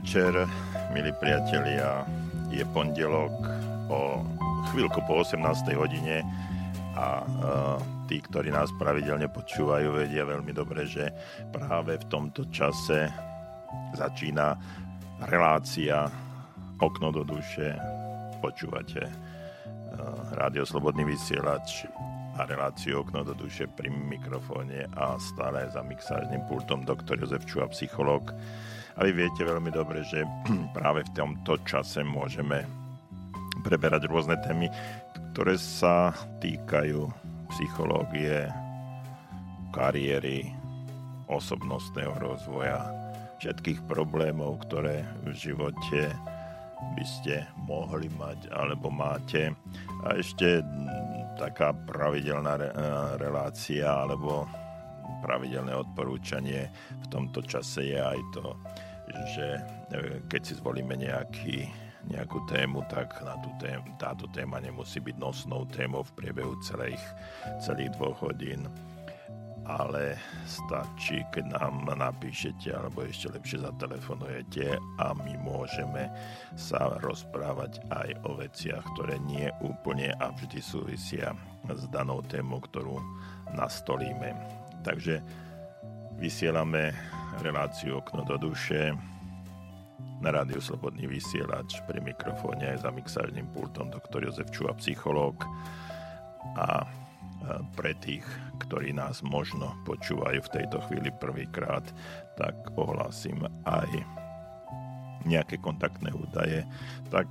[0.00, 0.32] večer,
[0.96, 2.08] milí priatelia.
[2.48, 3.36] Je pondelok
[3.92, 4.24] o
[4.72, 5.76] chvíľku po 18.
[5.76, 6.24] hodine
[6.96, 7.76] a uh,
[8.08, 11.12] tí, ktorí nás pravidelne počúvajú, vedia veľmi dobre, že
[11.52, 13.12] práve v tomto čase
[13.92, 14.56] začína
[15.28, 16.08] relácia
[16.80, 17.76] Okno do duše.
[18.40, 19.12] Počúvate uh,
[20.32, 21.84] Rádio Slobodný vysielač
[22.40, 27.68] a reláciu Okno do duše pri mikrofóne a stále za mixážnym pultom doktor Jozef Čuha,
[27.68, 28.32] psychológ.
[28.96, 30.24] A vy viete veľmi dobre, že
[30.76, 32.64] práve v tomto čase môžeme
[33.60, 34.72] preberať rôzne témy,
[35.36, 37.12] ktoré sa týkajú
[37.52, 38.48] psychológie,
[39.76, 40.48] kariéry,
[41.28, 42.88] osobnostného rozvoja,
[43.36, 46.08] všetkých problémov, ktoré v živote
[46.96, 49.52] by ste mohli mať alebo máte.
[50.08, 50.64] A ešte
[51.40, 52.60] taká pravidelná
[53.16, 54.44] relácia alebo
[55.24, 56.68] pravidelné odporúčanie
[57.00, 58.46] v tomto čase je aj to,
[59.36, 59.60] že e,
[60.28, 61.68] keď si zvolíme nejaký,
[62.08, 67.02] nejakú tému, tak na tú tém, táto téma nemusí byť nosnou témou v priebehu celých,
[67.60, 68.68] celých dvoch hodín
[69.64, 70.16] ale
[70.48, 76.08] stačí, keď nám napíšete alebo ešte lepšie zatelefonujete a my môžeme
[76.56, 81.36] sa rozprávať aj o veciach, ktoré nie úplne a vždy súvisia
[81.68, 82.98] s danou témou, ktorú
[83.52, 84.34] nastolíme.
[84.80, 85.20] Takže
[86.16, 86.92] vysielame
[87.40, 88.92] reláciu Okno do duše
[90.20, 95.40] na rádiu Slobodný vysielač pri mikrofóne aj za mixážnym pultom doktor Jozef Čuha, psychológ
[96.60, 96.84] a
[97.76, 98.24] pre tých,
[98.62, 101.94] ktorí nás možno počúvajú v tejto chvíli prvýkrát,
[102.38, 104.04] tak ohlásim aj
[105.28, 106.64] nejaké kontaktné údaje,
[107.12, 107.28] tak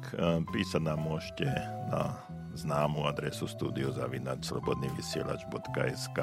[0.53, 1.49] písať nám môžete
[1.89, 2.13] na
[2.53, 6.19] známu adresu studiozavinačslobodnyvysielač.sk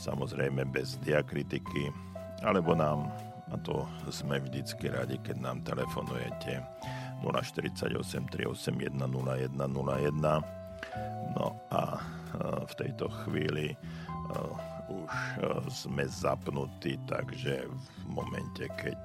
[0.00, 1.92] samozrejme bez diakritiky,
[2.40, 3.12] alebo nám
[3.50, 3.82] a to
[4.14, 6.62] sme vždycky radi, keď nám telefonujete
[7.18, 7.98] 048
[8.30, 10.59] 381 0101.
[11.36, 12.00] No a e,
[12.66, 13.76] v tejto chvíli e,
[14.90, 19.02] už e, sme zapnutí, takže v momente, keď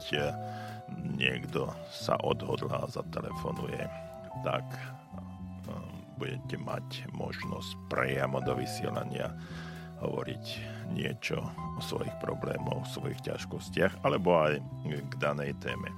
[1.18, 3.82] niekto sa odhodlá a zatelefonuje,
[4.46, 4.66] tak
[6.16, 9.34] budete mať možnosť priamo do vysielania
[10.00, 10.46] hovoriť
[10.94, 11.42] niečo
[11.76, 15.90] o svojich problémoch, o svojich ťažkostiach, alebo aj k danej téme.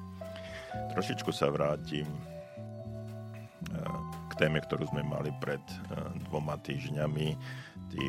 [0.96, 2.08] Trošičku sa vrátim
[4.38, 5.78] téme, ktorú sme mali pred eh,
[6.30, 7.28] dvoma týždňami.
[7.92, 8.03] Tí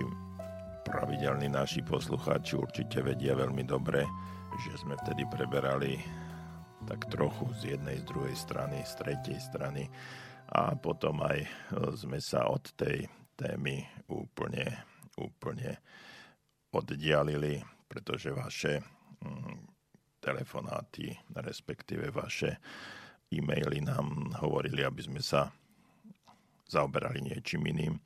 [0.85, 4.05] pravidelní naši poslucháči určite vedia veľmi dobre,
[4.65, 6.01] že sme vtedy preberali
[6.87, 9.85] tak trochu z jednej, z druhej strany, z tretej strany
[10.53, 11.49] a potom aj eh,
[11.97, 15.83] sme sa od tej témy úplne úplne
[16.71, 17.59] oddialili,
[17.91, 18.79] pretože vaše
[19.19, 19.57] mm,
[20.23, 22.63] telefonáty, respektíve vaše
[23.35, 25.51] e-maily nám hovorili, aby sme sa
[26.69, 27.97] zaoberali niečím iným.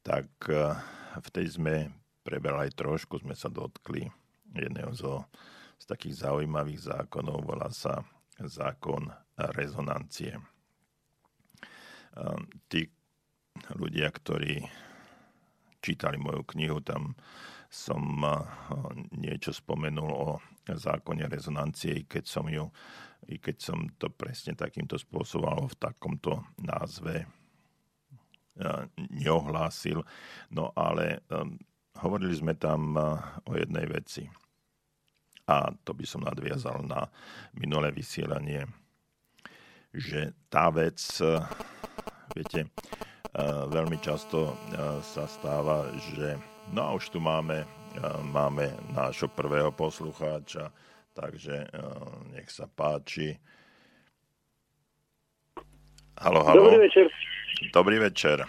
[0.00, 0.74] Tak eh,
[1.20, 1.92] v tej sme
[2.24, 4.08] preberali trošku, sme sa dotkli
[4.56, 5.28] jedného zo,
[5.76, 8.00] z takých zaujímavých zákonov, volá sa
[8.40, 9.12] zákon
[9.54, 10.34] rezonancie.
[12.16, 12.88] Eh, tí
[13.76, 14.64] ľudia, ktorí
[15.78, 17.14] čítali moju knihu, tam
[17.68, 18.00] som
[19.12, 20.28] niečo spomenul o
[20.64, 22.64] zákone rezonancie, i keď som ju,
[23.28, 27.28] i keď som to presne takýmto spôsobom v takomto názve
[28.98, 30.02] neohlásil.
[30.50, 31.22] No ale
[31.98, 32.98] hovorili sme tam
[33.46, 34.26] o jednej veci.
[35.48, 37.08] A to by som nadviazal na
[37.56, 38.68] minulé vysielanie,
[39.96, 41.00] že tá vec,
[42.36, 42.68] viete,
[43.72, 44.52] veľmi často
[45.00, 46.36] sa stáva, že
[46.76, 47.64] no a už tu máme,
[48.28, 50.68] máme nášho prvého poslucháča,
[51.16, 51.64] takže
[52.36, 53.40] nech sa páči.
[56.20, 56.68] Halo, halo.
[56.68, 57.08] Dobrý večer.
[57.74, 58.42] Dobrý večer.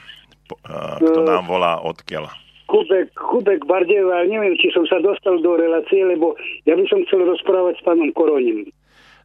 [1.00, 2.30] Kto nám volá, odkiaľ?
[2.70, 6.38] Chudek, Chudek Bardejov, neviem, či som sa dostal do relácie, lebo
[6.70, 8.70] ja by som chcel rozprávať s pánom Koroním.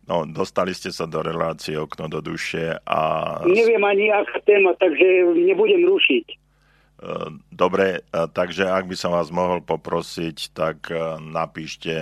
[0.05, 3.01] No, dostali ste sa do relácie Okno do duše a...
[3.49, 6.44] Neviem ani aká téma, takže nebudem rušiť.
[6.95, 7.07] E,
[7.51, 11.93] dobre, e, takže ak by som vás mohol poprosiť, tak e, napíšte,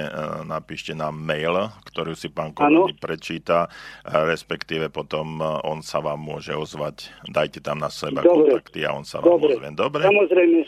[0.44, 3.68] napíšte nám mail, ktorý si pán Korony prečíta,
[4.04, 7.08] respektíve potom on sa vám môže ozvať.
[7.28, 8.60] Dajte tam na seba Dobre.
[8.60, 9.56] kontakty a on sa vám Dobre.
[9.56, 9.66] ozve.
[9.72, 10.02] Dobre?
[10.04, 10.58] Samozrejme,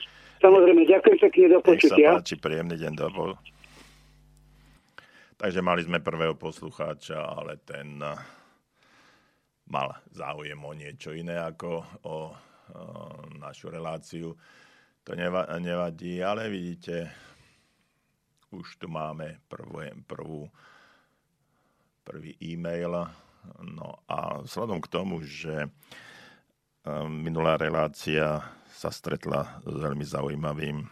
[0.40, 1.96] samozrejme, ďakujem pekne do počutia.
[1.96, 3.08] Nech sa páči, príjemný deň, do
[5.34, 8.16] Takže mali sme prvého poslucháča, ale ten eh,
[9.68, 11.70] mal záujem o niečo iné ako
[12.06, 12.53] o, eh,
[13.38, 14.36] našu reláciu.
[15.04, 15.12] To
[15.60, 17.12] nevadí, ale vidíte,
[18.54, 20.48] už tu máme prvú, prvú,
[22.04, 23.04] prvý e-mail,
[23.60, 25.68] No a vzhľadom k tomu, že
[27.08, 28.40] minulá relácia
[28.72, 30.84] sa stretla s veľmi zaujímavým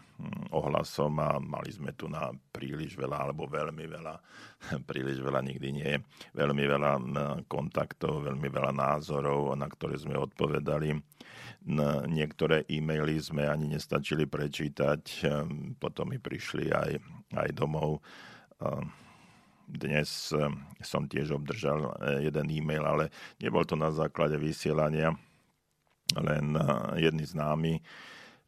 [0.52, 4.14] ohlasom a mali sme tu na príliš veľa, alebo veľmi veľa,
[4.90, 5.92] príliš veľa nikdy nie,
[6.36, 7.04] veľmi veľa hm,
[7.48, 10.94] kontaktov, veľmi veľa názorov, na ktoré sme odpovedali.
[12.10, 16.90] Niektoré e-maily sme ani nestačili prečítať, hm, potom mi prišli aj,
[17.38, 18.02] aj domov.
[19.72, 20.34] Dnes
[20.84, 23.04] som tiež obdržal e, jeden e-mail, ale
[23.40, 25.16] nebol to na základe vysielania,
[26.12, 26.52] len
[27.00, 27.80] jedni známi,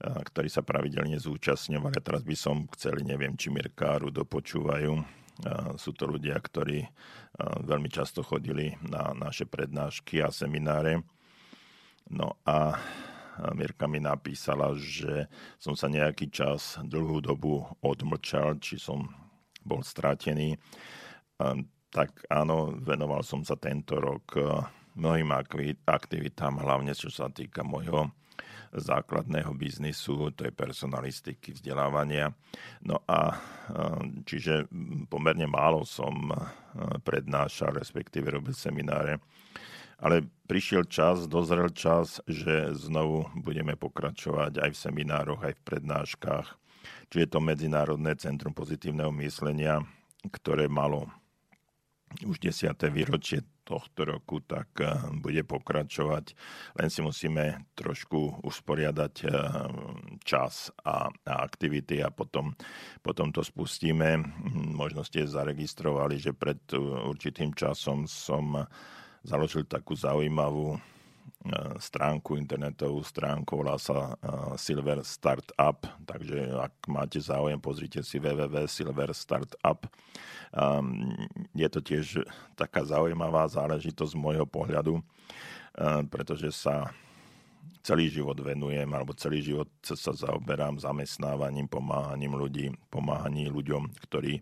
[0.02, 1.94] ktorí sa pravidelne zúčastňovali.
[1.98, 5.22] A teraz by som chceli, neviem, či Mirkáru dopočúvajú.
[5.74, 6.86] Sú to ľudia, ktorí
[7.66, 11.02] veľmi často chodili na naše prednášky a semináre.
[12.10, 12.78] No a
[13.56, 15.26] Mirka mi napísala, že
[15.58, 19.10] som sa nejaký čas, dlhú dobu odmlčal, či som
[19.66, 20.54] bol stratený.
[21.90, 24.38] Tak áno, venoval som sa tento rok
[24.94, 25.34] mnohým
[25.82, 28.14] aktivitám, hlavne čo sa týka môjho
[28.74, 32.34] základného biznisu, to je personalistiky, vzdelávania.
[32.82, 33.38] No a
[34.26, 34.66] čiže
[35.06, 36.34] pomerne málo som
[37.06, 39.22] prednášal, respektíve robil semináre.
[40.02, 46.46] Ale prišiel čas, dozrel čas, že znovu budeme pokračovať aj v seminároch, aj v prednáškach.
[47.08, 49.80] Čiže je to Medzinárodné centrum pozitívneho myslenia,
[50.28, 51.08] ktoré malo
[52.26, 52.74] už 10.
[52.90, 56.36] výročie tohto roku, tak eh, bude pokračovať.
[56.78, 59.32] Len si musíme trošku usporiadať eh,
[60.22, 62.52] čas a, aktivity a potom,
[63.00, 64.20] potom to spustíme.
[64.76, 66.78] Možno ste zaregistrovali, že pred eh,
[67.08, 68.68] určitým časom som
[69.24, 70.76] založil takú zaujímavú
[71.76, 74.16] stránku, internetovú stránku, volá sa
[74.56, 75.76] Silver Startup,
[76.08, 79.80] takže ak máte záujem, pozrite si www.silver Startup.
[81.52, 82.24] Je to tiež
[82.56, 85.04] taká zaujímavá záležitosť z môjho pohľadu,
[86.08, 86.88] pretože sa
[87.84, 94.40] celý život venujem, alebo celý život sa zaoberám zamestnávaním, pomáhaním ľudí, pomáhaním ľuďom, ktorí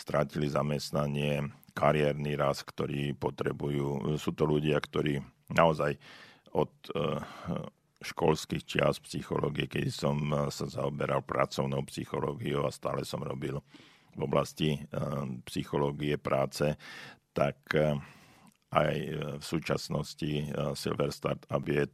[0.00, 4.16] strátili zamestnanie, kariérny raz, ktorý potrebujú.
[4.16, 5.20] Sú to ľudia, ktorí
[5.52, 5.96] naozaj
[6.52, 7.20] od eh,
[8.02, 13.60] školských čias psychológie, keď som eh, sa zaoberal pracovnou psychológiou a stále som robil
[14.12, 14.82] v oblasti eh,
[15.48, 16.76] psychológie práce,
[17.32, 17.56] tak
[18.72, 18.96] aj
[19.40, 21.88] v súčasnosti Silver Startup je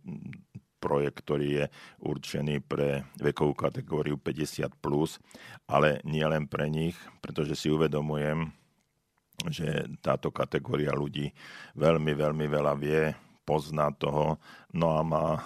[0.82, 1.64] projekt, ktorý je
[2.02, 5.18] určený pre vekovú kategóriu 50+, plus,
[5.70, 8.50] ale nie len pre nich, pretože si uvedomujem,
[9.46, 11.30] že táto kategória ľudí
[11.78, 13.14] veľmi, veľmi veľa vie,
[13.48, 14.36] pozná toho,
[14.76, 15.40] no a má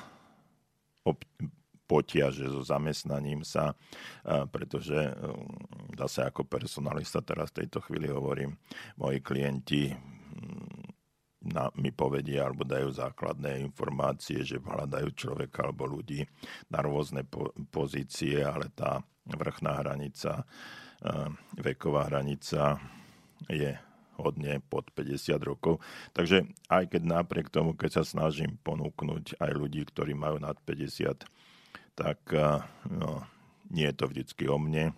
[1.86, 3.76] potiaže so zamestnaním sa,
[4.50, 4.96] pretože
[5.94, 8.56] zase ako personalista teraz v tejto chvíli hovorím,
[8.96, 9.92] moji klienti
[11.42, 16.22] na, mi povedia alebo dajú základné informácie, že hľadajú človeka alebo ľudí
[16.70, 20.46] na rôzne po, pozície, ale tá vrchná hranica,
[21.58, 22.78] veková hranica
[23.50, 23.74] je
[24.22, 25.82] hodne pod 50 rokov.
[26.14, 31.26] Takže aj keď napriek tomu, keď sa snažím ponúknuť aj ľudí, ktorí majú nad 50,
[31.98, 33.26] tak eh, no,
[33.70, 34.94] nie je to vždycky o mne.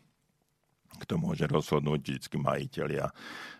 [0.95, 3.11] Kto môže rozhodnúť, vždycky majiteľia,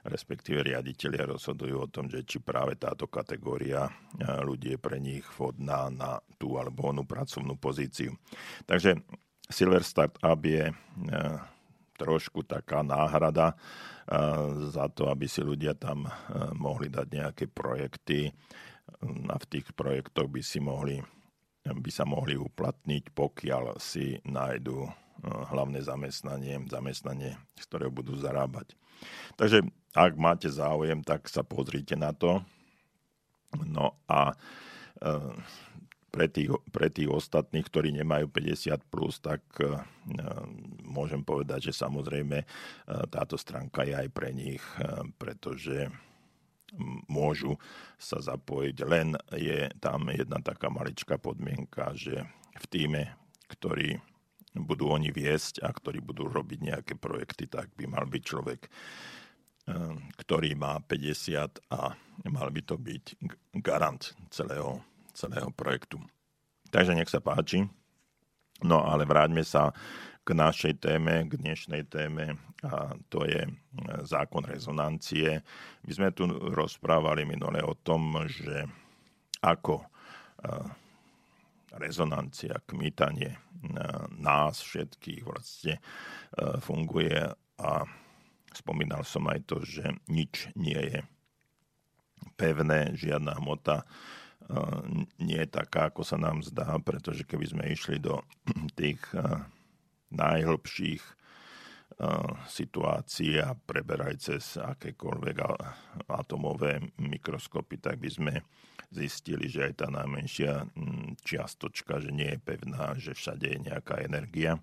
[0.07, 5.27] respektíve riaditeľia rozhodujú o tom, že či práve táto kategória eh, ľudí je pre nich
[5.35, 8.15] vhodná na tú alebo onú pracovnú pozíciu.
[8.69, 9.03] Takže
[9.51, 11.54] Silver Startup je eh,
[11.95, 13.57] trošku taká náhrada
[14.69, 16.05] za to, aby si ľudia tam
[16.55, 18.29] mohli dať nejaké projekty
[19.31, 21.01] a v tých projektoch by si mohli
[21.65, 24.85] by sa mohli uplatniť, pokiaľ si nájdu
[25.25, 28.77] hlavné zamestnanie, zamestnanie, z ktorého budú zarábať.
[29.41, 29.65] Takže
[29.97, 32.45] ak máte záujem, tak sa pozrite na to.
[33.65, 34.37] No a
[36.15, 39.83] pre tých, pre tých ostatných, ktorí nemajú 50 plus, tak uh,
[40.87, 42.47] môžem povedať, že samozrejme uh,
[43.11, 45.91] táto stránka je aj pre nich, uh, pretože
[47.11, 47.59] môžu
[47.99, 48.77] sa zapojiť.
[48.87, 52.23] Len je tam jedna taká maličká podmienka, že
[52.55, 53.03] v týme,
[53.51, 53.99] ktorý
[54.55, 58.71] budú oni viesť a ktorí budú robiť nejaké projekty, tak by mal byť človek,
[60.19, 61.95] ktorý má 50 a
[62.31, 63.05] mal by to byť
[63.59, 64.79] garant celého
[65.15, 66.03] celého projektu.
[66.75, 67.65] Takže nech sa páči.
[68.63, 69.71] No ale vráťme sa
[70.25, 73.51] k našej téme, k dnešnej téme a to je e,
[74.09, 75.45] zákon rezonancie.
[75.85, 78.65] My sme tu rozprávali minule o tom, že
[79.45, 79.87] ako e,
[81.77, 83.39] rezonancia, kmitanie e,
[84.17, 85.77] nás všetkých vlastne
[86.65, 87.21] funguje
[87.63, 87.73] a
[88.51, 90.99] spomínal som aj to, že nič nie je
[92.35, 93.87] pevné, žiadna hmota
[95.21, 98.21] nie je taká, ako sa nám zdá, pretože keby sme išli do
[98.79, 99.01] tých
[100.13, 101.03] najhlbších
[102.51, 105.37] situácií a preberaj cez akékoľvek
[106.11, 108.35] atomové mikroskopy, tak by sme
[108.91, 110.67] zistili, že aj tá najmenšia
[111.23, 114.59] čiastočka, že nie je pevná, že všade je nejaká energia,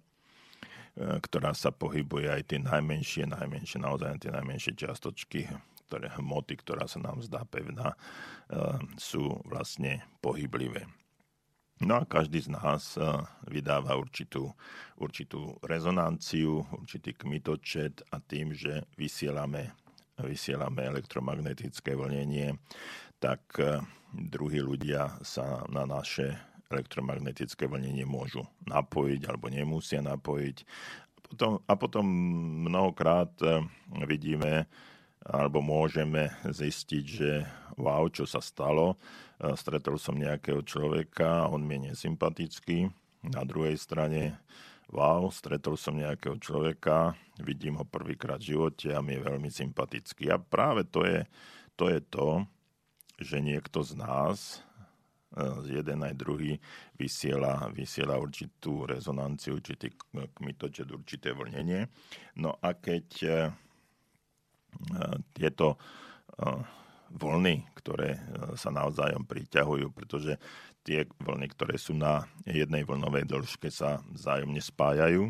[0.99, 5.47] ktorá sa pohybuje aj tie najmenšie, najmenšie, naozaj tie najmenšie čiastočky,
[5.91, 7.99] ktoré hmoty, ktorá sa nám zdá pevná,
[8.95, 10.87] sú vlastne pohyblivé.
[11.81, 13.09] No a každý z nás eh,
[13.49, 14.53] vydáva určitú,
[15.01, 19.73] určitú rezonanciu, určitý kmitočet a tým, že vysielame,
[20.21, 22.53] vysielame elektromagnetické vlnenie,
[23.17, 23.81] tak eh,
[24.13, 26.37] druhí ľudia sa na naše
[26.69, 30.57] elektromagnetické vlnenie môžu napojiť alebo nemusia napojiť.
[31.33, 32.05] Potom, a potom
[32.69, 33.57] mnohokrát eh,
[34.05, 34.69] vidíme
[35.25, 37.31] alebo môžeme zistiť, že
[37.77, 38.97] wow, čo sa stalo,
[39.57, 42.89] stretol som nejakého človeka, on mi je nesympatický.
[43.25, 44.41] Na druhej strane,
[44.89, 50.33] wow, stretol som nejakého človeka, vidím ho prvýkrát v živote a mi je veľmi sympatický.
[50.33, 51.25] A práve to je
[51.77, 52.45] to, je to
[53.21, 54.65] že niekto z nás,
[55.37, 56.57] e, jeden aj druhý,
[56.97, 59.93] vysiela, vysiela určitú rezonanciu, určitý
[60.33, 61.85] kmitočet, určité vlnenie.
[62.41, 63.33] No a keď e, e,
[65.33, 65.77] tieto
[67.17, 68.19] vlny, ktoré e,
[68.55, 70.39] sa navzájom priťahujú, pretože
[70.81, 75.29] tie vlny, ktoré sú na jednej vlnovej dĺžke, sa vzájomne spájajú,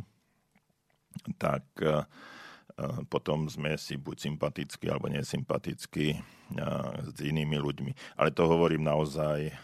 [1.41, 1.93] tak e, e,
[3.09, 6.07] potom sme si buď sympatickí alebo nesympatickí
[7.07, 8.19] s inými ľuďmi.
[8.19, 9.55] Ale to hovorím naozaj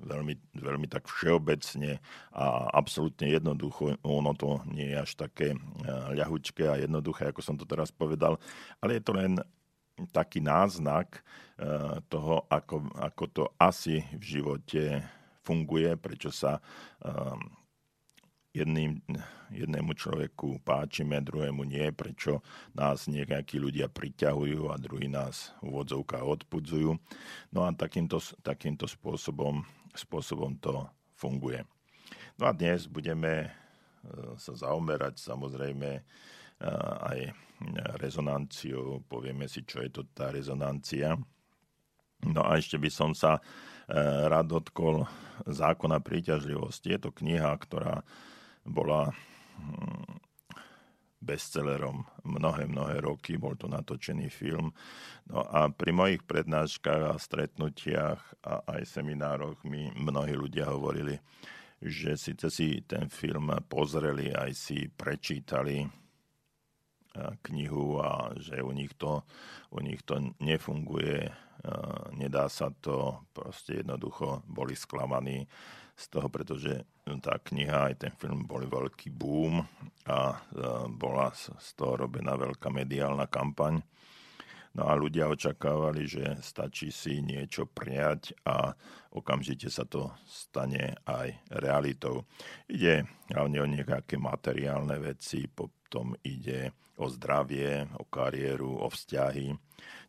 [0.00, 2.02] veľmi, veľmi tak všeobecne
[2.34, 3.98] a absolútne jednoducho.
[4.02, 5.54] Ono to nie je až také
[6.14, 8.38] ľahučké a jednoduché, ako som to teraz povedal,
[8.82, 9.38] ale je to len
[10.10, 11.22] taký náznak
[11.58, 14.82] eh, toho, ako, ako to asi v živote
[15.44, 16.56] funguje, prečo sa
[17.04, 17.52] ehm,
[18.56, 19.02] jedným,
[19.52, 22.40] jednému človeku páčime, druhému nie, prečo
[22.72, 25.84] nás nejakí ľudia priťahujú a druhý nás v
[26.24, 26.96] odpudzujú.
[27.52, 30.84] No a takýmto, takýmto spôsobom, spôsobom to
[31.14, 31.62] funguje.
[32.36, 33.50] No a dnes budeme eh,
[34.36, 35.90] sa zaomerať samozrejme
[37.04, 37.18] aj
[38.00, 41.16] rezonanciu, povieme si, čo je to tá rezonancia.
[42.24, 43.40] No a ešte by som sa e,
[44.28, 45.04] rád dotkol
[45.44, 46.96] zákona príťažlivosti.
[46.96, 48.00] Je to kniha, ktorá
[48.64, 49.12] bola
[49.60, 50.24] hm,
[51.24, 54.76] bestsellerom mnohé, mnohé roky, bol to natočený film.
[55.32, 61.16] No a pri mojich prednáškach a stretnutiach a aj seminároch mi mnohí ľudia hovorili,
[61.80, 66.04] že síce si ten film pozreli, aj si prečítali,
[67.42, 69.22] knihu a že u nich to,
[69.70, 71.30] u nich to nefunguje,
[72.12, 75.46] nedá sa to, proste jednoducho boli sklamaní
[75.94, 76.82] z toho, pretože
[77.22, 79.62] tá kniha aj ten film boli veľký boom
[80.10, 80.42] a
[80.90, 83.78] bola z toho robená veľká mediálna kampaň.
[84.74, 88.74] No a ľudia očakávali, že stačí si niečo prijať a
[89.14, 91.30] okamžite sa to stane aj
[91.62, 92.26] realitou.
[92.66, 99.54] Ide hlavne o nejaké materiálne veci, potom ide o zdravie, o kariéru, o vzťahy.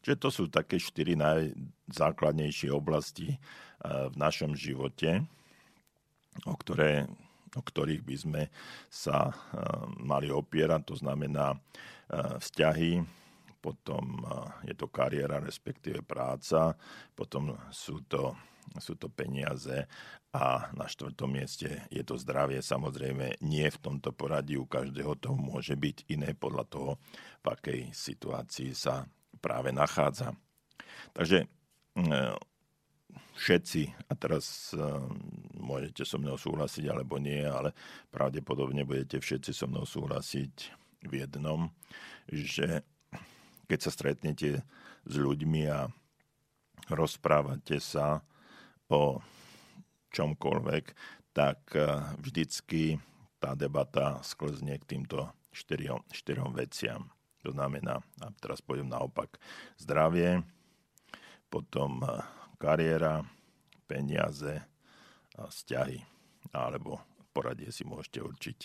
[0.01, 3.39] Čiže to sú také štyri najzákladnejšie oblasti eh,
[4.09, 5.25] v našom živote,
[6.43, 7.07] o, ktoré,
[7.55, 8.43] o ktorých by sme
[8.91, 9.35] sa eh,
[10.03, 10.81] mali opierať.
[10.91, 12.99] To znamená eh, vzťahy,
[13.63, 14.21] potom
[14.61, 16.77] je to kariéra, respektíve práca,
[17.17, 18.37] potom sú to,
[18.77, 19.89] sú to peniaze
[20.29, 22.61] a na štvrtom mieste je to zdravie.
[22.61, 26.91] Samozrejme, nie v tomto poradí u každého to môže byť iné podľa toho,
[27.41, 29.09] v akej situácii sa
[29.41, 30.37] práve nachádza.
[31.17, 31.49] Takže
[33.35, 34.75] všetci, a teraz
[35.65, 37.73] môžete so mnou súhlasiť alebo nie, ale
[38.13, 40.53] pravdepodobne budete všetci so mnou súhlasiť
[41.09, 41.73] v jednom,
[42.29, 42.85] že
[43.65, 44.61] keď sa stretnete
[45.05, 45.89] s ľuďmi a
[46.89, 48.21] rozprávate sa
[48.89, 49.21] o
[50.13, 50.85] čomkoľvek,
[51.35, 51.85] tak eh,
[52.21, 53.01] vždycky
[53.41, 57.11] tá debata sklzne k týmto štyriom, štyrom veciam.
[57.45, 59.37] To znamená, a teraz poviem naopak,
[59.77, 60.41] zdravie,
[61.49, 62.21] potom eh,
[62.57, 63.25] kariéra,
[63.85, 64.65] peniaze
[65.37, 65.99] vzťahy.
[66.55, 67.03] Alebo
[67.35, 68.59] poradie si môžete určiť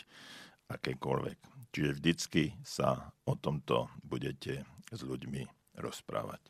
[0.71, 1.39] akékoľvek.
[1.75, 5.47] Čiže vždycky sa o tomto budete s ľuďmi
[5.79, 6.43] rozprávať.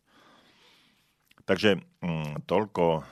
[1.44, 3.04] Takže mm, toľko uh,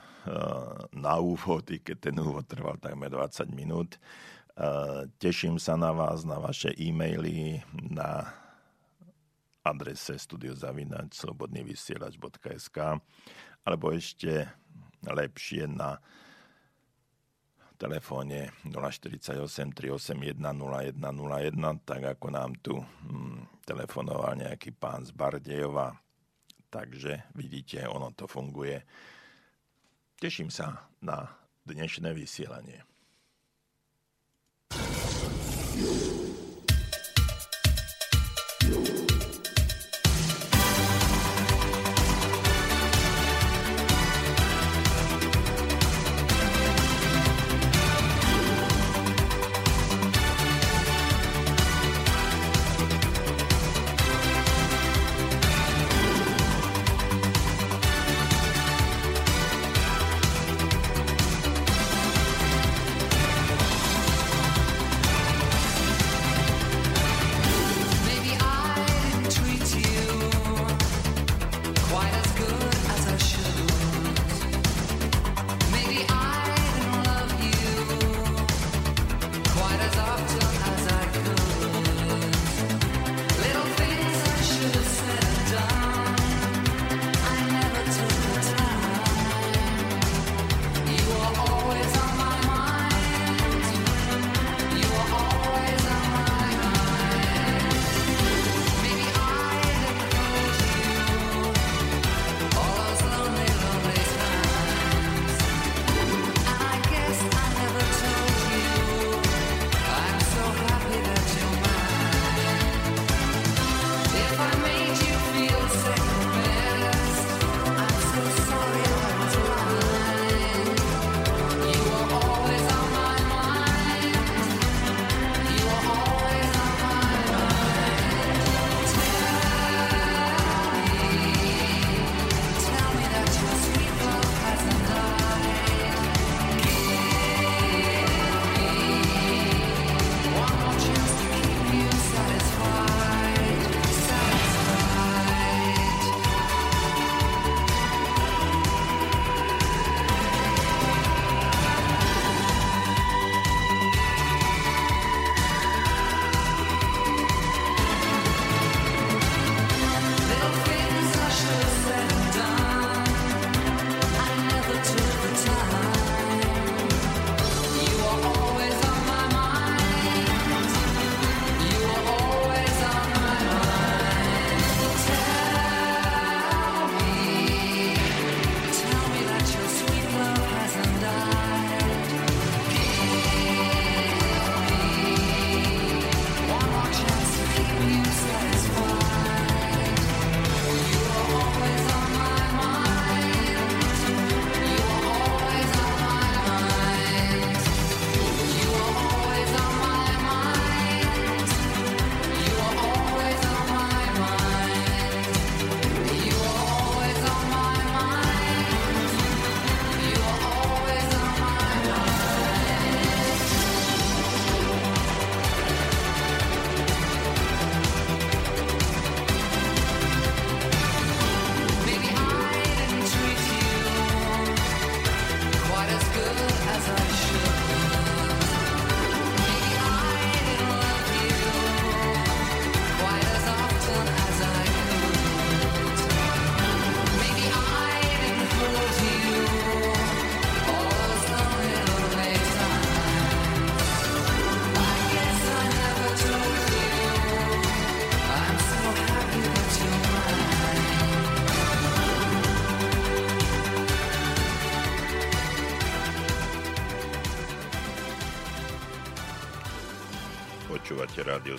[0.93, 3.97] na úvod, i keď ten úvod trval takmer 20 minút.
[4.59, 8.29] Uh, teším sa na vás, na vaše e-maily, na
[9.65, 12.77] adrese studiozavinač slobodnyvysielač.sk
[13.67, 14.47] alebo ešte
[15.03, 15.99] lepšie na
[17.79, 19.39] telefóne 048
[19.71, 25.95] 381 0101, tak ako nám tu hm, telefonoval nejaký pán z Bardejova.
[26.69, 28.83] Takže vidíte, ono to funguje.
[30.19, 31.31] Teším sa na
[31.63, 32.83] dnešné vysielanie.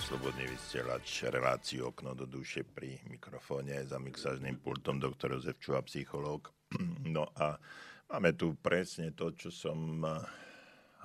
[0.01, 6.49] Slobodný vysielač, reláciu Okno do duše pri mikrofóne za mixážnym pultom doktor Jozef Čuha, psychológ.
[7.05, 7.61] No a
[8.09, 10.25] máme tu presne to, čo som eh,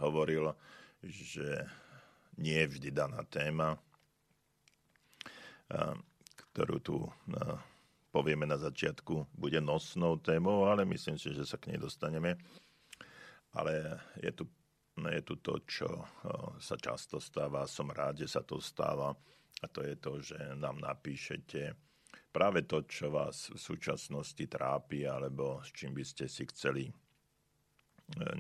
[0.01, 0.49] hovoril,
[1.05, 1.69] že
[2.41, 5.93] nie je vždy daná téma, eh,
[6.57, 7.13] ktorú tu eh,
[8.09, 12.41] povieme na začiatku, bude nosnou témou, ale myslím si, že sa k nej dostaneme.
[13.53, 14.49] Ale je tu
[14.97, 15.89] je tu to, čo
[16.57, 19.13] sa často stáva, som rád, že sa to stáva,
[19.61, 21.77] a to je to, že nám napíšete
[22.33, 26.93] práve to, čo vás v súčasnosti trápi, alebo s čím by ste si chceli e,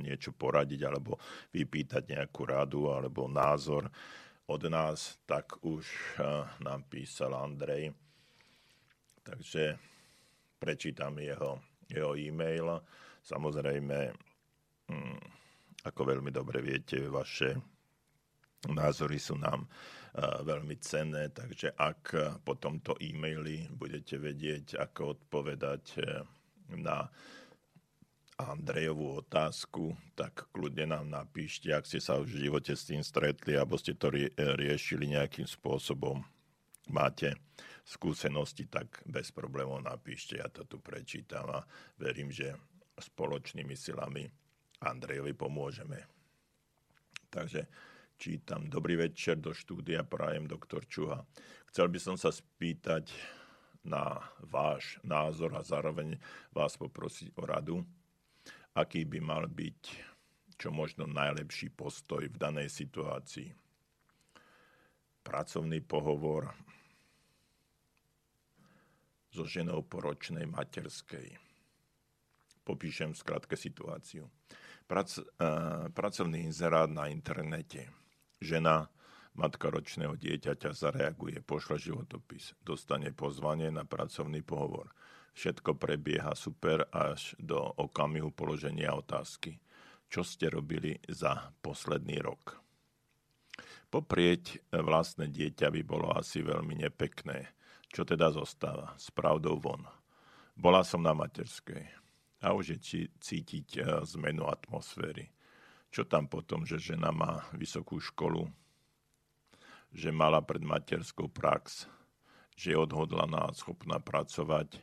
[0.04, 1.16] niečo poradiť, alebo
[1.56, 3.88] vypýtať nejakú radu, alebo názor
[4.44, 6.04] od nás, tak už e,
[6.60, 7.96] nám písal Andrej.
[9.24, 9.80] Takže
[10.60, 11.56] prečítam jeho
[11.90, 12.82] jeho e-mail.
[13.22, 13.98] Samozrejme,
[14.90, 15.18] mm,
[15.86, 17.54] ako veľmi dobre viete, vaše
[18.66, 19.70] názory sú nám
[20.42, 22.02] veľmi cenné, takže ak
[22.40, 26.24] po tomto e-maili budete vedieť, ako odpovedať e,
[26.80, 27.04] na
[28.36, 33.56] Andrejovú otázku, tak kľudne nám napíšte, ak ste sa už v živote s tým stretli,
[33.56, 36.20] alebo ste to riešili nejakým spôsobom,
[36.92, 37.36] máte
[37.84, 41.64] skúsenosti, tak bez problémov napíšte, ja to tu prečítam a
[41.96, 42.56] verím, že
[42.96, 44.28] spoločnými silami
[44.84, 46.04] Andrejovi pomôžeme.
[47.32, 47.64] Takže
[48.20, 48.68] čítam.
[48.68, 51.24] Dobrý večer do štúdia, prajem doktor Čuha.
[51.72, 53.08] Chcel by som sa spýtať
[53.86, 56.18] na váš názor a zároveň
[56.52, 57.76] vás poprosiť o radu,
[58.76, 59.80] aký by mal byť
[60.56, 63.52] čo možno najlepší postoj v danej situácii.
[65.20, 66.52] Pracovný pohovor
[69.28, 71.36] so ženou poročnej materskej.
[72.66, 74.26] Popíšem v skratke situáciu.
[74.90, 77.86] Prac, uh, pracovný inzerát na internete
[78.42, 78.90] žena,
[79.38, 84.90] matka ročného dieťaťa zareaguje, pošle životopis, dostane pozvanie na pracovný pohovor.
[85.36, 89.60] Všetko prebieha super až do okamihu položenia otázky.
[90.08, 92.56] Čo ste robili za posledný rok?
[93.92, 97.52] Poprieť vlastné dieťa by bolo asi veľmi nepekné.
[97.92, 98.96] Čo teda zostáva?
[98.96, 99.84] S pravdou von.
[100.56, 102.05] Bola som na materskej
[102.42, 102.80] a už
[103.20, 103.84] cítiť eh,
[104.16, 105.32] zmenu atmosféry.
[105.90, 108.50] Čo tam potom, že žena má vysokú školu,
[109.94, 111.88] že mala pred materskou prax,
[112.58, 114.82] že je odhodlaná a schopná pracovať,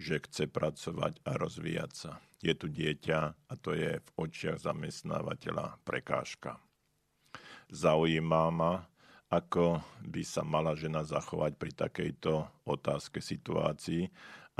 [0.00, 2.12] že chce pracovať a rozvíjať sa.
[2.40, 6.56] Je tu dieťa a to je v očiach zamestnávateľa prekážka.
[7.68, 8.90] Zaujíma ma,
[9.30, 12.32] ako by sa mala žena zachovať pri takejto
[12.66, 14.10] otázke situácii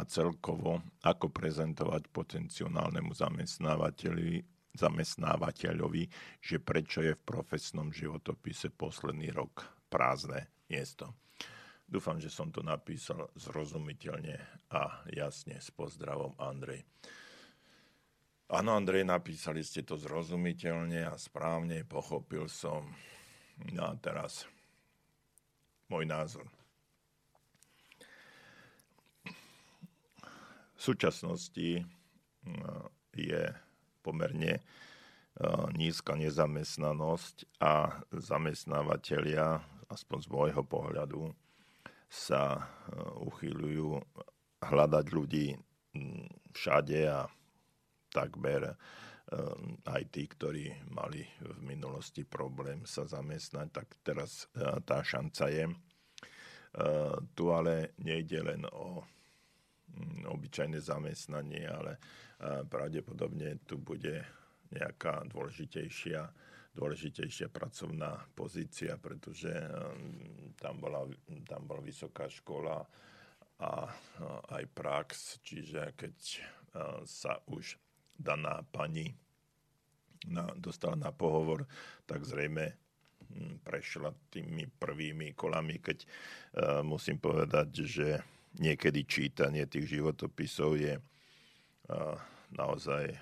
[0.01, 6.03] a celkovo ako prezentovať potenciálnemu zamestnávateľi zamestnávateľovi,
[6.39, 11.11] že prečo je v profesnom životopise posledný rok prázdne miesto.
[11.91, 14.39] Dúfam, že som to napísal zrozumiteľne
[14.71, 16.87] a jasne s pozdravom Andrej.
[18.51, 22.87] Áno, Andrej, napísali ste to zrozumiteľne a správne, pochopil som.
[23.75, 24.47] No a teraz
[25.91, 26.47] môj názor.
[30.81, 31.85] V súčasnosti
[32.49, 33.53] no, je
[34.01, 34.63] pomerne e,
[35.77, 39.61] nízka nezamestnanosť a zamestnávateľia,
[39.93, 41.37] aspoň z môjho pohľadu,
[42.09, 42.63] sa e,
[43.29, 43.93] uchýľujú
[44.65, 45.53] hľadať ľudí
[46.57, 47.29] všade a
[48.09, 48.73] takmer
[49.87, 54.51] aj tí, ktorí mali v minulosti problém sa zamestnať, tak teraz
[54.83, 55.65] tá šanca je.
[57.39, 59.07] Tu ale nejde len o
[60.27, 61.99] obyčajné zamestnanie, ale
[62.69, 64.25] pravdepodobne tu bude
[64.71, 66.21] nejaká dôležitejšia,
[66.73, 71.05] dôležitejšia pracovná pozícia, pretože um, tam bola,
[71.45, 72.81] tam bola vysoká škola
[73.61, 73.93] a
[74.57, 76.17] aj prax, čiže keď
[77.05, 77.77] sa už
[78.17, 79.13] daná pani
[80.29, 81.69] na, dostala na pohovor,
[82.09, 82.73] tak zrejme
[83.29, 85.99] hm, prešla tými prvými kolami, keď
[86.85, 88.09] musím povedať, že
[88.59, 90.99] niekedy čítanie tých životopisov je
[92.55, 93.15] naozaj,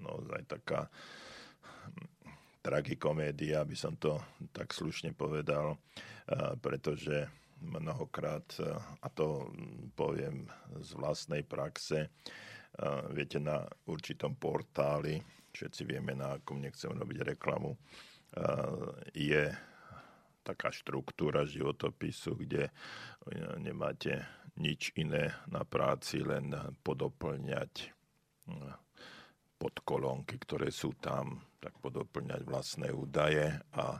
[0.00, 0.88] naozaj taká
[2.64, 4.16] tragikomédia, aby som to
[4.56, 5.76] tak slušne povedal,
[6.64, 7.28] pretože
[7.60, 8.44] mnohokrát,
[9.04, 9.52] a to
[9.92, 10.48] poviem
[10.80, 12.08] z vlastnej praxe,
[13.12, 15.20] viete, na určitom portáli,
[15.52, 17.76] všetci vieme, na akom nechcem robiť reklamu,
[19.12, 19.52] je
[20.44, 22.68] taká štruktúra životopisu, kde
[23.60, 24.24] nemáte
[24.58, 26.54] nič iné na práci, len
[26.86, 27.90] podoplňať
[28.46, 28.72] hm,
[29.58, 33.98] podkolónky, ktoré sú tam, tak podoplňať vlastné údaje a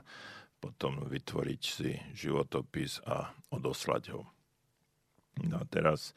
[0.61, 4.21] potom vytvoriť si životopis a odoslať ho.
[5.43, 6.15] No a teraz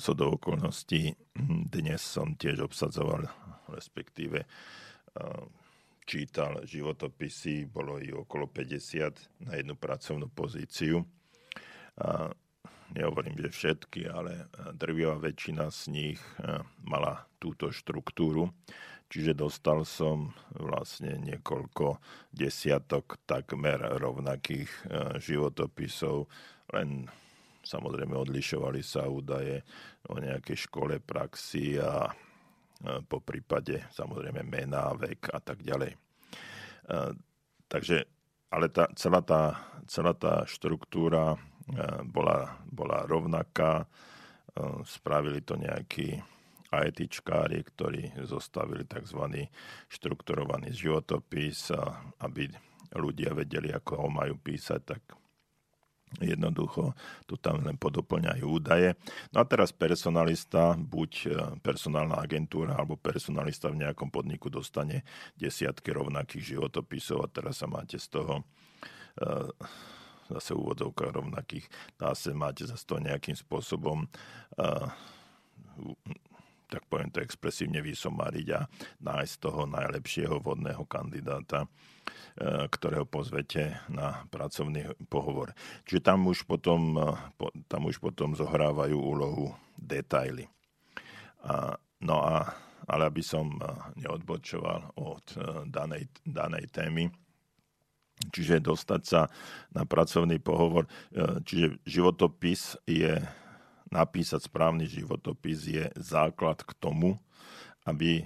[0.00, 3.28] so do okolností hm, dnes som tiež obsadzoval,
[3.68, 5.44] respektíve uh,
[6.04, 11.06] čítal životopisy, bolo ich okolo 50 na jednu pracovnú pozíciu.
[12.00, 12.32] A
[12.92, 14.44] nehovorím, že všetky, ale e,
[14.76, 18.52] drvivá väčšina z nich e, mala túto štruktúru.
[19.12, 22.00] Čiže dostal som vlastne niekoľko
[22.32, 24.80] desiatok takmer rovnakých e,
[25.20, 26.28] životopisov,
[26.72, 27.08] len
[27.60, 29.60] samozrejme odlišovali sa údaje
[30.08, 32.10] o nejakej škole praxi a
[33.06, 35.94] po prípade samozrejme mená, vek a tak ďalej.
[37.70, 38.02] Takže,
[38.50, 41.38] ale tá, celá, tá, celá tá štruktúra
[42.08, 43.86] bola, bola rovnaká.
[44.84, 46.20] Spravili to nejakí
[46.72, 49.44] a etičkári, ktorí zostavili tzv.
[49.92, 51.68] štrukturovaný životopis,
[52.24, 52.48] aby
[52.96, 55.02] ľudia vedeli, ako ho majú písať, tak
[56.20, 56.92] jednoducho
[57.24, 58.96] tu tam len podoplňajú údaje.
[59.32, 61.28] No a teraz personalista, buď e,
[61.64, 65.08] personálna agentúra alebo personalista v nejakom podniku dostane
[65.40, 68.44] desiatky rovnakých životopisov a teraz sa máte z toho
[70.32, 71.68] zase úvodovka rovnakých,
[72.00, 74.08] zase máte za to nejakým spôsobom
[74.56, 74.88] uh,
[76.72, 78.64] tak poviem to expresívne vysomariť a
[79.04, 81.68] nájsť toho najlepšieho vodného kandidáta,
[82.72, 85.52] ktorého pozvete na pracovný pohovor.
[85.84, 86.96] Čiže tam už potom,
[87.68, 90.48] tam už potom zohrávajú úlohu detaily.
[91.44, 92.56] A, no a,
[92.88, 93.52] ale aby som
[94.00, 95.26] neodbočoval od
[95.68, 97.12] danej, danej témy,
[98.30, 99.26] čiže dostať sa
[99.74, 100.86] na pracovný pohovor.
[101.10, 103.18] E, čiže životopis je,
[103.90, 107.18] napísať správny životopis je základ k tomu,
[107.82, 108.24] aby e,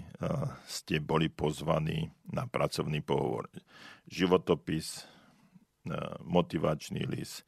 [0.69, 3.49] ste boli pozvaní na pracovný pohovor.
[4.11, 7.47] Životopis, e, motivačný list,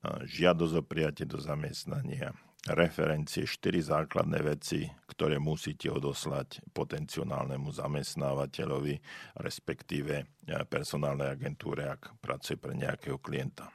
[0.00, 2.32] žiadosť o prijatie do zamestnania,
[2.68, 8.94] referencie, štyri základné veci, ktoré musíte odoslať potenciálnemu zamestnávateľovi,
[9.40, 10.24] respektíve e,
[10.68, 13.72] personálnej agentúre, ak pracuje pre nejakého klienta.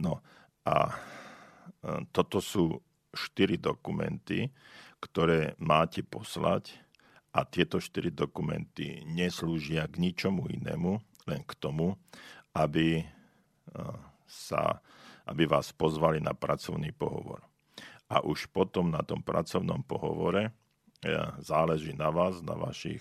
[0.00, 0.24] No
[0.64, 0.92] a e,
[2.16, 2.80] toto sú
[3.12, 4.48] štyri dokumenty,
[4.96, 6.72] ktoré máte poslať
[7.36, 10.96] a tieto štyri dokumenty neslúžia k ničomu inému,
[11.28, 11.92] len k tomu,
[12.56, 13.06] aby, e,
[14.24, 14.80] sa,
[15.28, 17.49] aby vás pozvali na pracovný pohovor
[18.10, 20.50] a už potom na tom pracovnom pohovore
[21.40, 23.00] záleží na vás, na vašich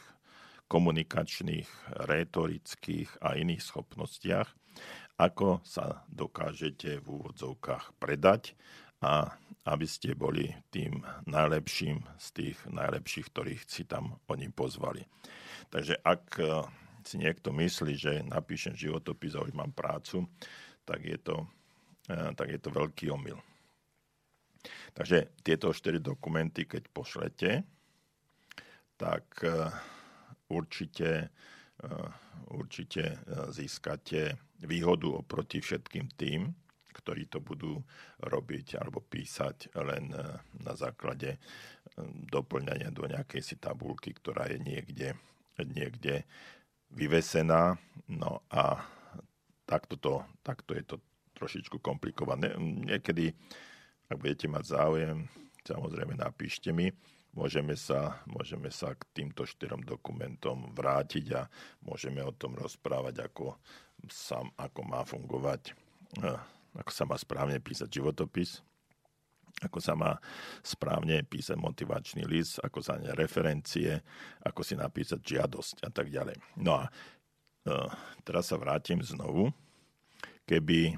[0.70, 1.68] komunikačných,
[2.06, 4.48] rétorických a iných schopnostiach,
[5.20, 8.56] ako sa dokážete v úvodzovkách predať
[9.04, 9.34] a
[9.68, 15.04] aby ste boli tým najlepším z tých najlepších, ktorých si tam oni pozvali.
[15.74, 16.64] Takže ak eh,
[17.04, 20.24] si niekto myslí, že napíšem životopis a už mám prácu,
[20.88, 21.44] tak je to,
[22.08, 23.40] eh, tak je to veľký omyl.
[24.94, 27.52] Takže tieto štyri dokumenty, keď pošlete,
[29.00, 29.72] tak e,
[30.52, 31.32] určite,
[31.80, 31.88] e,
[32.52, 33.18] určite e,
[33.56, 34.36] získate
[34.68, 36.52] výhodu oproti všetkým tým,
[36.92, 37.80] ktorí to budú
[38.20, 40.12] robiť alebo písať len
[40.60, 41.40] na základe
[42.28, 45.16] doplňania do nejakej si tabulky, ktorá je niekde,
[45.64, 46.28] niekde
[46.92, 47.80] vyvesená.
[48.12, 48.84] No a
[49.64, 51.00] takto, to, takto je to
[51.40, 52.52] trošičku komplikované.
[52.60, 53.32] Niekedy
[54.10, 55.18] ak budete mať záujem,
[55.64, 56.90] samozrejme napíšte mi.
[57.30, 61.46] Môžeme sa, môžeme sa k týmto štyrom dokumentom vrátiť a
[61.86, 63.54] môžeme o tom rozprávať, ako,
[64.10, 65.78] sam, ako má fungovať,
[66.26, 66.42] eh,
[66.74, 68.66] ako sa má správne písať životopis,
[69.62, 70.18] ako sa má
[70.64, 74.00] správne písať motivačný list, ako sa referencie,
[74.42, 76.38] ako si napísať žiadosť a tak ďalej.
[76.62, 77.90] No a uh,
[78.24, 79.52] teraz sa vrátim znovu.
[80.48, 80.96] Keby,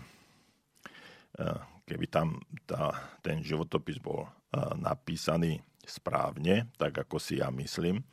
[1.39, 4.27] uh, keby tam tá, ten životopis bol
[4.79, 8.03] napísaný správne, tak ako si ja myslím,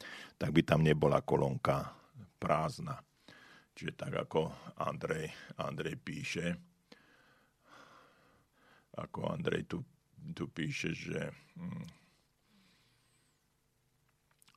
[0.40, 1.92] tak by tam nebola kolónka
[2.38, 2.98] prázdna.
[3.74, 4.50] Čiže tak ako
[4.82, 5.30] Andrej,
[5.62, 6.46] Andrej píše,
[8.98, 9.78] ako Andrej tu,
[10.34, 11.86] tu píše, že hm,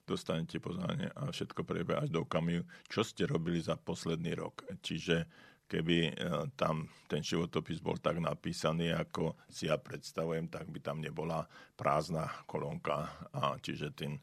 [0.09, 4.65] dostanete poznanie a všetko prebieha až do okamihu, čo ste robili za posledný rok.
[4.81, 5.29] Čiže
[5.71, 6.13] keby e,
[6.59, 11.47] tam ten životopis bol tak napísaný, ako si ja predstavujem, tak by tam nebola
[11.79, 13.07] prázdna kolónka.
[13.31, 14.21] A čiže ten e,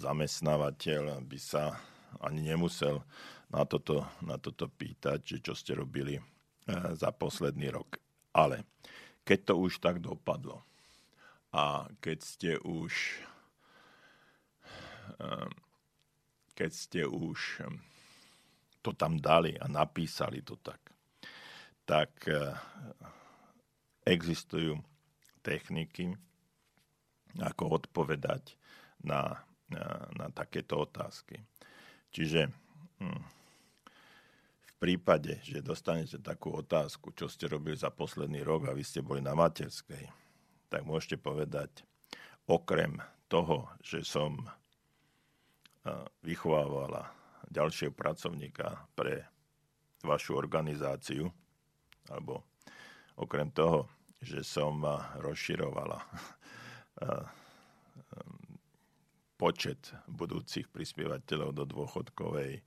[0.00, 1.76] zamestnávateľ by sa
[2.24, 3.04] ani nemusel
[3.52, 6.22] na toto, na toto pýtať, že čo ste robili e,
[6.96, 8.00] za posledný rok.
[8.32, 8.64] Ale
[9.28, 10.64] keď to už tak dopadlo
[11.52, 13.20] a keď ste už
[16.56, 17.60] keď ste už
[18.82, 20.82] to tam dali a napísali to tak,
[21.86, 22.52] tak eh,
[24.02, 24.82] existujú
[25.42, 26.14] techniky,
[27.40, 28.58] ako odpovedať
[29.06, 29.40] na,
[29.70, 31.40] na, na takéto otázky.
[32.12, 32.50] Čiže
[33.00, 33.22] hm,
[34.60, 39.00] v prípade, že dostanete takú otázku, čo ste robili za posledný rok a vy ste
[39.00, 40.10] boli na materskej,
[40.68, 41.86] tak môžete povedať,
[42.50, 42.98] okrem
[43.30, 44.50] toho, že som eh,
[46.26, 47.21] vychovávala
[47.52, 49.28] ďalšieho pracovníka pre
[50.02, 51.28] vašu organizáciu,
[52.08, 52.42] alebo
[53.20, 53.86] okrem toho,
[54.18, 54.82] že som
[55.20, 55.98] rozširovala
[59.42, 62.62] počet budúcich prispievateľov do dôchodkovej,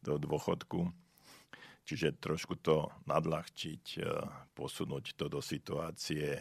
[0.00, 0.88] do dôchodku,
[1.84, 3.98] čiže trošku to nadľahčiť,
[4.54, 6.38] posunúť to do situácie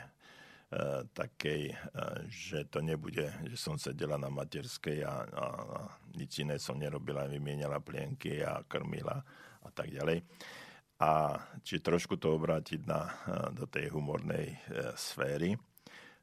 [1.13, 1.73] takej,
[2.29, 5.79] že to nebude, že som sedela na materskej a, a, a
[6.17, 9.21] nič iné som nerobila, vymieniala plienky a krmila
[9.63, 10.25] a tak ďalej.
[11.03, 13.12] A či trošku to obrátiť na,
[13.51, 14.57] do tej humornej e,
[14.95, 15.53] sféry,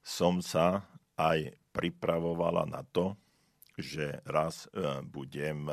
[0.01, 0.83] som sa
[1.21, 3.13] aj pripravovala na to,
[3.77, 5.69] že raz e, budem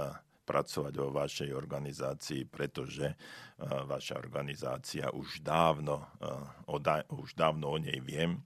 [0.48, 8.00] pracovať vo vašej organizácii, pretože uh, vaša organizácia už dávno, uh, už dávno o nej
[8.00, 8.40] viem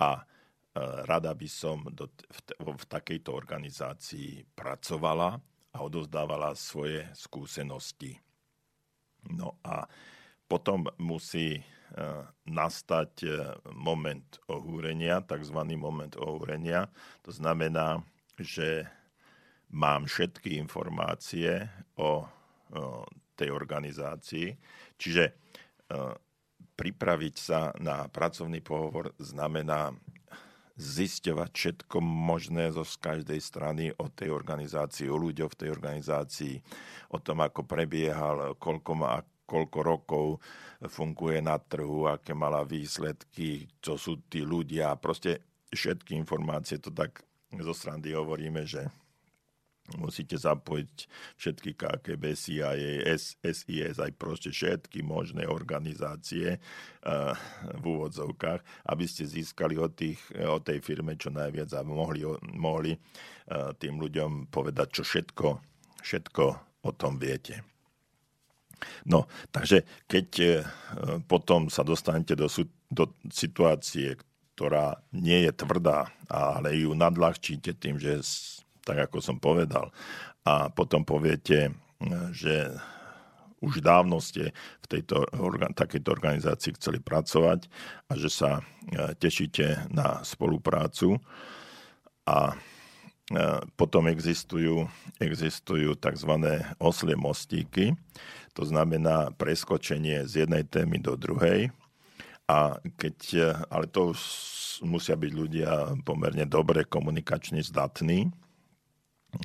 [0.00, 0.24] a uh,
[1.04, 5.40] rada by som do, v, v takejto organizácii pracovala
[5.72, 8.16] a odozdávala svoje skúsenosti.
[9.26, 9.84] No a
[10.46, 11.58] potom musí
[12.46, 13.12] nastať
[13.72, 15.58] moment ohúrenia, tzv.
[15.78, 16.90] moment ohúrenia.
[17.22, 18.02] To znamená,
[18.36, 18.84] že
[19.72, 21.66] mám všetky informácie
[21.98, 22.26] o,
[23.36, 24.56] tej organizácii.
[24.96, 25.32] Čiže e,
[26.76, 29.96] pripraviť sa na pracovný pohovor znamená
[30.76, 36.54] zisťovať všetko možné zo z každej strany o tej organizácii, o ľuďoch v tej organizácii,
[37.16, 40.26] o tom, ako prebiehal, koľko má, koľko rokov
[40.84, 44.92] funguje na trhu, aké mala výsledky, čo sú tí ľudia.
[45.00, 45.40] Proste
[45.72, 47.24] všetky informácie, to tak
[47.56, 48.92] zo strany hovoríme, že
[49.94, 50.94] musíte zapojiť
[51.38, 57.32] všetky KGB, CIA, SIS, aj proste všetky možné organizácie uh,
[57.78, 62.26] v úvodzovkách, aby ste získali od, tých, od tej firme čo najviac a mohli,
[62.58, 65.46] mohli uh, tým ľuďom povedať, čo všetko,
[66.02, 66.44] všetko
[66.82, 67.62] o tom viete.
[69.08, 70.28] No, takže keď
[71.24, 72.44] potom sa dostanete do,
[72.92, 74.20] do situácie,
[74.56, 78.24] ktorá nie je tvrdá, ale ju nadľahčíte tým, že
[78.86, 79.90] tak ako som povedal.
[80.46, 81.74] A potom poviete,
[82.30, 82.70] že
[83.58, 84.52] už dávno ste
[84.84, 85.26] v tejto,
[85.74, 87.66] takejto organizácii chceli pracovať
[88.06, 88.62] a že sa e,
[89.16, 91.16] tešíte na spoluprácu.
[92.28, 92.56] A e,
[93.74, 94.86] potom existujú,
[95.18, 96.32] existujú tzv.
[96.78, 97.96] oslie mostíky,
[98.52, 101.72] to znamená preskočenie z jednej témy do druhej.
[102.46, 104.12] A keď, e, ale to
[104.84, 108.28] musia byť ľudia pomerne dobre komunikačne zdatní,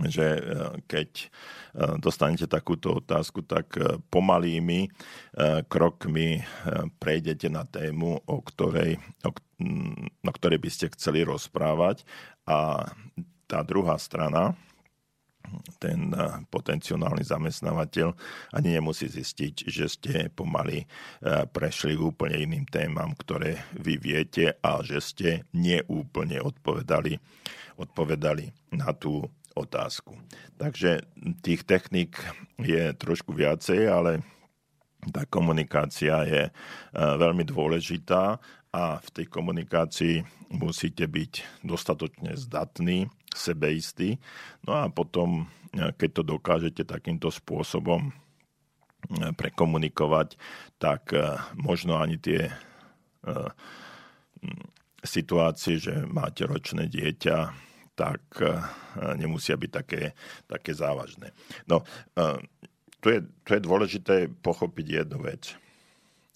[0.07, 0.41] že e,
[0.87, 1.25] keď e,
[1.99, 4.91] dostanete takúto otázku, tak e, pomalými
[5.71, 6.43] krokmi
[6.99, 9.31] prejdete na tému, o ktorej, o,
[10.27, 12.03] o ktorej by ste chceli rozprávať.
[12.43, 12.83] A
[13.47, 14.59] tá druhá strana,
[15.79, 16.11] ten
[16.51, 18.11] potenciálny zamestnávateľ
[18.51, 20.83] ani nemusí zistiť, že ste pomaly
[21.51, 27.15] prešli úplne iným témam, ktoré vy viete a že ste neúplne odpovedali,
[27.79, 30.15] odpovedali na tú otázku.
[30.57, 31.03] Takže
[31.43, 32.19] tých technik
[32.59, 34.23] je trošku viacej, ale
[35.09, 36.51] tá komunikácia je e,
[36.93, 38.37] veľmi dôležitá
[38.71, 40.21] a v tej komunikácii
[40.53, 44.21] musíte byť dostatočne zdatní, sebeistí.
[44.61, 48.13] No a potom, e, keď to dokážete takýmto spôsobom e,
[49.33, 50.37] prekomunikovať,
[50.77, 51.13] tak
[51.61, 52.49] možno ani tie
[55.05, 57.53] situácie, že máte ročné dieťa,
[57.95, 58.57] tak eh,
[59.17, 60.01] nemusia byť také,
[60.47, 61.35] také závažné.
[61.67, 61.83] No,
[62.17, 62.39] eh,
[63.01, 65.57] tu je, tu je dôležité pochopiť jednu vec.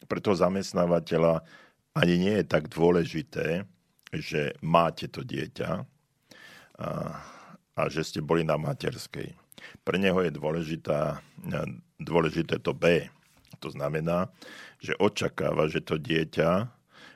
[0.06, 1.46] Pre toho zamestnávateľa
[1.96, 3.64] ani nie je tak dôležité,
[4.12, 5.70] že máte to dieťa
[6.76, 6.90] a,
[7.76, 9.32] a že ste boli na materskej.
[9.82, 11.24] Pre neho je dôležitá,
[11.98, 13.08] dôležité to B.
[13.64, 14.30] To znamená,
[14.84, 16.68] že očakáva, že to dieťa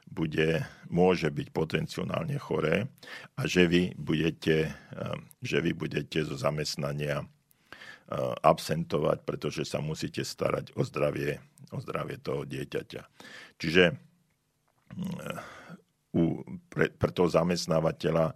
[0.10, 2.89] bude, môže byť potenciálne choré
[3.38, 10.26] a že vy budete, eh, že vy budete zo zamestnania eh, absentovať, pretože sa musíte
[10.26, 11.38] starať o zdravie,
[11.70, 13.01] o zdravie toho dieťaťa.
[13.62, 13.97] Čiže eh,
[16.18, 16.41] u,
[16.74, 18.34] pre, pre toho zamestnávateľa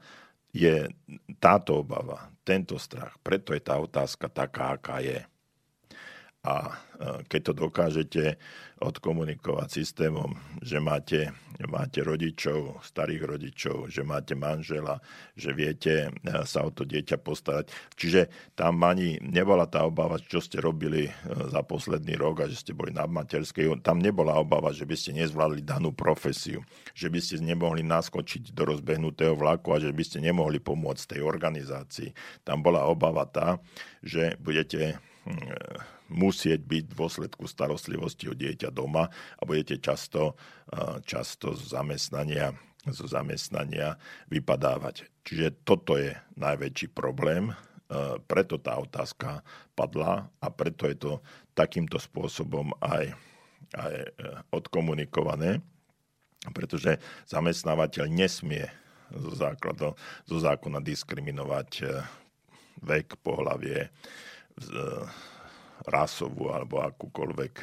[0.54, 0.86] je
[1.42, 3.18] táto obava, tento strach.
[3.26, 5.26] Preto je tá otázka taká, aká je.
[6.44, 6.76] A
[7.32, 8.24] keď to dokážete
[8.84, 11.32] odkomunikovať systémom, že máte,
[11.72, 15.00] máte rodičov, starých rodičov, že máte manžela,
[15.40, 16.12] že viete
[16.44, 17.72] sa o to dieťa postarať.
[17.96, 18.28] Čiže
[18.60, 21.12] tam ani nebola tá obava, čo ste robili e,
[21.48, 23.80] za posledný rok a že ste boli na materskej.
[23.80, 26.60] Tam nebola obava, že by ste nezvládli danú profesiu,
[26.92, 31.22] že by ste nemohli naskočiť do rozbehnutého vlaku a že by ste nemohli pomôcť tej
[31.24, 32.12] organizácii.
[32.44, 33.64] Tam bola obava tá,
[34.04, 40.36] že budete hm, musieť byť v dôsledku starostlivosti o dieťa doma a budete často,
[41.08, 42.52] často z zamestnania,
[42.88, 43.96] zo zamestnania
[44.28, 45.08] vypadávať.
[45.24, 47.56] Čiže toto je najväčší problém,
[48.28, 49.46] preto tá otázka
[49.78, 51.12] padla a preto je to
[51.54, 53.14] takýmto spôsobom aj,
[53.78, 54.10] aj e,
[54.50, 55.62] odkomunikované.
[56.52, 57.00] pretože
[57.30, 58.66] zamestnávateľ nesmie
[59.14, 59.94] zo, základu,
[60.26, 61.86] zo zákona diskriminovať e,
[62.84, 63.94] vek, pohlavie,
[65.88, 67.54] rasovú alebo akúkoľvek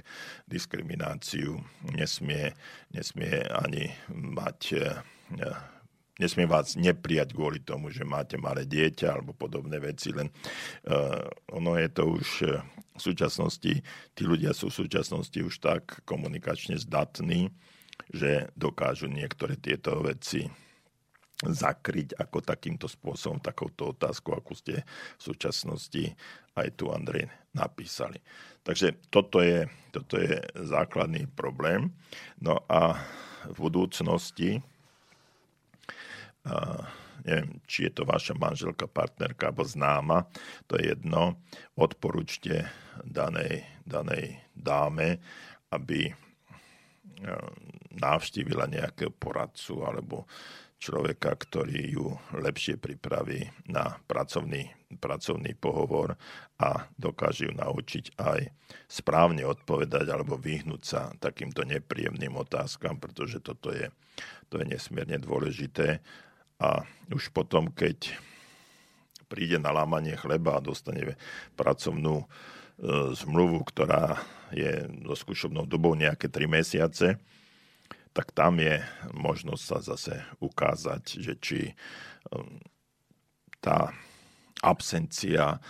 [0.46, 1.60] diskrimináciu.
[1.94, 2.52] Nesmie,
[2.92, 4.84] nesmie ani mať e,
[6.20, 11.24] nesmie vás neprijať kvôli tomu, že máte malé dieťa alebo podobné veci, len uh,
[11.56, 12.28] ono je to už
[12.92, 13.72] v súčasnosti,
[14.12, 17.48] tí ľudia sú v súčasnosti už tak komunikačne zdatní,
[18.12, 20.44] že dokážu niektoré tieto veci
[21.40, 24.84] zakryť ako takýmto spôsobom, takouto otázku, akú ste
[25.16, 26.12] v súčasnosti
[26.52, 28.20] aj tu Andrej napísali.
[28.60, 30.36] Takže toto je, toto je
[30.68, 31.88] základný problém.
[32.36, 33.00] No a
[33.48, 34.60] v budúcnosti,
[36.44, 36.84] a
[37.24, 40.28] neviem, či je to vaša manželka, partnerka alebo známa,
[40.68, 41.40] to je jedno,
[41.76, 42.68] odporúčte
[43.00, 45.20] danej, danej dáme,
[45.72, 46.12] aby
[48.00, 50.24] navštívila nejakého poradcu alebo
[50.80, 56.16] človeka, ktorý ju lepšie pripraví na pracovný, pracovný pohovor
[56.56, 58.48] a dokáže ju naučiť aj
[58.88, 63.92] správne odpovedať alebo vyhnúť sa takýmto nepríjemným otázkam, pretože toto je,
[64.48, 66.00] to je nesmierne dôležité.
[66.60, 68.16] A už potom, keď
[69.28, 71.14] príde na lámanie chleba a dostane
[71.60, 72.26] pracovnú e,
[73.14, 74.16] zmluvu, ktorá
[74.50, 77.20] je so skúšobnou dobou nejaké 3 mesiace,
[78.10, 78.82] tak tam je
[79.14, 81.60] možnosť sa zase ukázať, že či
[82.34, 82.58] um,
[83.62, 83.94] tá
[84.60, 85.60] absencia uh,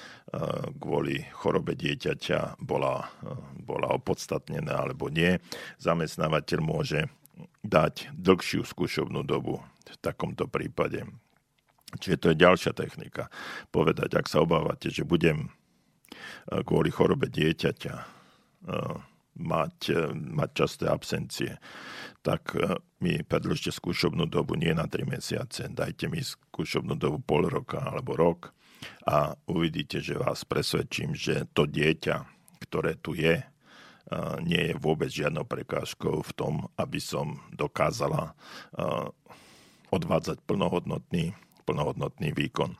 [0.80, 5.36] kvôli chorobe dieťaťa bola, uh, bola opodstatnená alebo nie.
[5.78, 7.00] Zamestnávateľ môže
[7.60, 11.04] dať dlhšiu skúšobnú dobu v takomto prípade.
[11.98, 13.26] Čiže to je ďalšia technika.
[13.74, 15.50] Povedať, ak sa obávate, že budem
[16.48, 18.18] uh, kvôli chorobe dieťaťa
[19.40, 19.76] mať,
[20.12, 21.56] mať časté absencie,
[22.20, 27.48] tak e, mi predlžte skúšobnú dobu nie na 3 mesiace, dajte mi skúšobnú dobu pol
[27.48, 28.52] roka alebo rok
[29.08, 32.24] a uvidíte, že vás presvedčím, že to dieťa,
[32.64, 33.44] ktoré tu je, e,
[34.44, 38.82] nie je vôbec žiadnou prekážkou v tom, aby som dokázala e,
[39.90, 41.32] odvádzať plnohodnotný,
[41.64, 42.76] plnohodnotný výkon.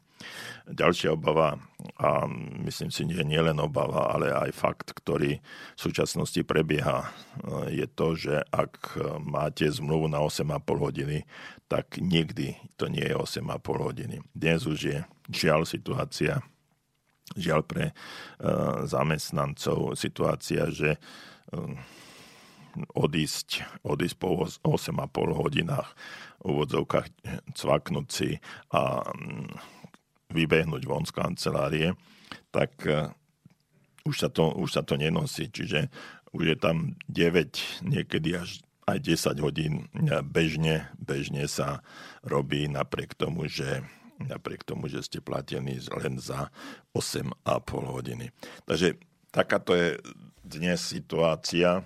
[0.71, 1.59] Ďalšia obava,
[1.99, 2.29] a
[2.62, 7.11] myslím si, že nie len obava, ale aj fakt, ktorý v súčasnosti prebieha,
[7.73, 11.25] je to, že ak máte zmluvu na 8,5 hodiny,
[11.66, 14.16] tak nikdy to nie je 8,5 hodiny.
[14.37, 14.99] Dnes už je
[15.33, 16.45] žiaľ situácia,
[17.35, 17.85] žiaľ pre
[18.87, 21.01] zamestnancov situácia, že
[22.95, 25.91] odísť, odísť po 8,5 hodinách
[26.41, 27.07] v úvodzovkách
[27.59, 28.39] cvaknúť
[28.71, 29.03] a
[30.31, 31.89] vybehnúť von z kancelárie,
[32.55, 33.11] tak e,
[34.07, 35.51] už sa to, už sa to nenosí.
[35.51, 35.91] Čiže
[36.31, 39.87] už je tam 9, niekedy až aj 10 hodín
[40.26, 41.83] bežne, bežne sa
[42.26, 43.87] robí napriek tomu, že
[44.18, 46.51] napriek tomu, že ste platení len za
[46.93, 47.31] 8,5
[47.70, 48.35] hodiny.
[48.66, 48.99] Takže
[49.31, 49.97] takáto je
[50.43, 51.83] dnes situácia e,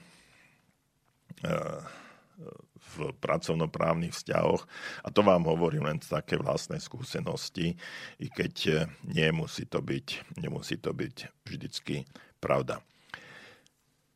[2.95, 4.62] v pracovnoprávnych vzťahoch.
[5.03, 7.74] A to vám hovorím len z také vlastnej skúsenosti,
[8.22, 8.74] i keď e,
[9.11, 12.07] nemusí to byť, nemusí to byť vždycky
[12.38, 12.78] pravda.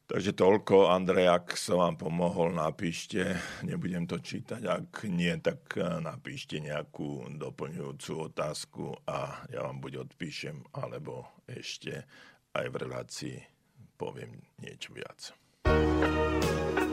[0.08, 5.84] Takže toľko, Andrej, ak som vám pomohol, napíšte, nebudem to čítať, ak nie, tak e,
[5.84, 12.08] napíšte nejakú doplňujúcu otázku a ja vám buď odpíšem, alebo ešte
[12.56, 13.36] aj v relácii
[14.00, 14.32] poviem
[14.64, 15.36] niečo viac.
[15.68, 16.87] je brûle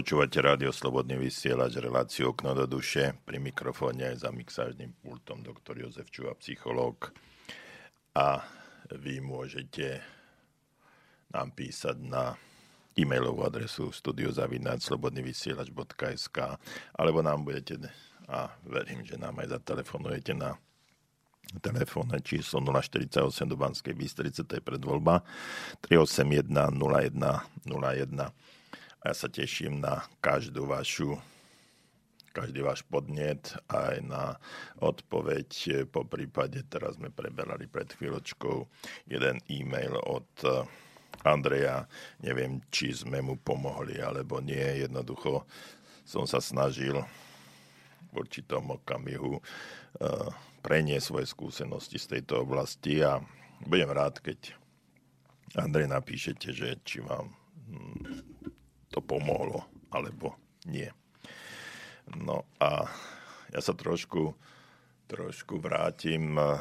[0.00, 3.20] Počúvate rádio Slobodný vysielač, reláciu Okno do duše.
[3.20, 7.12] Pri mikrofóne aj za mixážnym pultom doktor Jozef Čuva, psychológ.
[8.16, 8.40] A
[8.96, 10.00] vy môžete
[11.28, 12.32] nám písať na
[12.96, 16.38] e-mailovú adresu studiozavináčslobodnyvysielač.sk
[16.96, 17.76] alebo nám budete,
[18.24, 20.56] a verím, že nám aj zatelefonujete na
[21.60, 25.20] telefónne číslo 048 do Banskej Bystrice, to je predvoľba
[25.84, 26.48] 381
[27.68, 28.49] 0101
[29.00, 31.16] a ja sa teším na každú vašu
[32.30, 34.38] každý váš podnet aj na
[34.78, 35.82] odpoveď.
[35.90, 38.70] Po prípade teraz sme preberali pred chvíľočkou
[39.10, 40.62] jeden e-mail od eh,
[41.26, 41.90] Andreja.
[42.22, 44.62] Neviem, či sme mu pomohli alebo nie.
[44.86, 45.42] Jednoducho
[46.06, 47.02] som sa snažil
[48.10, 50.30] v určitom okamihu eh,
[50.62, 53.18] preniesť svoje skúsenosti z tejto oblasti a
[53.66, 54.54] budem rád, keď
[55.58, 57.34] Andrej napíšete, že či vám
[57.66, 58.49] hm,
[58.90, 59.64] to pomohlo,
[59.94, 60.34] alebo
[60.66, 60.90] nie.
[62.10, 62.90] No a
[63.54, 64.34] ja sa trošku,
[65.06, 66.58] trošku vrátim eh,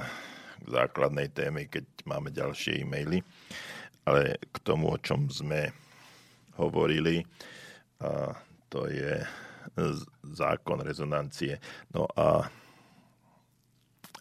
[0.61, 3.25] k základnej téme, keď máme ďalšie e-maily,
[4.05, 5.73] ale k tomu, o čom sme
[6.57, 7.23] hovorili,
[7.99, 8.33] a
[8.69, 9.23] to je
[9.75, 11.59] z- zákon rezonancie.
[11.91, 12.47] No a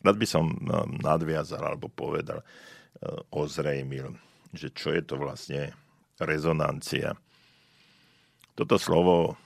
[0.02, 4.16] rád by som eh, nadviazal alebo povedal, eh, ozrejmil,
[4.56, 5.76] že čo je to vlastne
[6.18, 7.14] rezonancia.
[8.58, 9.38] Toto slovo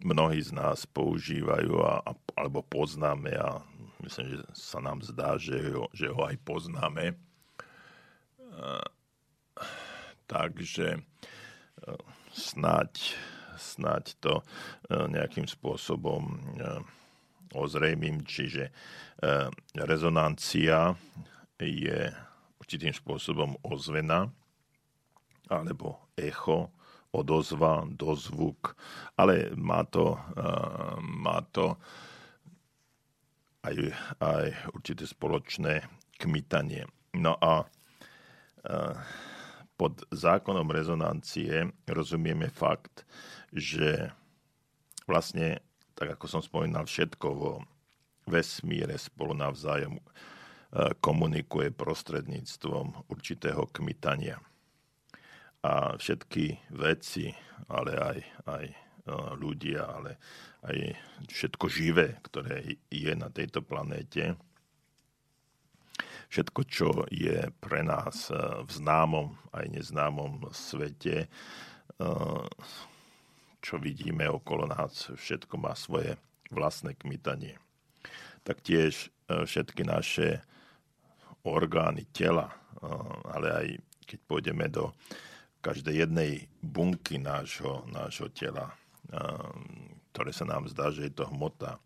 [0.00, 2.00] mnohí z nás používajú a,
[2.40, 3.60] alebo poznáme a
[4.00, 7.12] myslím, že sa nám zdá, že ho, že ho aj poznáme.
[7.12, 7.14] E,
[10.24, 11.00] takže e,
[12.32, 13.12] snáď,
[13.60, 14.44] snáď to e,
[14.88, 16.40] nejakým spôsobom
[17.52, 18.70] ozrejmím, čiže
[19.74, 20.94] rezonancia
[21.58, 22.08] je
[22.56, 24.30] určitým spôsobom ozvena
[25.50, 26.70] alebo echo,
[27.10, 28.78] odozva, dozvuk,
[29.18, 31.74] ale má to, uh, má to
[33.66, 33.74] aj,
[34.22, 35.84] aj určité spoločné
[36.22, 36.86] kmitanie.
[37.18, 38.94] No a uh,
[39.74, 43.02] pod zákonom rezonancie rozumieme fakt,
[43.50, 44.14] že
[45.10, 45.58] vlastne,
[45.98, 47.52] tak ako som spomínal, všetko vo
[48.30, 50.02] vesmíre spolu navzájom uh,
[51.02, 54.38] komunikuje prostredníctvom určitého kmitania
[55.60, 57.28] a všetky veci,
[57.68, 58.76] ale aj, aj e,
[59.36, 60.16] ľudia, ale
[60.64, 60.96] aj
[61.28, 64.40] všetko živé, ktoré je na tejto planéte,
[66.32, 71.28] všetko, čo je pre nás e, v známom aj neznámom svete, e,
[73.60, 76.16] čo vidíme okolo nás, všetko má svoje
[76.48, 77.60] vlastné kmitanie.
[78.40, 80.40] tak tiež všetky naše
[81.44, 82.48] orgány tela,
[83.28, 83.66] ale aj
[84.08, 84.90] keď pôjdeme do
[85.60, 88.72] každej jednej bunky nášho, nášho tela,
[90.12, 91.76] ktoré sa nám zdá, že je to hmota,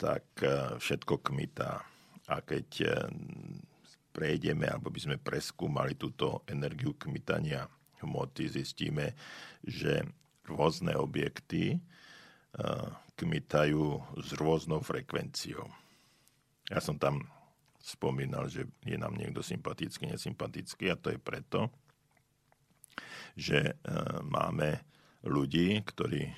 [0.00, 0.24] tak
[0.80, 1.84] všetko kmitá.
[2.30, 2.96] A keď
[4.10, 7.68] prejdeme, alebo by sme preskúmali túto energiu kmitania
[8.00, 9.12] hmoty, zistíme,
[9.60, 10.02] že
[10.48, 11.78] rôzne objekty
[13.14, 15.68] kmitajú s rôznou frekvenciou.
[16.72, 17.28] Ja som tam
[17.78, 21.68] spomínal, že je nám niekto sympatický, nesympatický a to je preto,
[23.36, 23.72] že e,
[24.26, 24.84] máme
[25.24, 26.34] ľudí, ktorí e,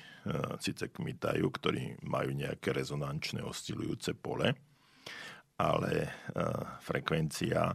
[0.59, 4.53] síce kmitajú, ktorí majú nejaké rezonančné oscilujúce pole,
[5.59, 6.09] ale e,
[6.81, 7.73] frekvencia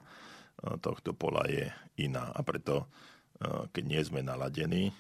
[0.59, 1.71] tohto pola je
[2.03, 2.35] iná.
[2.35, 2.91] A preto,
[3.71, 4.91] keď nie sme naladení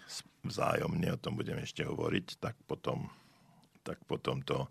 [0.46, 3.10] vzájomne, o tom budem ešte hovoriť, tak potom,
[3.82, 4.70] tak potom to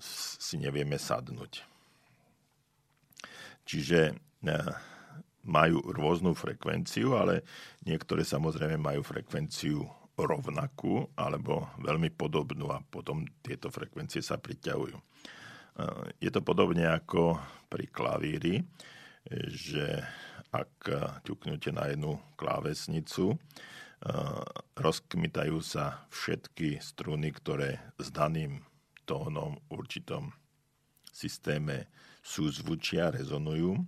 [0.00, 1.68] si nevieme sadnúť.
[3.68, 4.16] Čiže
[5.48, 7.42] majú rôznu frekvenciu, ale
[7.88, 14.96] niektoré samozrejme majú frekvenciu rovnakú alebo veľmi podobnú a potom tieto frekvencie sa priťahujú.
[14.98, 15.04] E,
[16.20, 17.38] je to podobne ako
[17.70, 18.66] pri klavíri,
[19.48, 20.02] že
[20.52, 20.90] ak
[21.28, 23.36] ťuknete na jednu klávesnicu, e,
[24.74, 28.64] rozkmitajú sa všetky struny, ktoré s daným
[29.06, 30.34] tónom v určitom
[31.08, 31.88] systéme
[32.20, 33.78] súzvučia, rezonujú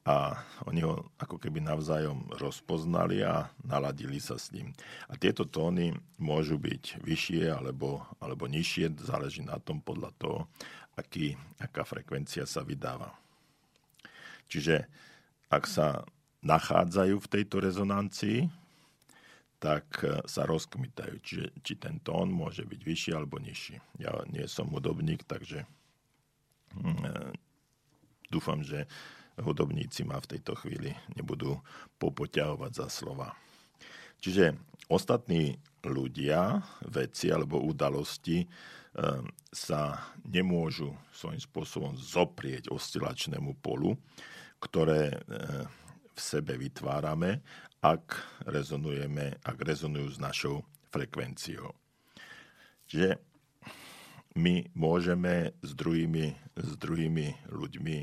[0.00, 0.32] a
[0.64, 4.72] oni ho ako keby navzájom rozpoznali a naladili sa s ním.
[5.12, 10.48] A tieto tóny môžu byť vyššie alebo, alebo nižšie, záleží na tom podľa toho,
[10.96, 13.12] aký, aká frekvencia sa vydáva.
[14.48, 14.88] Čiže
[15.52, 16.08] ak sa
[16.40, 18.48] nachádzajú v tejto rezonancii,
[19.60, 19.84] tak
[20.24, 21.20] sa rozkmitajú.
[21.20, 23.76] Čiže či ten tón môže byť vyšší alebo nižší.
[24.00, 25.68] Ja nie som hudobník, takže
[26.72, 27.12] hm, e,
[28.32, 28.88] dúfam, že
[29.40, 31.58] hudobníci ma v tejto chvíli nebudú
[31.98, 33.32] popoťahovať za slova.
[34.20, 34.52] Čiže
[34.92, 36.60] ostatní ľudia,
[36.92, 43.96] veci alebo udalosti ehm, sa nemôžu svojím spôsobom zoprieť oscilačnému polu,
[44.60, 45.64] ktoré ehm,
[46.12, 47.40] v sebe vytvárame,
[47.80, 51.72] ak rezonujeme, ak rezonujú s našou frekvenciou.
[52.92, 53.16] Čiže
[54.36, 57.98] my môžeme s druhými, s druhými ľuďmi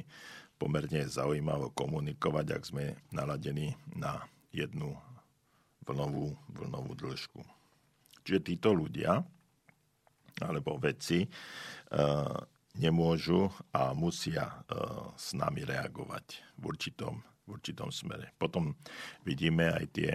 [0.58, 4.98] pomerne zaujímavo komunikovať, ak sme naladení na jednu
[5.86, 7.42] vlnovú, vlnovú dĺžku.
[8.28, 9.24] Čiže títo ľudia
[10.44, 11.30] alebo veci e,
[12.78, 14.56] nemôžu a musia e,
[15.18, 16.26] s nami reagovať
[16.60, 18.36] v určitom, v určitom smere.
[18.38, 18.76] Potom
[19.26, 20.10] vidíme aj tie,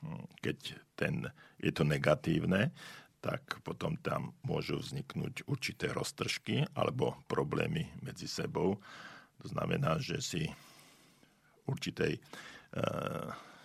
[0.00, 0.58] hm, keď
[0.96, 1.14] ten,
[1.60, 2.72] je to negatívne,
[3.20, 8.78] tak potom tam môžu vzniknúť určité roztržky alebo problémy medzi sebou
[9.42, 12.20] to znamená, že si v určitej e,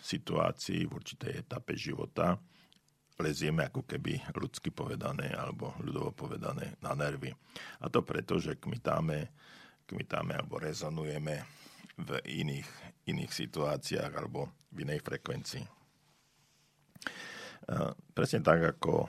[0.02, 2.36] situácii, v určitej etape života
[3.22, 7.30] lezieme ako keby ľudsky povedané alebo ľudovo povedané na nervy.
[7.86, 9.30] A to preto, že kmitáme,
[9.86, 11.46] kmitáme alebo rezonujeme
[12.02, 12.70] v iných,
[13.06, 15.64] iných situáciách alebo v inej frekvencii.
[15.64, 15.72] E,
[18.18, 19.08] presne tak, ako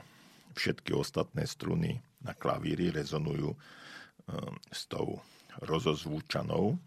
[0.53, 3.57] všetky ostatné struny na klavíri rezonujú e,
[4.69, 5.17] s tou
[5.61, 6.77] rozozvúčanou, e,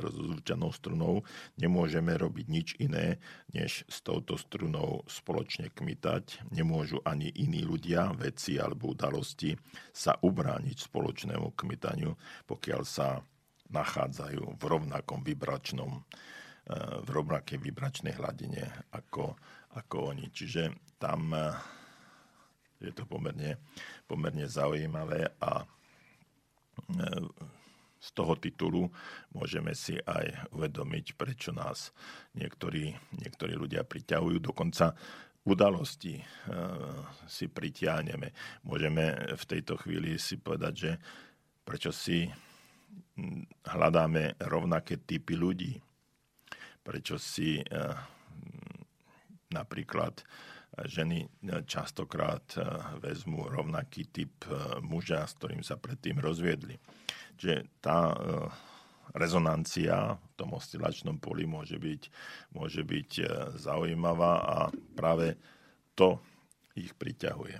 [0.00, 1.14] rozozvúčanou strunou,
[1.60, 3.20] nemôžeme robiť nič iné,
[3.52, 6.48] než s touto strunou spoločne kmitať.
[6.54, 9.52] Nemôžu ani iní ľudia, veci alebo udalosti
[9.92, 12.16] sa ubrániť spoločnému kmitaniu,
[12.48, 13.20] pokiaľ sa
[13.70, 16.02] nachádzajú v rovnakom vibračnom e,
[17.04, 19.38] v rovnakej vibračnej hladine ako,
[19.78, 20.26] ako oni.
[20.32, 21.54] Čiže tam e,
[22.80, 23.60] je to pomerne,
[24.08, 25.62] pomerne zaujímavé a
[28.00, 28.88] z toho titulu
[29.36, 31.92] môžeme si aj uvedomiť, prečo nás
[32.32, 34.40] niektorí, niektorí ľudia priťahujú.
[34.40, 34.96] Dokonca
[35.44, 36.24] udalosti e,
[37.28, 38.32] si pritiahneme.
[38.64, 40.90] Môžeme v tejto chvíli si povedať, že
[41.60, 42.24] prečo si
[43.68, 45.76] hľadáme rovnaké typy ľudí.
[46.80, 47.64] Prečo si e,
[49.52, 50.24] napríklad
[50.80, 51.28] ženy
[51.68, 52.56] častokrát
[53.02, 54.48] vezmú rovnaký typ
[54.80, 56.78] muža, s ktorým sa predtým rozviedli
[57.40, 58.16] že tá e,
[59.16, 62.02] rezonancia v tom oscilačnom poli môže byť,
[62.52, 63.24] môže byť e,
[63.56, 64.56] zaujímavá a
[64.92, 65.40] práve
[65.96, 66.20] to
[66.76, 67.56] ich priťahuje.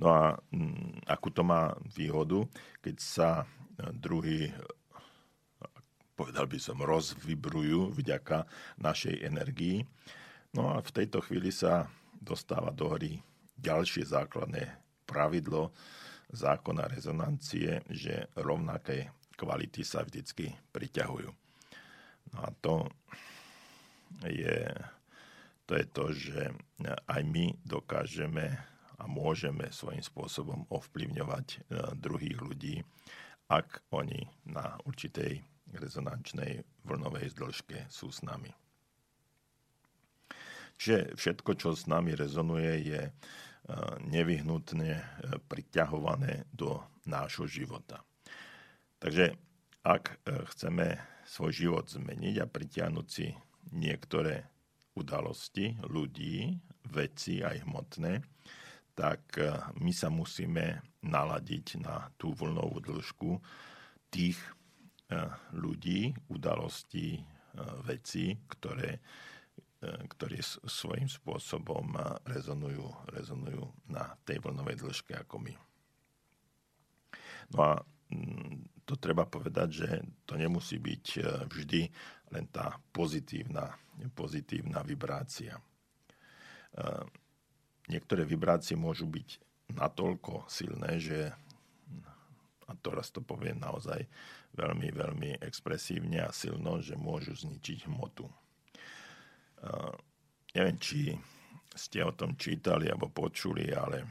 [0.00, 2.48] No a mm, akú to má výhodu,
[2.80, 3.46] keď sa e,
[3.92, 4.48] druhý
[6.14, 8.46] povedal by som, rozvibrujú vďaka
[8.78, 9.82] našej energii.
[10.54, 11.90] No a v tejto chvíli sa
[12.22, 13.18] dostáva do hry
[13.58, 14.70] ďalšie základné
[15.04, 15.74] pravidlo,
[16.34, 21.30] zákona rezonancie, že rovnaké kvality sa vždycky priťahujú.
[22.34, 22.90] No a to
[24.26, 24.70] je,
[25.66, 26.40] to je to, že
[27.06, 28.58] aj my dokážeme
[28.98, 31.58] a môžeme svojím spôsobom ovplyvňovať e,
[31.98, 32.76] druhých ľudí,
[33.50, 35.42] ak oni na určitej
[35.74, 38.54] rezonančnej vlnovej zdĺžke sú s nami.
[40.78, 43.02] Čiže všetko, čo s nami rezonuje, je
[44.04, 45.04] nevyhnutne e,
[45.48, 48.04] priťahované do nášho života.
[49.00, 49.36] Takže
[49.84, 50.96] ak chceme
[51.28, 53.28] svoj život zmeniť a pritiahnuť si
[53.76, 54.48] niektoré
[54.96, 56.56] udalosti, ľudí,
[56.88, 58.22] veci aj hmotné,
[58.94, 59.50] tak e,
[59.82, 63.42] my sa musíme naladiť na tú vlnovú dĺžku
[64.08, 64.38] tých
[65.10, 65.18] e,
[65.58, 67.22] ľudí, udalostí, e,
[67.82, 69.02] vecí, ktoré,
[70.16, 75.54] ktoré svojím spôsobom rezonujú, rezonujú na tej vlnovej dĺžke ako my.
[77.52, 77.72] No a
[78.12, 79.88] mm, to treba povedať, že
[80.28, 81.04] to nemusí byť
[81.48, 81.82] vždy
[82.36, 83.72] len tá pozitívna,
[84.12, 85.56] pozitívna vibrácia.
[87.88, 89.28] Niektoré vibrácie môžu byť
[89.72, 91.32] natoľko silné, že
[92.64, 94.08] a teraz to poviem naozaj
[94.56, 98.24] veľmi, veľmi expresívne a silno, že môžu zničiť hmotu.
[99.64, 99.96] Uh,
[100.52, 101.16] neviem, či
[101.72, 104.04] ste o tom čítali alebo počuli, ale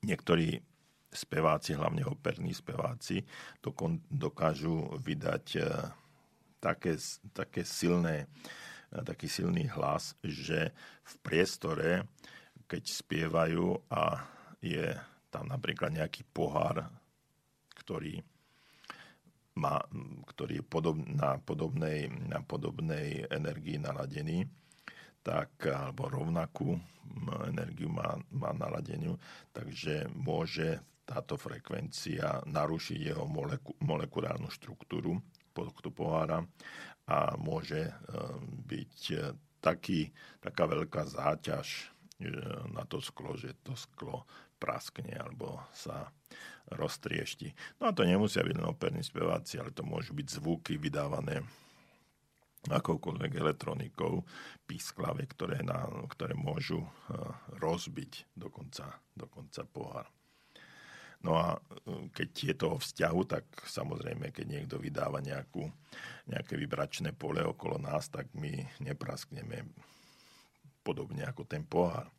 [0.00, 0.56] niektorí
[1.12, 3.20] speváci, hlavne operní speváci,
[4.08, 5.92] dokážu vydať uh,
[6.64, 6.96] také,
[7.36, 8.24] také silné,
[8.88, 10.72] taký silný hlas, že
[11.04, 12.08] v priestore,
[12.64, 14.24] keď spievajú a
[14.64, 14.96] je
[15.28, 16.88] tam napríklad nejaký pohár,
[17.76, 18.24] ktorý
[19.54, 19.78] má,
[20.34, 24.46] ktorý je podob, na, podobnej, na podobnej energii naladený,
[25.24, 26.76] tak, alebo rovnakú
[27.48, 29.16] energiu má, má naladeniu,
[29.54, 35.20] takže môže táto frekvencia narušiť jeho moleku, molekulárnu štruktúru
[35.52, 36.42] tohto pohára
[37.08, 37.94] a môže eh,
[38.68, 38.96] byť
[39.60, 41.68] taký, taká veľká záťaž
[42.20, 42.32] eh,
[42.72, 44.24] na to sklo, že to sklo
[44.64, 46.08] praskne alebo sa
[46.72, 47.52] roztriešti.
[47.76, 51.44] No a to nemusia byť len operní speváci, ale to môžu byť zvuky vydávané
[52.64, 54.24] akoukoľvek elektronikou,
[54.64, 56.80] písklave, ktoré, na, ktoré môžu
[57.60, 60.08] rozbiť dokonca, dokonca pohár.
[61.24, 61.58] No a e,
[62.12, 65.64] keď je to o vzťahu, tak samozrejme, keď niekto vydáva nejakú,
[66.28, 69.64] nejaké vibračné pole okolo nás, tak my nepraskneme
[70.84, 72.12] podobne ako ten pohár.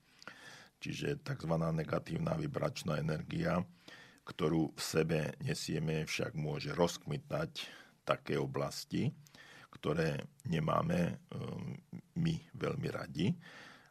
[0.85, 1.49] Čiže tzv.
[1.49, 3.57] negatívna vibračná energia,
[4.21, 7.65] ktorú v sebe nesieme, však môže rozkmitať
[8.05, 9.09] také oblasti,
[9.73, 11.13] ktoré nemáme e,
[12.21, 13.33] my veľmi radi,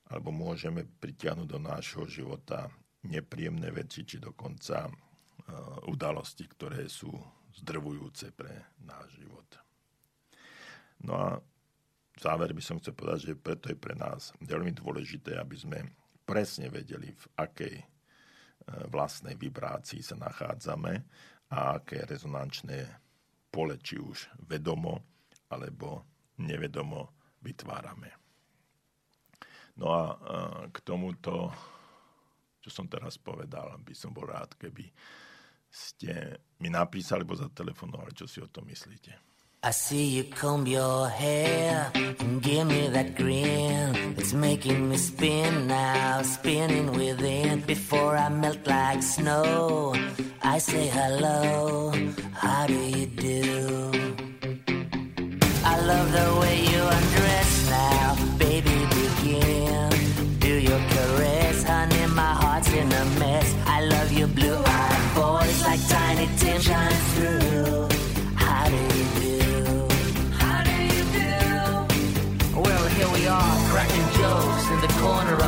[0.07, 2.70] alebo môžeme pritiahnuť do nášho života
[3.03, 4.86] nepríjemné veci, či dokonca
[5.90, 7.12] udalosti, ktoré sú
[7.61, 9.49] zdrvujúce pre náš život.
[11.05, 11.28] No a
[12.16, 15.78] záver by som chcel povedať, že preto je pre nás veľmi dôležité, aby sme
[16.25, 17.85] presne vedeli, v akej e,
[18.89, 20.93] vlastnej vibrácii sa nachádzame
[21.53, 22.89] a aké rezonančné
[23.53, 25.05] pole, či už vedomo
[25.53, 26.03] alebo
[26.41, 27.14] nevedomo
[27.45, 28.11] vytvárame.
[29.77, 30.16] No a e,
[30.72, 31.53] k tomuto,
[32.64, 34.89] čo som teraz povedal, by som bol rád, keby
[35.68, 39.34] ste mi napísali, alebo zatelefonovali, čo si o tom myslíte.
[39.66, 44.14] I see you comb your hair and give me that grin.
[44.18, 47.60] It's making me spin now, spinning within.
[47.60, 49.94] Before I melt like snow,
[50.42, 51.94] I say hello,
[52.34, 53.90] how do you do?
[55.64, 59.88] I love the way you undress now, baby, begin.
[60.40, 63.54] Do your caress, honey, my heart's in a mess.
[63.64, 66.93] I love your blue eyes voice like Tiny Tim shines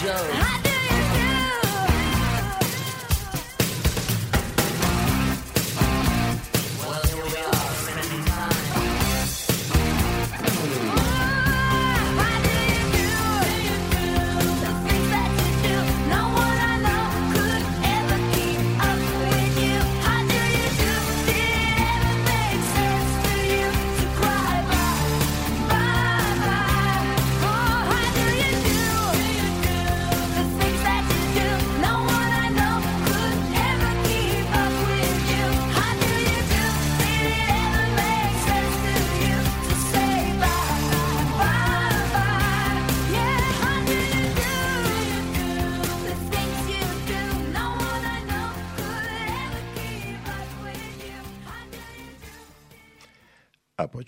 [0.00, 0.49] Joe.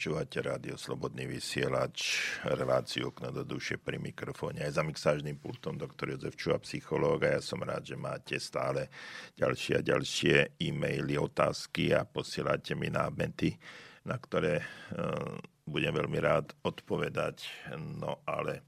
[0.03, 4.67] Počúvate rádio Slobodný vysielač, reláciu okno do duše pri mikrofóne.
[4.67, 8.91] Aj za mixážnym pultom doktor Jozef Čuha, psychológ a ja som rád, že máte stále
[9.39, 13.55] ďalšie a ďalšie e-maily, otázky a posielate mi námety,
[14.03, 15.39] na ktoré uh,
[15.71, 17.71] budem veľmi rád odpovedať.
[17.79, 18.67] No ale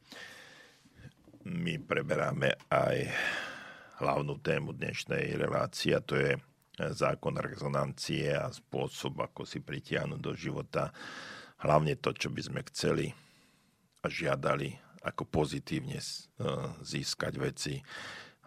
[1.51, 3.11] my preberáme aj
[3.99, 6.39] hlavnú tému dnešnej relácie a to je
[6.79, 10.91] zákon rezonancie a spôsob, ako si pritiahnuť do života.
[11.63, 13.15] Hlavne to, čo by sme chceli
[14.03, 16.07] a žiadali, ako pozitívne eh,
[16.83, 17.75] získať veci,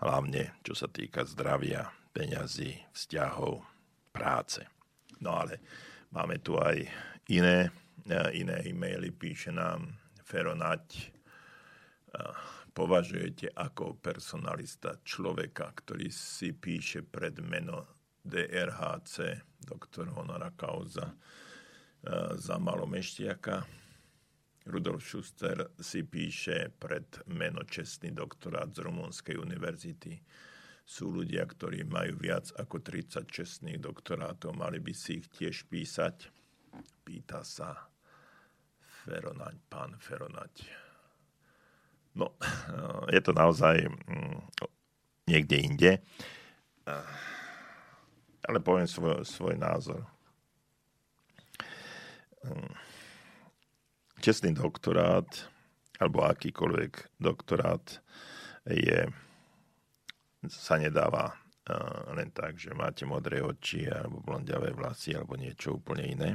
[0.04, 3.64] hlavne čo sa týka zdravia, peňazí, vzťahov,
[4.12, 4.66] práce.
[5.24, 5.62] No ale
[6.14, 6.84] máme tu aj
[7.32, 7.72] iné,
[8.06, 9.96] eh, iné e-maily, píše nám
[10.28, 11.16] Feronať,
[12.78, 17.97] považujete ako personalista človeka, ktorý si píše pred meno
[18.28, 23.56] DRHC, doktor Honora Kauza, eh, za Malomešťaka.
[24.68, 30.20] Rudolf Schuster si píše pred meno čestný doktorát z Rumunskej univerzity.
[30.84, 36.28] Sú ľudia, ktorí majú viac ako 30 čestných doktorátov, mali by si ich tiež písať?
[37.08, 37.88] Pýta sa
[39.08, 40.68] Feronať, pán Feronať.
[42.20, 42.36] No,
[43.08, 44.42] je to naozaj mm,
[45.32, 45.92] niekde inde.
[48.48, 50.08] Ale poviem svoj, svoj názor.
[52.48, 52.74] Mm,
[54.24, 55.28] Čestný doktorát
[55.98, 57.82] alebo akýkoľvek doktorát
[58.70, 59.10] je,
[60.46, 66.06] sa nedáva uh, len tak, že máte modré oči alebo blondiavé vlasy alebo niečo úplne
[66.06, 66.30] iné.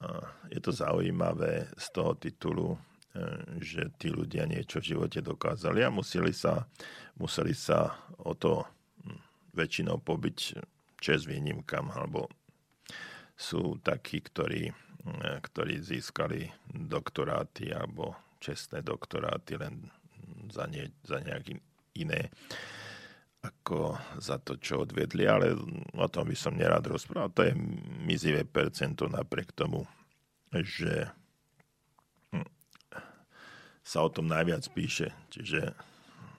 [0.00, 2.78] Uh, je to zaujímavé z toho titulu, uh,
[3.60, 6.64] že tí ľudia niečo v živote dokázali a museli sa,
[7.20, 7.92] museli sa
[8.24, 8.73] o to hm,
[9.54, 10.38] väčšinou pobyť
[11.00, 12.28] čes výnimkam, alebo
[13.34, 19.90] sú takí, ktorí, hm, ktorí získali doktoráty alebo čestné doktoráty len
[20.52, 21.58] za, nie, za nejaké
[21.98, 22.30] iné
[23.44, 25.52] ako za to, čo odvedli, ale
[25.92, 27.28] o tom by som nerád rozprával.
[27.36, 27.52] To je
[28.00, 29.84] mizivé percento napriek tomu,
[30.48, 31.12] že
[32.32, 32.48] hm,
[33.84, 35.76] sa o tom najviac píše, čiže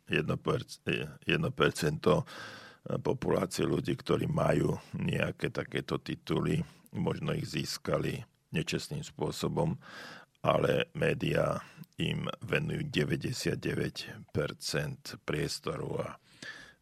[0.10, 1.30] 1%, 1%
[3.02, 6.62] populácie ľudí, ktorí majú nejaké takéto tituly,
[6.94, 8.22] možno ich získali
[8.54, 9.76] nečestným spôsobom,
[10.46, 11.60] ale médiá
[11.98, 14.30] im venujú 99%
[15.26, 16.10] priestoru a,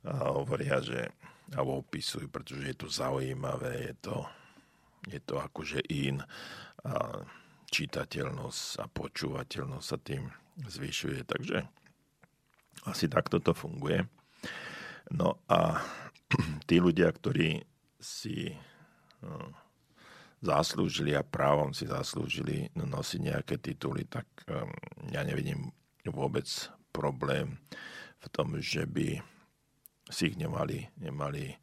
[0.03, 1.07] a hovoria, že
[1.53, 4.17] alebo opisujú, pretože je to zaujímavé, je to,
[5.07, 6.23] je to akože in
[6.83, 6.93] a
[7.73, 10.29] čitateľnosť a počúvateľnosť sa tým
[10.61, 11.25] zvyšuje.
[11.25, 11.57] Takže
[12.85, 14.05] asi takto to funguje.
[15.11, 15.83] No a
[16.69, 17.59] tí ľudia, ktorí
[17.99, 18.55] si
[19.19, 19.51] no,
[20.43, 24.67] zaslúžili a právom si zaslúžili nosiť nejaké tituly, tak um,
[25.11, 25.71] ja nevidím
[26.07, 26.45] vôbec
[26.91, 27.55] problém
[28.19, 29.19] v tom, že by
[30.11, 31.55] si ich nemali, nemali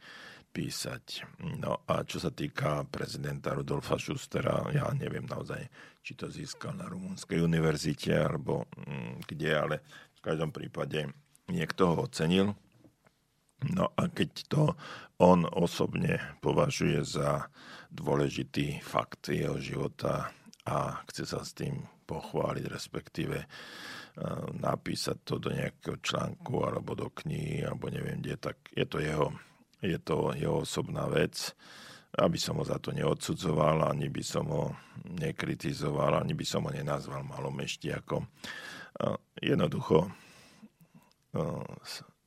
[0.50, 1.22] písať.
[1.60, 5.62] No a čo sa týka prezidenta Rudolfa Schustera, ja neviem naozaj,
[6.02, 9.76] či to získal na Rumunskej univerzite alebo mm, kde, ale
[10.18, 11.06] v každom prípade
[11.46, 12.56] niekto ho ocenil.
[13.68, 14.62] No a keď to
[15.20, 17.52] on osobne považuje za
[17.92, 20.32] dôležitý fakt jeho života
[20.64, 23.46] a chce sa s tým pochváliť, respektíve e,
[24.56, 29.28] napísať to do nejakého článku alebo do knihy, alebo neviem kde, tak je to jeho,
[29.84, 31.52] je to jeho osobná vec
[32.18, 34.74] aby som ho za to neodsudzoval, ani by som ho
[35.06, 38.26] nekritizoval, ani by som ho nenazval malom ako
[39.38, 40.10] Jednoducho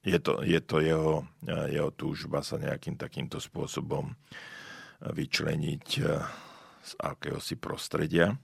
[0.03, 4.11] je to, je to jeho, jeho túžba sa nejakým takýmto spôsobom
[5.03, 5.87] vyčleniť
[6.83, 8.35] z akéhosi prostredia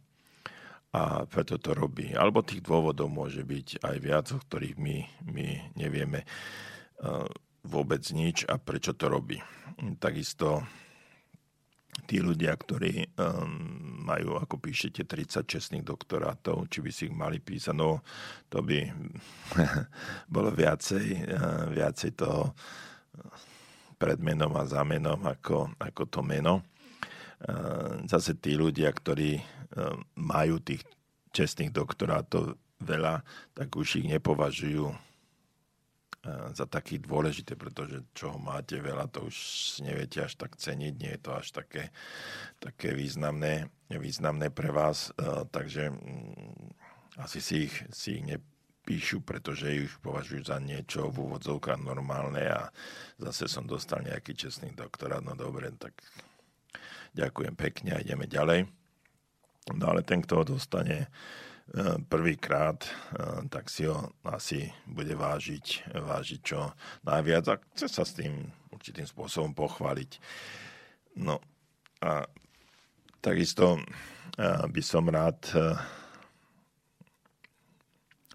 [0.96, 2.16] a preto to robí.
[2.16, 4.98] Alebo tých dôvodov môže byť aj viac, o ktorých my,
[5.28, 6.24] my nevieme
[7.64, 9.44] vôbec nič a prečo to robí.
[10.00, 10.64] Takisto
[12.06, 17.42] tí ľudia, ktorí um, majú, ako píšete, 30 čestných doktorátov, či by si ich mali
[17.42, 18.04] písať, no
[18.48, 18.86] to by
[20.36, 22.54] bolo viacej, uh, viacej toho
[24.00, 26.64] pred menom a za menom ako, ako to meno.
[27.40, 30.84] Uh, zase tí ľudia, ktorí uh, majú tých
[31.36, 33.22] čestných doktorátov veľa,
[33.54, 35.09] tak už ich nepovažujú
[36.28, 39.38] za taký dôležité, pretože čo máte veľa, to už
[39.80, 41.96] neviete až tak ceniť, nie je to až také,
[42.60, 45.16] také významné, významné pre vás,
[45.56, 51.80] takže mm, asi si ich, si ich nepíšu, pretože ich považujú za niečo v úvodzovkách
[51.80, 52.68] normálne a
[53.16, 55.96] zase som dostal nejaký čestný doktorát, no dobre, tak
[57.16, 58.68] ďakujem pekne a ideme ďalej.
[59.72, 61.49] No ale ten, kto ho dostane, E,
[62.10, 62.90] prvýkrát, e,
[63.50, 66.74] tak si ho asi bude vážiť, vážiť čo
[67.06, 70.18] najviac a chce sa s tým určitým spôsobom pochváliť.
[71.22, 71.38] No
[72.02, 72.26] a
[73.22, 73.82] takisto e,
[74.66, 75.38] by som rád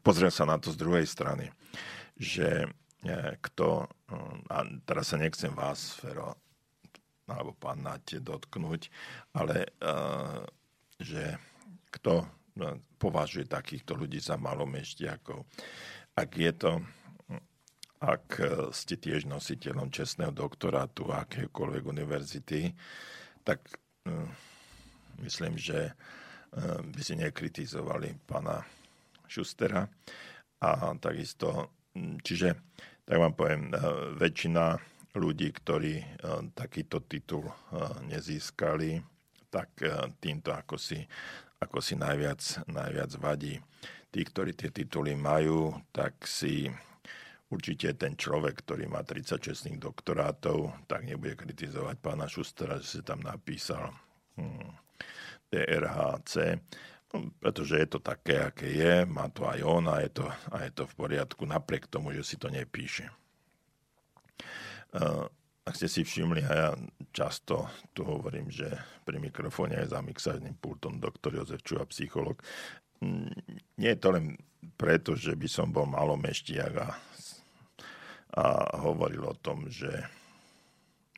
[0.04, 1.48] pozrel sa na to z druhej strany,
[2.14, 2.68] že
[3.40, 3.88] kto,
[4.48, 6.36] a teraz sa nechcem vás, Fero,
[7.24, 8.88] alebo pán Nate dotknúť,
[9.32, 9.72] ale
[11.00, 11.40] že
[11.88, 12.24] kto
[12.98, 15.42] považuje takýchto ľudí za malomešťakov.
[16.14, 16.72] Ak je to,
[17.98, 18.26] ak
[18.70, 22.70] ste tiež nositeľom čestného doktorátu akéhokoľvek univerzity,
[23.42, 23.64] tak
[24.06, 24.30] hm,
[25.26, 25.92] myslím, že
[26.54, 28.62] hm, by si nekritizovali pána
[29.26, 29.88] Šustera
[30.62, 31.74] a takisto,
[32.22, 32.54] čiže
[33.04, 33.68] tak vám poviem,
[34.16, 34.80] väčšina
[35.12, 36.00] ľudí, ktorí
[36.56, 37.44] takýto titul
[38.08, 38.96] nezískali,
[39.52, 39.76] tak
[40.18, 41.04] týmto ako si
[41.64, 43.58] ako si najviac, najviac vadí.
[44.12, 46.70] Tí, ktorí tie tituly majú, tak si
[47.50, 53.00] určite ten človek, ktorý má 30 čestných doktorátov, tak nebude kritizovať pána Šustera, že si
[53.02, 53.94] tam napísal
[54.38, 54.70] hmm,
[55.50, 56.58] DRHC,
[57.14, 60.56] no, pretože je to také, aké je, má to aj on a je to, a
[60.66, 63.06] je to v poriadku, napriek tomu, že si to nepíše.
[64.94, 65.26] Uh,
[65.64, 66.68] ak ste si všimli, a ja
[67.08, 68.68] často tu hovorím, že
[69.08, 72.36] pri mikrofóne je za mixážnym pultom doktor Jozef Čuha, psycholog.
[73.00, 73.32] Mm,
[73.80, 74.36] nie je to len
[74.76, 76.88] preto, že by som bol malomeštiak a,
[78.36, 78.44] a
[78.84, 79.88] hovoril o tom, že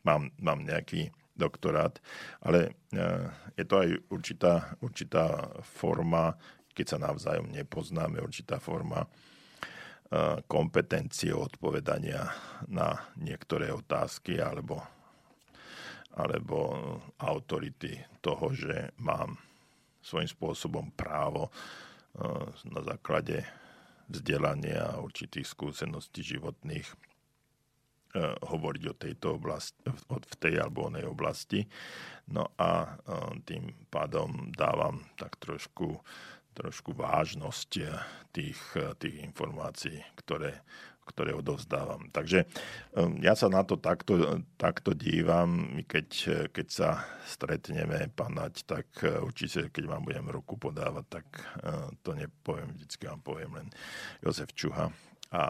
[0.07, 1.99] mám, mám nejaký doktorát,
[2.39, 3.03] ale e,
[3.59, 6.39] je to aj určitá, určitá forma,
[6.71, 9.11] keď sa navzájom nepoznáme, určitá forma
[10.47, 12.31] kompetencie odpovedania
[12.71, 14.79] na niektoré otázky alebo,
[16.15, 16.59] alebo
[17.19, 19.35] autority toho, že mám
[19.99, 21.51] svojím spôsobom právo
[22.71, 23.43] na základe
[24.07, 26.87] vzdelania a určitých skúseností životných
[28.47, 29.77] hovoriť o tejto oblasti,
[30.09, 31.69] v tej alebo onej oblasti.
[32.33, 32.97] No a
[33.45, 36.01] tým pádom dávam tak trošku
[36.57, 37.93] trošku vážnosť eh,
[38.33, 40.65] tých, eh, tých informácií, ktoré,
[41.05, 42.09] ktoré odovzdávam.
[42.09, 42.49] Takže
[42.97, 48.89] ehm, ja sa na to takto, takto dívam, keď, eh, keď sa stretneme, panať, tak
[49.21, 51.27] určite, keď vám budem ruku podávať, tak
[52.07, 53.69] to nepoviem, vždycky vám poviem len
[54.23, 54.89] Jozef Čuha
[55.35, 55.43] a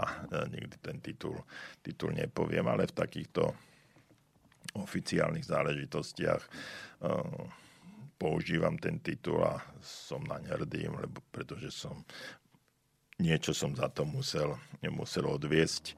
[0.48, 1.36] nikdy ten titul,
[1.84, 3.52] titul nepoviem, ale v takýchto
[4.72, 6.42] oficiálnych záležitostiach
[8.16, 12.04] používam ten titul a som na hrdý, lebo pretože som
[13.16, 15.96] niečo som za to musel, nemusel odviesť.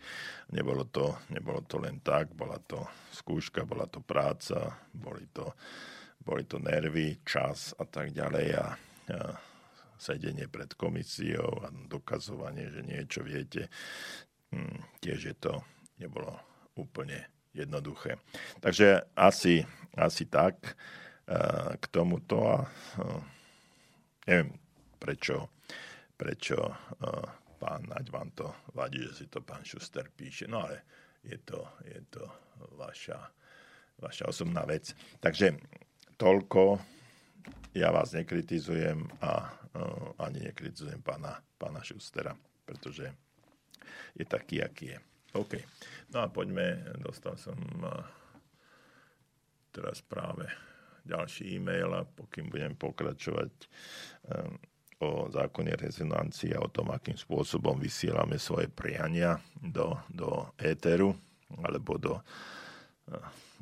[0.54, 5.50] Nebolo to, nebolo to len tak, bola to skúška, bola to práca, boli to,
[6.22, 8.66] boli to nervy, čas a tak ďalej a,
[9.14, 9.18] a
[9.98, 13.66] sedenie pred komisiou a dokazovanie, že niečo viete,
[14.54, 15.58] hm, tiež je to
[15.98, 16.38] nebolo
[16.78, 18.22] úplne jednoduché.
[18.62, 19.66] Takže asi,
[19.98, 20.78] asi tak
[21.78, 22.64] k tomuto a
[24.24, 24.56] neviem
[24.96, 25.52] prečo,
[26.16, 26.56] prečo
[27.60, 30.88] pán Naď vám to vadí, že si to pán Šuster píše, no ale
[31.20, 32.24] je to, je to
[32.80, 33.18] vaša,
[34.00, 34.94] vaša osobná vec.
[35.20, 35.58] Takže
[36.16, 36.80] toľko
[37.76, 39.52] ja vás nekritizujem a
[40.22, 42.32] ani nekritizujem pána, pána Šustera,
[42.64, 43.12] pretože
[44.16, 44.98] je taký, aký je.
[45.36, 45.52] OK.
[46.14, 47.58] No a poďme, dostal som
[49.74, 50.48] teraz práve
[51.08, 53.50] ďalší e-mail a pokým budem pokračovať
[55.00, 61.16] o zákone rezonancie a o tom, akým spôsobom vysielame svoje priania do, do éteru
[61.64, 62.20] alebo do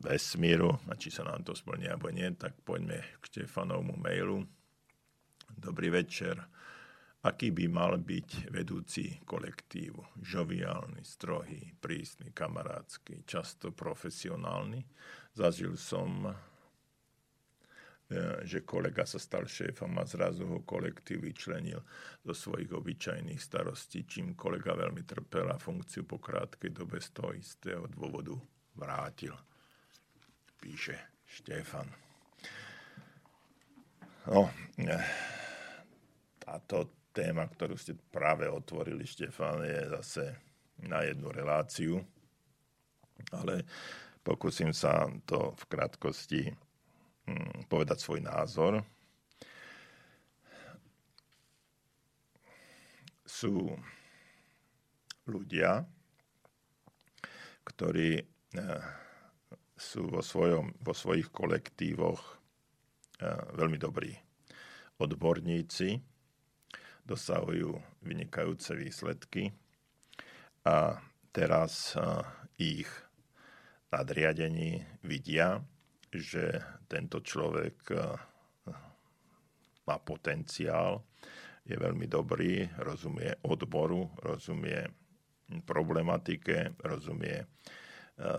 [0.02, 4.42] vesmíru, a či sa nám to splní alebo nie, tak poďme k Štefanovmu mailu.
[5.54, 6.36] Dobrý večer.
[7.26, 10.22] Aký by mal byť vedúci kolektívu?
[10.22, 14.86] Žoviálny, strohý, prísny, kamarádsky, často profesionálny.
[15.34, 16.30] Zažil som,
[18.46, 21.82] že kolega sa stal šéfom a zrazu ho kolektív vyčlenil
[22.22, 27.34] do svojich obyčajných starostí, čím kolega veľmi trpel a funkciu po krátkej dobe z toho
[27.34, 28.38] istého dôvodu
[28.78, 29.34] vrátil
[30.62, 30.94] píše
[31.26, 31.90] Štefan.
[34.30, 34.50] No,
[36.38, 40.24] táto téma, ktorú ste práve otvorili, Štefan, je zase
[40.86, 42.02] na jednu reláciu,
[43.34, 43.66] ale
[44.22, 46.42] pokúsim sa to v krátkosti
[47.66, 48.82] povedať svoj názor.
[53.26, 53.74] Sú
[55.26, 55.82] ľudia,
[57.66, 58.26] ktorí eh,
[59.74, 62.22] sú vo, svojom, vo svojich kolektívoch
[63.20, 64.14] eh, veľmi dobrí.
[64.96, 66.00] Odborníci
[67.04, 69.50] dosahujú vynikajúce výsledky
[70.62, 71.02] a
[71.34, 72.22] teraz eh,
[72.56, 72.90] ich
[73.90, 75.62] nadriadení vidia,
[76.20, 76.44] že
[76.88, 78.00] tento človek eh,
[79.86, 81.04] má potenciál,
[81.66, 84.86] je veľmi dobrý, rozumie odboru, rozumie
[85.66, 87.42] problematike, rozumie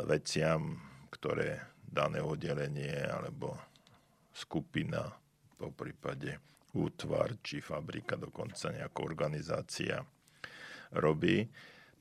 [0.07, 0.79] veciam,
[1.11, 3.55] ktoré dané oddelenie alebo
[4.31, 5.11] skupina,
[5.57, 6.37] po prípade
[6.77, 9.97] útvar či fabrika, dokonca nejaká organizácia
[10.93, 11.49] robí,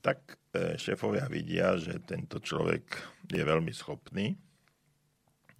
[0.05, 2.85] tak e, šéfovia vidia, že tento človek
[3.25, 4.37] je veľmi schopný.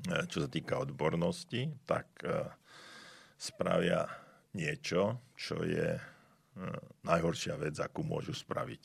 [0.05, 2.45] E, čo sa týka odbornosti, tak e,
[3.37, 4.05] spravia
[4.53, 5.97] niečo, čo je
[7.05, 8.83] najhoršia vec, akú môžu spraviť.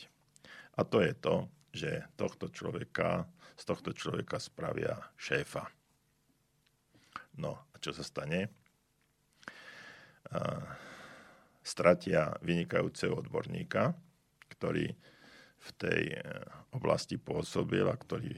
[0.77, 3.25] A to je to, že tohto človeka,
[3.57, 5.65] z tohto človeka spravia šéfa.
[7.41, 8.53] No a čo sa stane?
[11.63, 13.95] stratia vynikajúceho odborníka,
[14.51, 14.91] ktorý
[15.63, 16.21] v tej e,
[16.75, 18.35] oblasti pôsobil a ktorý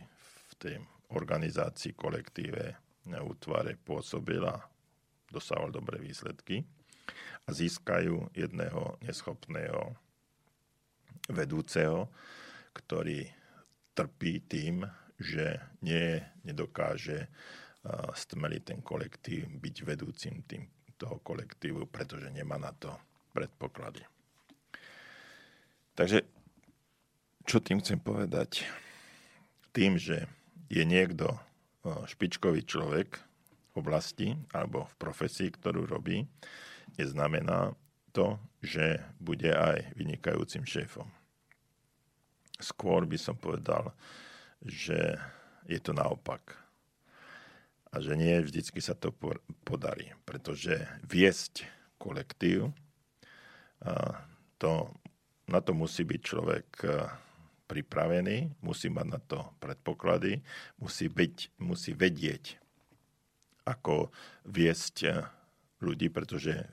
[0.51, 0.77] v tej
[1.15, 2.77] organizácii, kolektíve,
[3.25, 4.59] útvare pôsobil a
[5.31, 6.65] dosával dobré výsledky
[7.45, 9.93] a získajú jedného neschopného
[11.29, 12.09] vedúceho,
[12.73, 13.29] ktorý
[13.95, 14.85] trpí tým,
[15.21, 17.29] že nie, nedokáže
[18.17, 20.65] stmeliť ten kolektív, byť vedúcim tým,
[20.97, 22.91] toho kolektívu, pretože nemá na to
[23.35, 24.01] predpoklady.
[25.95, 26.23] Takže,
[27.45, 28.65] čo tým chcem povedať?
[29.75, 30.27] Tým, že
[30.75, 31.31] je niekto
[31.87, 33.23] špičkový človek
[33.71, 36.27] v oblasti alebo v profesii, ktorú robí,
[36.99, 37.79] neznamená
[38.11, 41.07] to, že bude aj vynikajúcim šéfom.
[42.59, 43.95] Skôr by som povedal,
[44.63, 45.19] že
[45.67, 46.55] je to naopak.
[47.95, 49.15] A že nie vždycky sa to
[49.63, 51.67] podarí, pretože viesť
[51.99, 52.75] kolektív,
[54.59, 54.73] to,
[55.47, 56.67] na to musí byť človek
[57.65, 60.45] pripravený, musí mať na to predpoklady,
[60.79, 62.61] musí, byť, musí vedieť,
[63.65, 64.13] ako
[64.45, 65.25] viesť
[65.81, 66.69] ľudí, pretože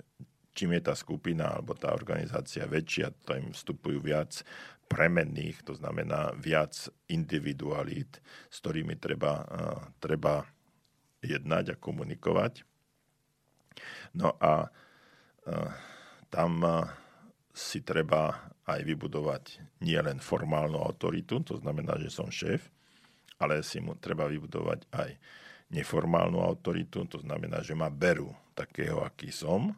[0.51, 4.43] čím je tá skupina alebo tá organizácia väčšia, to im vstupujú viac
[4.91, 6.75] premenných, to znamená viac
[7.07, 8.19] individualít,
[8.51, 9.47] s ktorými treba,
[10.03, 10.43] treba
[11.23, 12.67] jednať a komunikovať.
[14.19, 14.67] No a
[16.27, 16.51] tam
[17.55, 19.43] si treba aj vybudovať
[19.83, 22.71] nielen formálnu autoritu, to znamená, že som šéf,
[23.41, 25.09] ale si mu treba vybudovať aj
[25.71, 29.71] neformálnu autoritu, to znamená, že ma berú takého, aký som,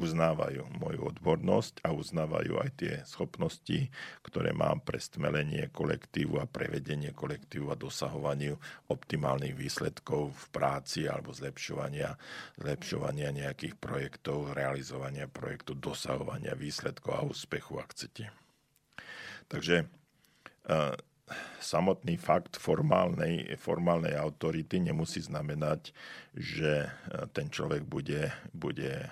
[0.00, 3.92] uznávajú moju odbornosť a uznávajú aj tie schopnosti,
[4.24, 8.56] ktoré mám pre stmelenie kolektívu a prevedenie kolektívu a dosahovaniu
[8.88, 12.16] optimálnych výsledkov v práci alebo zlepšovania,
[12.56, 18.32] zlepšovania nejakých projektov, realizovania projektu, dosahovania výsledkov a úspechu, ak chcete.
[19.52, 20.96] Takže uh,
[21.60, 25.94] samotný fakt formálnej, formálnej autority nemusí znamenať,
[26.34, 26.90] že
[27.30, 29.06] ten človek bude, bude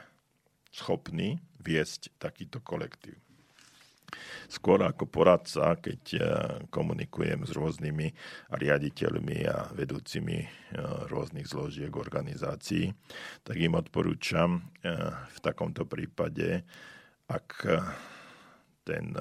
[0.79, 3.19] schopný viesť takýto kolektív.
[4.49, 6.23] skôr ako poradca, keď eh,
[6.73, 8.07] komunikujem s rôznymi
[8.57, 10.49] riaditeľmi a vedúcimi eh,
[11.11, 12.89] rôznych zložiek organizácií,
[13.45, 16.65] tak im odporúčam eh, v takomto prípade,
[17.29, 17.61] ak,
[18.89, 19.13] ten,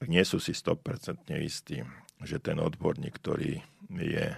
[0.00, 1.84] ak nie sú si 100% istí,
[2.24, 3.60] že ten odborník, ktorý
[3.92, 4.32] je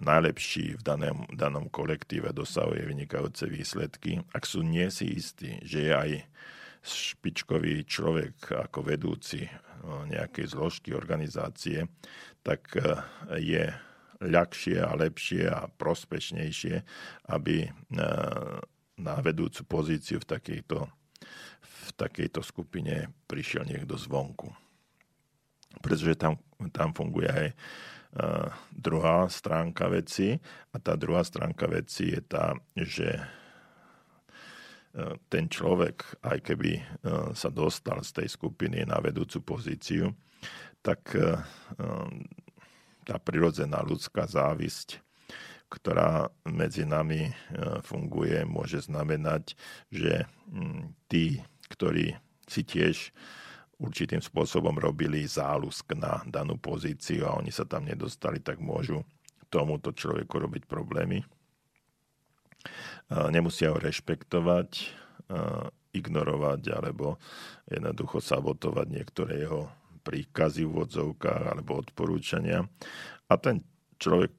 [0.00, 5.92] najlepší v danom, danom kolektíve, dosahuje vynikajúce výsledky, ak sú nie si istí, že je
[5.92, 6.10] aj
[6.80, 9.44] špičkový človek ako vedúci
[9.84, 11.88] nejakej zložky organizácie,
[12.40, 12.96] tak e,
[13.40, 13.64] je
[14.20, 16.76] ľahšie a lepšie a prospešnejšie,
[17.32, 17.70] aby e,
[19.00, 20.78] na vedúcu pozíciu v takejto,
[21.60, 24.52] v takejto skupine prišiel niekto zvonku.
[25.80, 26.36] Pretože tam,
[26.72, 27.48] tam funguje aj
[28.74, 30.34] druhá stránka veci.
[30.74, 33.22] A tá druhá stránka veci je tá, že
[35.30, 36.82] ten človek, aj keby e,
[37.30, 40.10] sa dostal z tej skupiny na vedúcu pozíciu,
[40.82, 41.14] tak
[43.04, 44.98] tá prirodzená ľudská závisť,
[45.68, 47.28] ktorá medzi nami
[47.84, 49.60] funguje, môže znamenať,
[49.92, 50.24] že
[51.12, 52.16] tí, ktorí
[52.48, 53.12] si tiež
[53.80, 59.02] určitým spôsobom robili zálusk na danú pozíciu a oni sa tam nedostali, tak môžu
[59.48, 61.24] tomuto človeku robiť problémy
[63.30, 64.70] nemusia ho rešpektovať,
[65.90, 67.18] ignorovať alebo
[67.66, 69.70] jednoducho sabotovať niektoré jeho
[70.06, 72.64] príkazy v odzovkách alebo odporúčania.
[73.26, 73.62] A ten
[73.98, 74.34] človek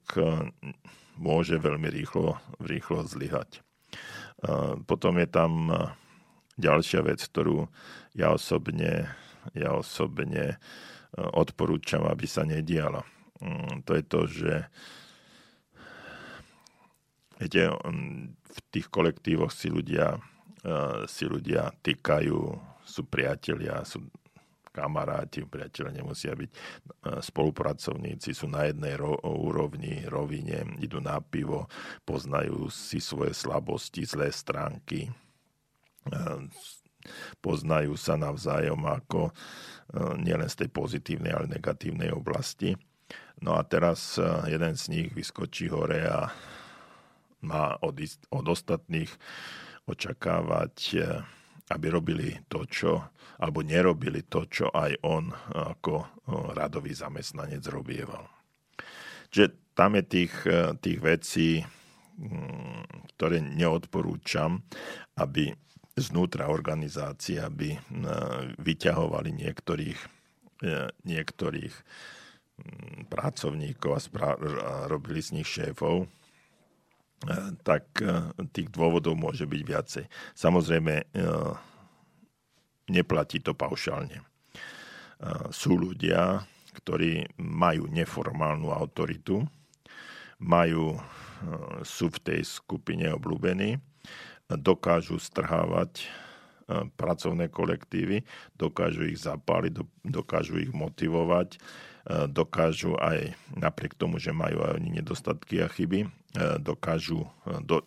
[1.16, 3.60] môže veľmi rýchlo, rýchlo zlyhať.
[4.88, 5.70] Potom je tam
[6.58, 7.68] ďalšia vec, ktorú
[8.16, 9.12] ja osobne,
[9.52, 10.62] ja osobne
[11.12, 13.04] odporúčam, aby sa nediala.
[13.42, 14.52] Mm, to je to, že
[17.42, 17.74] Viete,
[18.30, 20.14] v tých kolektívoch si ľudia,
[20.62, 22.38] eh, si ľudia týkajú,
[22.86, 24.06] sú priatelia, sú
[24.70, 31.66] kamaráti, priatelia nemusia byť eh, spolupracovníci, sú na jednej ro- úrovni, rovine, idú na pivo,
[32.06, 35.10] poznajú si svoje slabosti, zlé stránky,
[37.40, 39.34] poznajú sa navzájom ako
[40.20, 42.72] nielen z tej pozitívnej, ale negatívnej oblasti.
[43.44, 44.16] No a teraz
[44.48, 46.32] jeden z nich vyskočí hore a
[47.42, 47.98] má od,
[48.30, 49.10] od ostatných
[49.86, 51.20] očakávať, eh,
[51.70, 53.00] aby robili to, čo,
[53.40, 56.04] alebo nerobili to, čo aj on ako
[56.52, 58.28] radový zamestnanec robieval.
[59.32, 60.34] Čiže tam je tých,
[60.84, 61.64] tých vecí,
[62.20, 64.60] mm, ktoré neodporúčam,
[65.16, 65.48] aby
[65.92, 67.76] znútra organizácie, aby
[68.56, 70.00] vyťahovali niektorých,
[71.04, 76.08] niektorých mm, pracovníkov a, spra- a robili z nich šéfov,
[77.22, 80.04] Eh, tak eh, tých dôvodov môže byť viacej.
[80.34, 81.52] Samozrejme, eh,
[82.90, 84.20] neplatí to paušálne.
[85.54, 86.42] Sú ľudia,
[86.82, 89.46] ktorí majú neformálnu autoritu,
[90.42, 90.98] majú,
[91.86, 93.78] sú v tej skupine obľúbení,
[94.58, 96.08] dokážu strhávať
[96.96, 98.24] pracovné kolektívy,
[98.56, 101.60] dokážu ich zapáliť, dokážu ich motivovať,
[102.32, 106.08] dokážu aj napriek tomu, že majú aj oni nedostatky a chyby,
[106.64, 107.28] dokážu
[107.62, 107.84] do,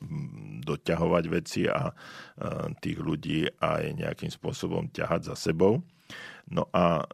[0.61, 1.91] doťahovať veci a
[2.79, 5.81] tých ľudí aj nejakým spôsobom ťahať za sebou.
[6.45, 7.09] No a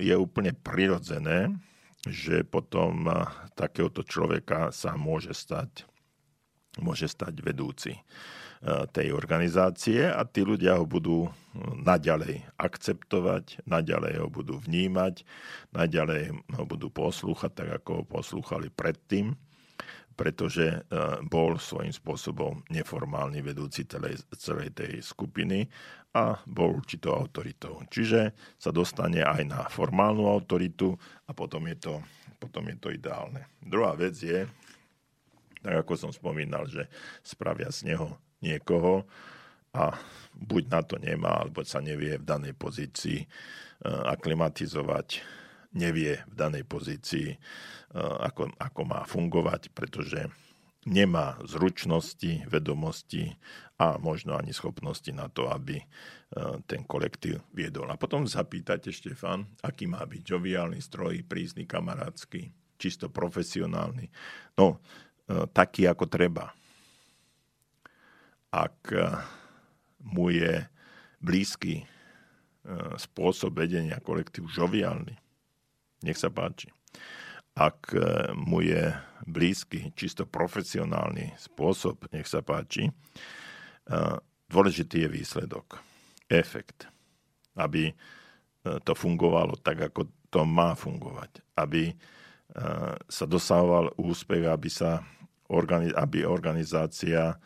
[0.00, 1.52] je úplne prirodzené,
[2.08, 3.04] že potom
[3.52, 5.84] takéhoto človeka sa môže stať,
[6.80, 8.00] môže stať vedúci.
[8.68, 11.32] Tej organizácie a tí ľudia ho budú eh,
[11.80, 15.24] naďalej akceptovať, naďalej ho budú vnímať,
[15.72, 19.32] naďalej ho budú poslúchať, tak ako ho poslúchali predtým,
[20.12, 20.80] pretože eh,
[21.24, 25.64] bol svojím spôsobom neformálny vedúci celej tej skupiny
[26.12, 27.80] a bol určitou autoritou.
[27.88, 30.92] Čiže sa dostane aj na formálnu autoritu
[31.24, 31.94] a potom je to,
[32.36, 33.40] potom je to ideálne.
[33.64, 34.44] Druhá vec je,
[35.64, 36.84] tak ako som spomínal, že
[37.24, 39.04] spravia z neho niekoho
[39.70, 39.94] a
[40.34, 43.26] buď na to nemá, alebo sa nevie v danej pozícii e,
[43.86, 45.22] aklimatizovať,
[45.78, 47.36] nevie v danej pozícii, e,
[48.00, 50.26] ako, ako má fungovať, pretože
[50.88, 53.36] nemá zručnosti, vedomosti
[53.76, 55.86] a možno ani schopnosti na to, aby e,
[56.66, 57.86] ten kolektív viedol.
[57.94, 62.50] A potom zapýtate, Štefan, aký má byť joviálny stroj, prísny, kamarádsky,
[62.80, 64.08] čisto profesionálny.
[64.56, 64.80] No,
[65.52, 66.50] taký ako treba
[68.50, 69.14] ak eh,
[70.02, 70.66] mu je
[71.22, 71.86] blízky eh,
[72.98, 75.14] spôsob vedenia kolektívu žoviálny,
[76.02, 76.70] nech sa páči.
[77.54, 78.90] Ak eh, mu je
[79.26, 82.88] blízky, čisto profesionálny spôsob, nech sa páči,
[84.48, 85.76] dôležitý je výsledok,
[86.30, 86.88] efekt.
[87.58, 87.92] Aby
[88.64, 91.44] to fungovalo tak, ako to má fungovať.
[91.58, 91.92] Aby
[93.12, 95.04] sa dosahoval úspech, aby, sa,
[96.00, 97.36] aby organizácia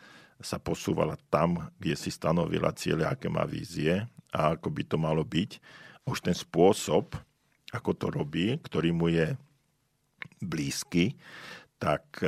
[0.41, 4.03] sa posúvala tam, kde si stanovila cieľe, aké má vízie
[4.35, 5.51] a ako by to malo byť.
[6.05, 7.15] Už ten spôsob,
[7.71, 9.33] ako to robí, ktorý mu je
[10.43, 11.15] blízky,
[11.79, 12.19] tak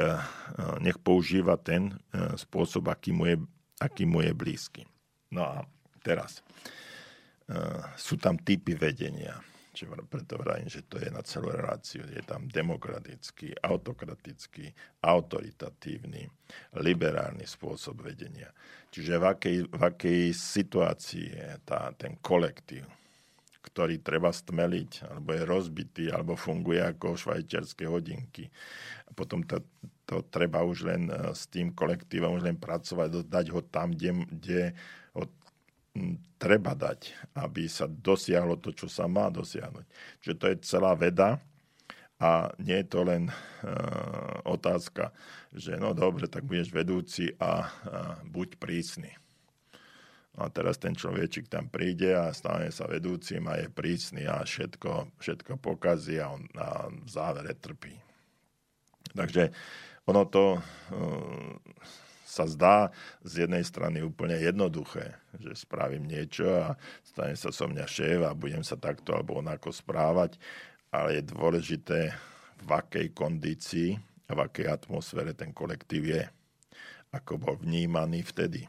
[0.80, 1.96] nech používa ten
[2.36, 3.38] spôsob, aký mu je,
[3.80, 4.84] aký mu je blízky.
[5.32, 5.56] No a
[6.04, 6.44] teraz
[8.00, 9.40] sú tam typy vedenia.
[9.78, 12.02] Čiže preto vrajím, že to je na celú reláciu.
[12.10, 14.74] Je tam demokratický, autokratický,
[15.06, 16.26] autoritatívny,
[16.82, 18.50] liberálny spôsob vedenia.
[18.90, 22.90] Čiže v akej, v akej situácii je tá, ten kolektív,
[23.62, 28.50] ktorý treba stmeliť, alebo je rozbitý, alebo funguje ako švajčiarske hodinky.
[29.06, 29.62] A potom to,
[30.10, 34.26] to treba už len e, s tým kolektívom už len pracovať, dať ho tam, kde,
[34.26, 34.62] kde
[36.38, 39.86] treba dať, aby sa dosiahlo to, čo sa má dosiahnuť.
[40.22, 41.42] Čiže to je celá veda
[42.18, 45.14] a nie je to len uh, otázka,
[45.54, 47.70] že no dobre, tak budeš vedúci a uh,
[48.26, 49.14] buď prísny.
[50.38, 55.18] A teraz ten človečik tam príde a stane sa vedúcim a je prísny a všetko,
[55.18, 57.98] všetko pokazí a on a závere trpí.
[59.18, 59.50] Takže
[60.06, 61.58] ono to uh,
[62.38, 62.78] sa zdá
[63.26, 68.38] z jednej strany úplne jednoduché, že spravím niečo a stane sa so mňa šéf a
[68.38, 70.38] budem sa takto alebo onako správať,
[70.94, 72.14] ale je dôležité,
[72.58, 73.94] v akej kondícii
[74.30, 76.24] a v akej atmosfére ten kolektív je,
[77.14, 78.66] ako bol vnímaný vtedy,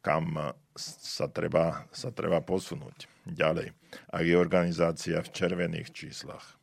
[0.00, 0.32] kam
[0.74, 3.08] sa treba, sa treba posunúť.
[3.28, 3.70] Ďalej,
[4.10, 6.56] ak je organizácia v červených číslach,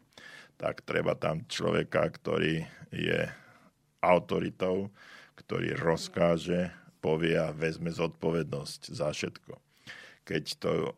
[0.59, 3.29] tak treba tam človeka, ktorý je
[4.03, 4.91] autoritou,
[5.49, 6.69] ktorý rozkáže,
[7.01, 9.57] povie a vezme zodpovednosť za všetko.
[10.21, 10.93] Keď to,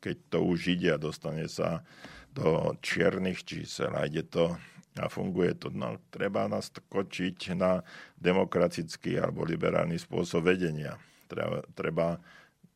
[0.00, 1.84] keď to už ide a dostane sa
[2.32, 4.56] do čiernych čísel a ide to
[4.96, 7.84] a funguje to, no, treba naskočiť na
[8.16, 10.96] demokratický alebo liberálny spôsob vedenia.
[11.28, 12.16] Treba, treba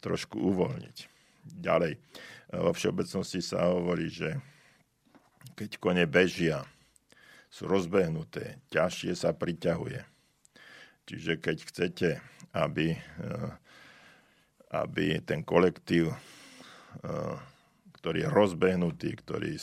[0.04, 0.96] trošku uvoľniť.
[1.56, 1.96] Ďalej,
[2.52, 4.36] vo všeobecnosti sa hovorí, že
[5.56, 6.68] keď kone bežia,
[7.48, 10.11] sú rozbehnuté, ťažšie sa priťahuje.
[11.06, 12.08] Čiže keď chcete,
[12.54, 13.50] aby, eh,
[14.70, 17.36] aby ten kolektív, eh,
[17.98, 19.54] ktorý je rozbehnutý, ktorý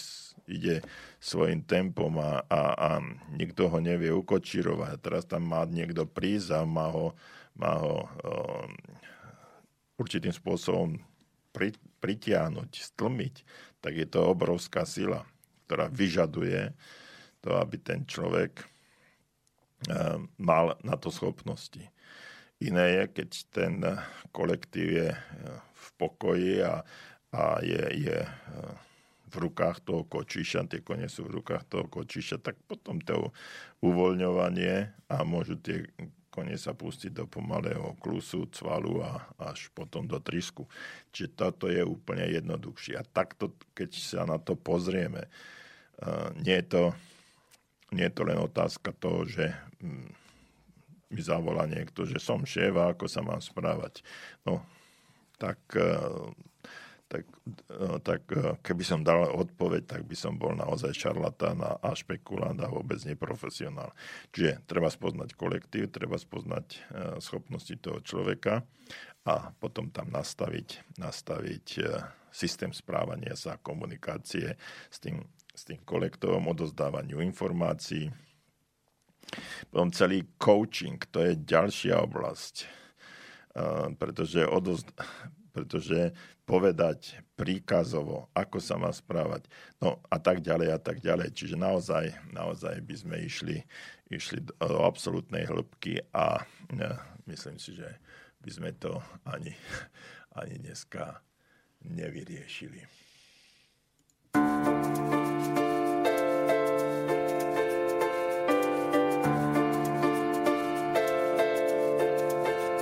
[0.47, 0.79] ide
[1.19, 2.89] svojim tempom a, a, a
[3.35, 4.95] nikto ho nevie ukočirovať.
[5.03, 7.13] Teraz tam má niekto prísť a má ho,
[7.59, 8.71] má ho um,
[9.99, 10.97] určitým spôsobom
[11.51, 13.35] pri, pritiahnuť, stlmiť,
[13.83, 15.27] tak je to obrovská sila,
[15.67, 16.71] ktorá vyžaduje
[17.43, 18.78] to, aby ten človek Eh,
[20.35, 21.87] mal na to schopnosti.
[22.59, 23.73] Iné je, keď ten
[24.35, 25.19] kolektív je eh,
[25.73, 26.83] v pokoji a,
[27.31, 28.71] a je, je eh,
[29.29, 33.31] v rukách toho kočiša, tie kone sú v rukách toho kočiša, tak potom to
[33.79, 35.85] uvoľňovanie a môžu tie
[36.33, 40.65] kone sa pustiť do pomalého klusu, cvalu a až potom do trisku.
[41.13, 42.97] Čiže toto je úplne jednoduchšie.
[42.97, 45.29] A takto, keď sa na to pozrieme,
[46.41, 46.83] nie je to
[47.93, 50.09] nie je to len otázka toho, že mm,
[51.09, 54.05] mi zavolá niekto, že som šéf a ako sa mám správať.
[54.45, 54.61] No,
[55.41, 55.97] tak, e,
[57.09, 57.25] tak,
[57.65, 62.59] e, tak e, keby som dal odpoveď, tak by som bol naozaj šarlatán a, špekulant
[62.61, 63.95] a vôbec neprofesionál.
[64.29, 68.61] Čiže treba spoznať kolektív, treba spoznať schopnosti toho človeka
[69.25, 71.65] a potom tam nastaviť, nastaviť
[72.29, 74.53] systém správania sa, komunikácie
[74.93, 75.25] s tým
[75.59, 78.07] s tým kolektorom, odozdávaniu informácií.
[79.67, 82.63] Potom celý coaching, to je ďalšia oblasť,
[83.99, 84.95] pretože, odozd-
[85.51, 86.15] pretože
[86.47, 89.45] povedať príkazovo, ako sa má správať,
[89.83, 91.35] no a tak ďalej a tak ďalej.
[91.35, 93.59] Čiže naozaj, naozaj by sme išli,
[94.09, 96.41] išli do absolútnej hĺbky a
[96.73, 96.91] ja,
[97.27, 97.99] myslím si, že
[98.41, 99.53] by sme to ani,
[100.39, 101.21] ani dneska
[101.85, 102.81] nevyriešili.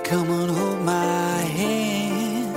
[0.08, 2.56] Come and hold my hand.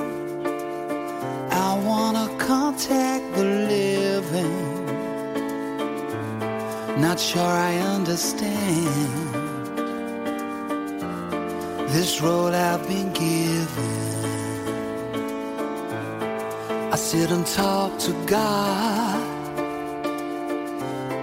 [1.52, 4.86] I wanna contact the living.
[7.02, 8.88] Not sure I understand
[11.90, 13.92] this road I've been given.
[16.94, 19.22] I sit and talk to God,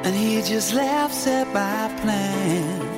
[0.04, 2.97] and He just laughs at my plans.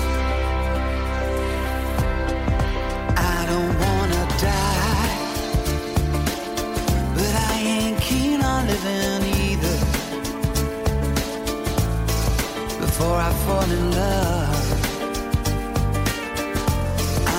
[13.31, 14.67] Fall in love,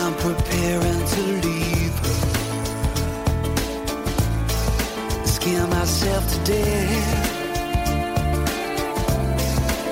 [0.01, 2.19] I'm preparing to leave her.
[5.27, 7.28] Scare myself to death.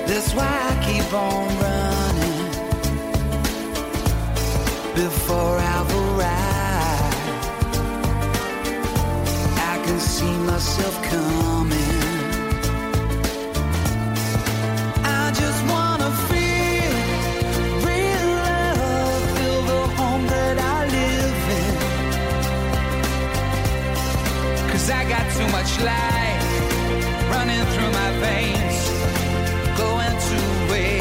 [0.08, 2.40] That's why I keep on running
[4.94, 7.16] before I've arrived.
[9.72, 11.99] I can see myself coming.
[24.80, 28.88] Cause I got too much life running through my veins,
[29.76, 30.99] going to waste.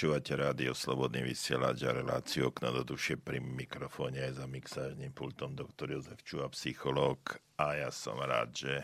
[0.00, 5.52] Počúvate rádio Slobodný vysielač a reláciu okno do duše pri mikrofóne aj za mixážnym pultom
[5.52, 7.36] doktor Jozef Čuha, psychológ.
[7.60, 8.80] A ja som rád, že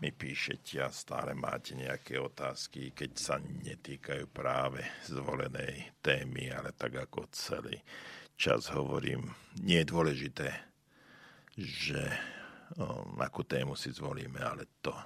[0.00, 6.96] mi píšete a stále máte nejaké otázky, keď sa netýkajú práve zvolenej témy, ale tak
[6.96, 7.76] ako celý
[8.32, 9.28] čas hovorím,
[9.60, 10.48] nie je dôležité,
[11.60, 12.08] že
[12.80, 14.96] o, akú tému si zvolíme, ale to,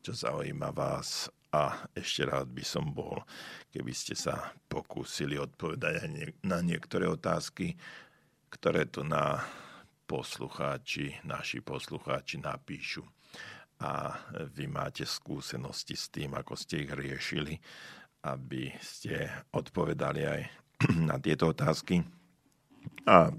[0.00, 1.28] čo zaujíma vás.
[1.50, 3.26] A ešte rád by som bol,
[3.74, 6.08] keby ste sa pokúsili odpovedať aj
[6.46, 7.74] na niektoré otázky,
[8.50, 9.42] ktoré tu na
[10.06, 13.02] poslucháči, naši poslucháči napíšu.
[13.80, 14.14] A
[14.50, 17.56] vy máte skúsenosti s tým, ako ste ich riešili,
[18.26, 20.40] aby ste odpovedali aj
[21.08, 22.04] na tieto otázky.
[23.08, 23.32] A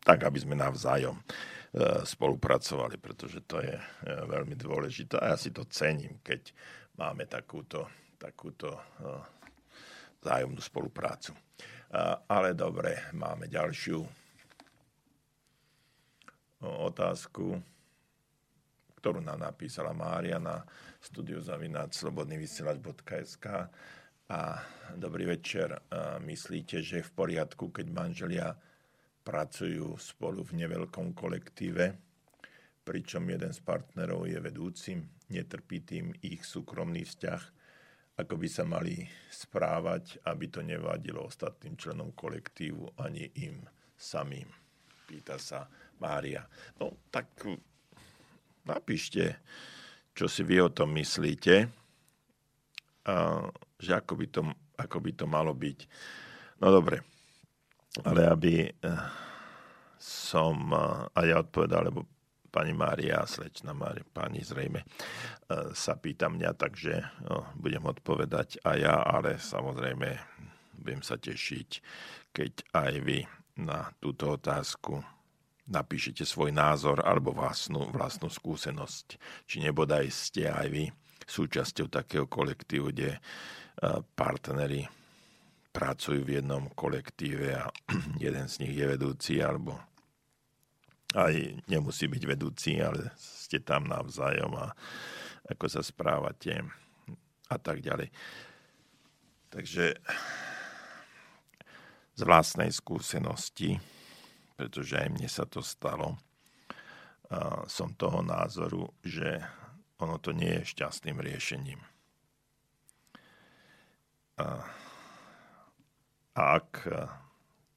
[0.00, 1.22] tak, aby sme navzájom e,
[2.08, 3.84] spolupracovali, pretože to je e,
[4.24, 6.48] veľmi dôležité a ja si to cením, keď
[6.98, 7.86] máme takúto,
[8.18, 8.82] takúto e,
[10.20, 11.30] vzájomnú spoluprácu.
[11.94, 14.02] A, Ale dobre, máme ďalšiu
[16.66, 17.54] otázku,
[18.98, 20.66] ktorú nám napísala Mária na
[20.98, 23.46] studiozavináčslobodnyvysielač.sk
[24.28, 24.60] a
[24.98, 25.70] dobrý večer.
[26.18, 28.58] Myslíte, že je v poriadku, keď manželia
[29.22, 31.94] pracujú spolu v neveľkom kolektíve,
[32.82, 37.42] pričom jeden z partnerov je vedúcim, netrpí tým ich súkromný vzťah,
[38.18, 43.62] ako by sa mali správať, aby to nevadilo ostatným členom kolektívu ani im
[43.94, 44.50] samým.
[45.06, 45.70] Pýta sa
[46.02, 46.42] Mária.
[46.82, 47.46] No tak
[48.66, 49.38] napíšte,
[50.12, 51.70] čo si vy o tom myslíte,
[53.08, 53.46] a,
[53.78, 54.42] že ako by, to,
[54.76, 55.78] ako by to malo byť.
[56.58, 57.06] No dobre,
[58.02, 58.72] ale aby eh,
[59.98, 62.17] som eh, a ja odpovedal, lebo
[62.48, 66.94] pani Mária, slečna Mária, pani zrejme, eh, sa pýta mňa, takže
[67.28, 70.08] no, budem odpovedať aj ja, ale samozrejme
[70.78, 71.70] budem sa tešiť,
[72.32, 73.18] keď aj vy
[73.58, 75.02] na túto otázku
[75.68, 79.20] napíšete svoj názor alebo vlastnú, vlastnú skúsenosť.
[79.44, 80.84] Či nebodaj ste aj vy
[81.28, 83.20] súčasťou takého kolektívu, kde
[84.16, 84.88] partnery
[85.70, 87.68] pracujú v jednom kolektíve a
[88.24, 89.76] jeden z nich je vedúci alebo
[91.16, 94.76] aj nemusí byť vedúci, ale ste tam navzájom a
[95.48, 96.60] ako sa správate
[97.48, 98.12] a tak ďalej.
[99.48, 99.96] Takže
[102.12, 103.80] z vlastnej skúsenosti,
[104.58, 106.20] pretože aj mne sa to stalo,
[107.68, 109.40] som toho názoru, že
[109.96, 111.80] ono to nie je šťastným riešením.
[114.36, 114.68] A
[116.36, 116.84] ak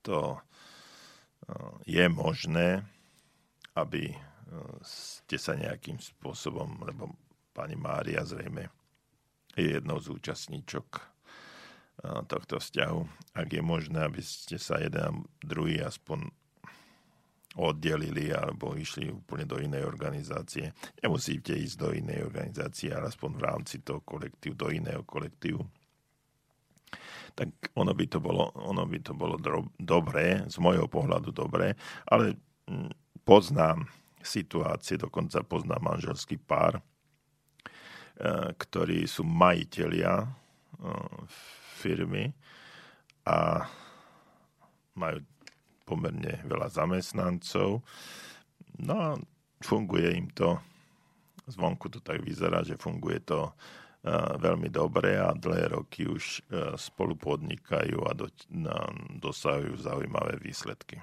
[0.03, 0.39] to
[1.87, 2.83] je možné,
[3.77, 4.11] aby
[4.83, 7.11] ste sa nejakým spôsobom, lebo
[7.55, 8.67] pani Mária zrejme
[9.55, 10.87] je jednou z účastníčok
[12.27, 13.01] tohto vzťahu.
[13.37, 16.31] Ak je možné, aby ste sa jeden druhý aspoň
[17.59, 20.71] oddelili alebo išli úplne do inej organizácie.
[21.03, 25.59] Nemusíte ísť do inej organizácie, ale aspoň v rámci toho kolektívu, do iného kolektívu.
[27.35, 29.35] Tak ono by to bolo, ono by to bolo
[29.75, 31.75] dobré, z môjho pohľadu dobré,
[32.07, 32.39] ale
[32.71, 32.91] mm,
[33.25, 33.85] poznám
[34.21, 36.81] situácie, dokonca poznám manželský pár, e,
[38.53, 40.27] ktorí sú majiteľia e,
[41.81, 42.29] firmy
[43.25, 43.65] a
[44.97, 45.19] majú
[45.85, 47.81] pomerne veľa zamestnancov.
[48.81, 49.09] No a
[49.61, 50.57] funguje im to,
[51.49, 53.51] zvonku to tak vyzerá, že funguje to e,
[54.37, 56.45] veľmi dobre a dlhé roky už
[56.77, 58.11] spolu podnikajú a
[59.17, 61.01] dosahujú zaujímavé výsledky.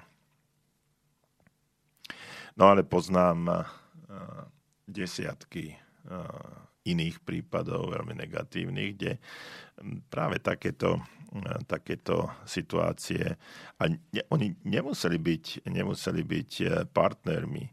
[2.59, 3.63] No ale poznám eh,
[4.83, 5.79] desiatky eh,
[6.91, 10.99] iných prípadov, veľmi negatívnych, kde hm, práve takéto,
[11.39, 13.39] eh, takéto situácie,
[13.79, 16.51] a ne, oni nemuseli byť, nemuseli byť
[16.91, 17.63] partnermi.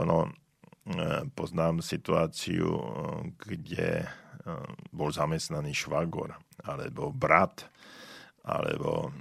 [0.00, 0.32] Ono,
[1.36, 2.66] poznám situáciu,
[3.36, 4.08] kde
[4.88, 6.32] bol zamestnaný švagor,
[6.64, 7.68] alebo brat,
[8.42, 9.12] alebo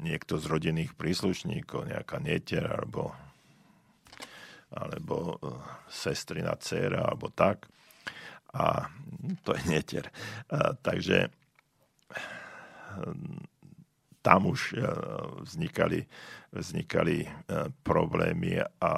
[0.00, 3.12] niekto z rodinných príslušníkov, nejaká netier, alebo
[4.76, 5.48] alebo eh,
[5.88, 7.66] sestrina dcera, alebo tak.
[8.56, 8.88] A
[9.44, 10.08] to je netier.
[10.80, 11.28] Takže
[12.08, 13.44] hm,
[14.24, 14.74] tam už
[15.44, 16.02] vznikali,
[16.50, 17.28] vznikali
[17.84, 18.92] problémy a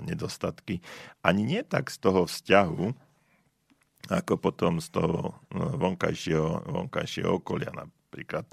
[0.00, 0.80] nedostatky.
[1.22, 2.84] Ani nie tak z toho vzťahu,
[4.10, 7.70] ako potom z toho vonkajšieho, vonkajšieho okolia.
[7.70, 8.50] Napríklad,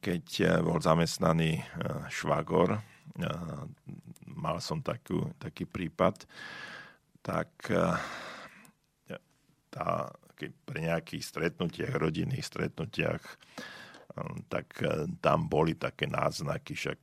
[0.00, 0.24] keď
[0.64, 1.64] bol zamestnaný
[2.08, 2.80] švagor,
[4.40, 6.24] mal som takú, taký prípad,
[7.20, 9.18] tak eh,
[9.70, 17.00] tá, keď pri nejakých stretnutiach, rodinných stretnutiach, eh, tak eh, tam boli také náznaky, však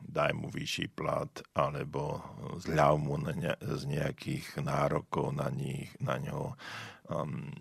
[0.00, 2.24] daj mu vyšší plat, alebo
[2.56, 3.20] zľav mu
[3.60, 6.56] z nejakých nárokov na, nich, na ňo.
[7.12, 7.52] Um,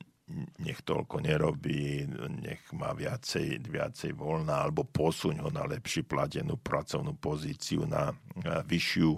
[0.62, 2.06] nech toľko nerobí,
[2.46, 8.14] nech má viacej, viacej voľná, alebo posuň ho na lepší platenú pracovnú pozíciu, na
[8.46, 9.12] vyššiu,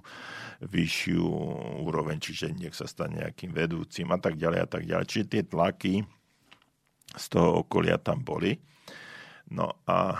[0.64, 1.26] vyššiu
[1.84, 5.06] úroveň, čiže nech sa stane nejakým vedúcim a tak ďalej a tak ďalej.
[5.12, 5.94] Čiže tie tlaky
[7.12, 8.56] z toho okolia tam boli.
[9.52, 10.16] No a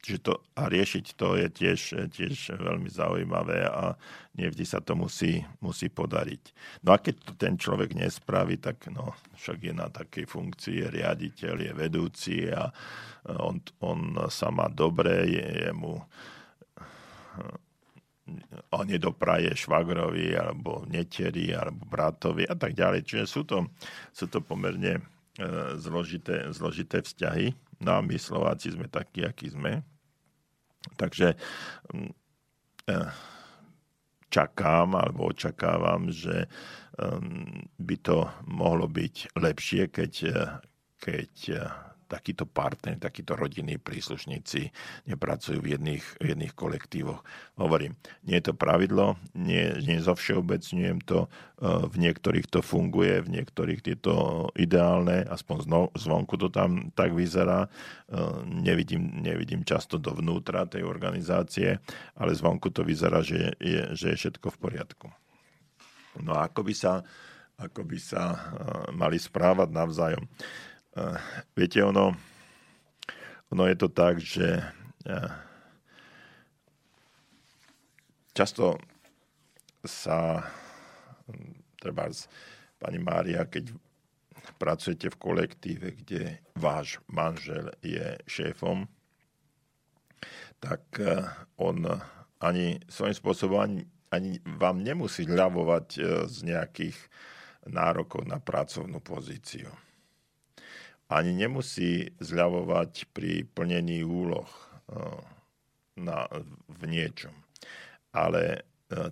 [0.00, 4.00] Čiže to, a riešiť to je tiež, tiež veľmi zaujímavé a
[4.32, 6.42] nevždy sa to musí, musí podariť.
[6.88, 10.88] No a keď to ten človek nespraví, tak no, však je na takej funkcii, je
[10.88, 12.72] riaditeľ, je vedúci a
[13.28, 16.00] on, on sa má dobre, je, je mu
[18.70, 23.04] on nedopraje švagrovi alebo neteri alebo bratovi a tak ďalej.
[23.04, 23.68] Čiže sú to,
[24.14, 25.19] sú to pomerne E,
[25.80, 27.56] zložité, zložité vzťahy.
[27.80, 29.84] No a my Slováci sme takí, akí sme.
[30.96, 31.36] Takže
[31.92, 32.12] mm,
[32.88, 32.96] e,
[34.30, 36.46] čakám alebo očakávam, že
[37.80, 40.42] by to mohlo byť lepšie, keď, e,
[41.00, 41.32] keď
[42.10, 44.74] takíto partneri, takíto rodinní príslušníci
[45.06, 47.22] nepracujú v jedných, v jedných kolektívoch.
[47.54, 47.94] Hovorím,
[48.26, 51.30] nie je to pravidlo, nie, nie zovšeobecňujem to,
[51.62, 54.16] e, v niektorých to funguje, v niektorých je to
[54.58, 57.66] ideálne, aspoň zvonku to tam tak vyzerá.
[57.66, 57.68] E,
[58.50, 61.78] nevidím, nevidím často dovnútra tej organizácie,
[62.18, 65.06] ale zvonku to vyzerá, že je, že je všetko v poriadku.
[66.18, 67.06] No a ako by sa,
[67.54, 68.38] ako by sa e,
[68.96, 70.24] mali správať navzájom.
[70.90, 71.14] Uh,
[71.54, 72.14] viete, ono,
[73.50, 74.58] ono je to tak, že
[75.06, 75.30] uh,
[78.34, 78.78] často
[79.84, 80.44] sa
[81.80, 82.10] treba
[82.76, 83.72] pani Mária, keď
[84.60, 88.84] pracujete v kolektíve, kde váš manžel je šéfom,
[90.60, 91.24] tak eh,
[91.56, 91.88] on
[92.40, 93.80] ani svojím spôsobom ani,
[94.12, 96.96] ani vám nemusí ľavovať eh, z nejakých
[97.68, 99.68] nárokov na pracovnú pozíciu.
[101.10, 104.46] Ani nemusí zľavovať pri plnení úloh
[105.98, 106.30] na,
[106.70, 107.34] v niečom.
[108.14, 108.62] Ale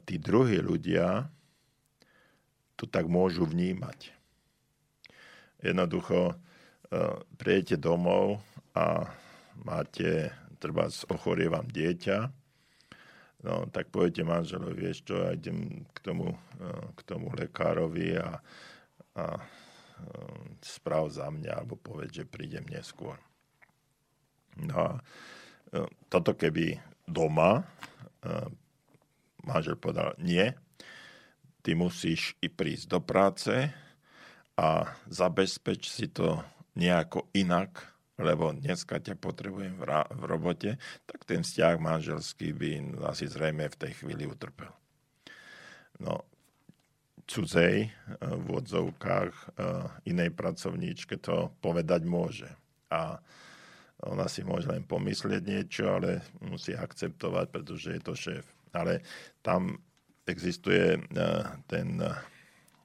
[0.06, 1.26] tí druhí ľudia
[2.78, 4.14] to tak môžu vnímať.
[5.58, 6.38] Jednoducho
[7.34, 8.38] prijete domov
[8.78, 9.10] a
[9.66, 10.30] máte,
[10.62, 12.18] treba ochorie vám dieťa,
[13.42, 16.38] no tak poviete manželovi, vieš čo, ja idem k tomu,
[16.94, 18.38] k tomu lekárovi a,
[19.18, 19.24] a
[20.62, 23.18] správ za mňa, alebo povedz, že prídem neskôr.
[24.58, 24.90] No a
[26.08, 27.62] toto keby doma
[29.44, 30.50] manžel povedal, nie,
[31.64, 33.72] ty musíš i prísť do práce
[34.58, 34.68] a
[35.08, 36.42] zabezpeč si to
[36.76, 40.70] nejako inak, lebo dneska ťa potrebujem v, ra- v robote,
[41.06, 42.70] tak ten vzťah manželský by
[43.06, 44.74] asi zrejme v tej chvíli utrpel.
[46.02, 46.26] No,
[47.28, 47.92] cudzej
[48.24, 49.60] v odzovkách
[50.09, 52.48] inej pracovníčke to povedať môže.
[52.88, 53.20] A
[54.09, 58.46] ona si môže len pomyslieť niečo, ale musí akceptovať, pretože je to šéf.
[58.72, 59.02] Ale
[59.42, 59.76] tam
[60.28, 62.14] existuje eh, ten eh,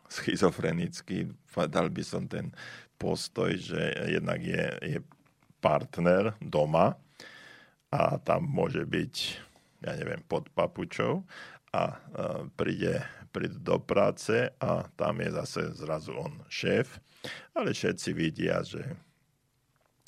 [0.09, 2.49] schizofrenický, povedal by som ten
[2.97, 4.99] postoj, že jednak je, je
[5.59, 6.95] partner doma
[7.91, 9.13] a tam môže byť,
[9.83, 11.21] ja neviem, pod papučou
[11.75, 17.01] a eh, príde, príde do práce a tam je zase zrazu on šéf,
[17.57, 18.85] ale všetci vidia, že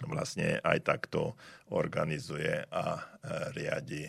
[0.06, 1.34] vlastne aj takto
[1.74, 3.02] organizuje a
[3.58, 4.06] riadi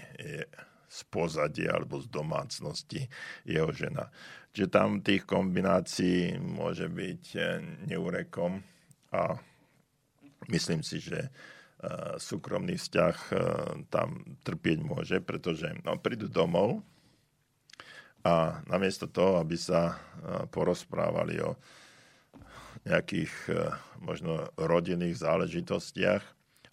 [0.87, 3.01] z pozadia alebo z domácnosti
[3.49, 4.13] jeho žena.
[4.53, 8.61] Čiže tam tých kombinácií môže byť eh, neurekom
[9.13, 9.37] a
[10.53, 11.33] myslím si, že
[12.17, 13.17] súkromný vzťah
[13.93, 16.81] tam trpieť môže, pretože no, prídu domov
[18.27, 20.03] a namiesto toho, aby sa
[20.51, 21.55] porozprávali o
[22.83, 23.31] nejakých
[24.03, 26.23] možno rodinných záležitostiach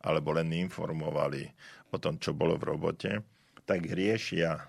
[0.01, 1.53] alebo len informovali
[1.93, 3.11] o tom, čo bolo v robote,
[3.63, 4.63] tak riešia e,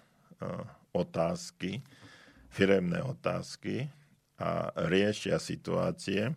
[0.95, 1.83] otázky,
[2.53, 3.91] firemné otázky
[4.39, 6.31] a riešia situácie.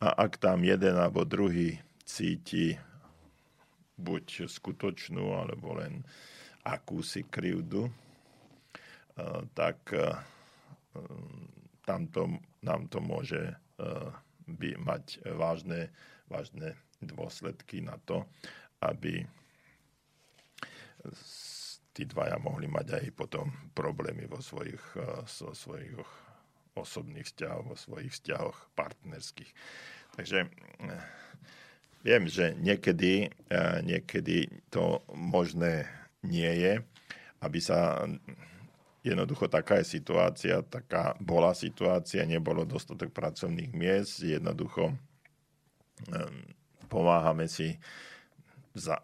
[0.00, 1.76] A ak tam jeden alebo druhý
[2.08, 2.78] cíti
[4.00, 6.00] buď skutočnú, alebo len
[6.64, 7.92] akúsi krivdu, e,
[9.52, 10.12] tak e,
[11.84, 13.56] tam to, nám to môže
[14.46, 15.90] by mať vážne,
[16.30, 18.22] vážne dôsledky na to,
[18.78, 19.26] aby
[21.90, 24.80] tí dvaja mohli mať aj potom problémy vo svojich,
[25.26, 25.98] so svojich
[26.72, 29.52] osobných vzťahoch, vo svojich vzťahoch partnerských.
[30.16, 31.04] Takže eh,
[32.04, 35.88] viem, že niekedy, eh, niekedy to možné
[36.24, 36.74] nie je,
[37.42, 38.06] aby sa
[39.02, 44.94] jednoducho taká je situácia, taká bola situácia, nebolo dostatok pracovných miest, jednoducho
[46.86, 47.78] pomáhame si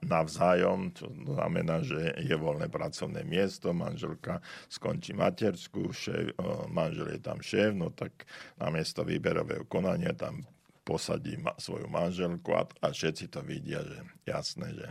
[0.01, 4.41] navzájom, to znamená, že je voľné pracovné miesto, manželka
[4.73, 6.33] skončí materskú, šéf,
[6.73, 8.25] manžel je tam šéf, no tak
[8.57, 10.49] namiesto výberového konania tam
[10.89, 14.89] posadí svoju manželku a, a všetci to vidia, že jasné, že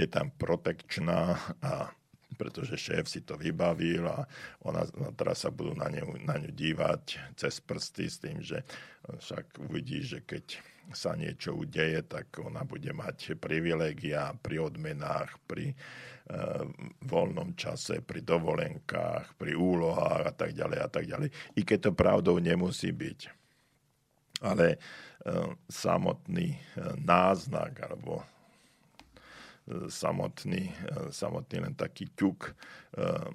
[0.00, 1.92] je tam protekčná a
[2.34, 4.26] pretože šéf si to vybavil a
[4.66, 8.62] ona, no teraz sa budú na ňu, na ňu dívať cez prsty s tým, že
[9.06, 10.60] však uvidí, že keď
[10.92, 15.76] sa niečo udeje, tak ona bude mať privilegia pri odmenách, pri e,
[17.08, 21.28] voľnom čase, pri dovolenkách, pri úlohách a tak ďalej a tak ďalej.
[21.56, 23.20] I keď to pravdou nemusí byť.
[24.44, 24.78] Ale e,
[25.72, 26.58] samotný e,
[27.00, 28.33] náznak alebo
[29.88, 30.74] samotný, e,
[31.08, 32.52] samotný len taký ťuk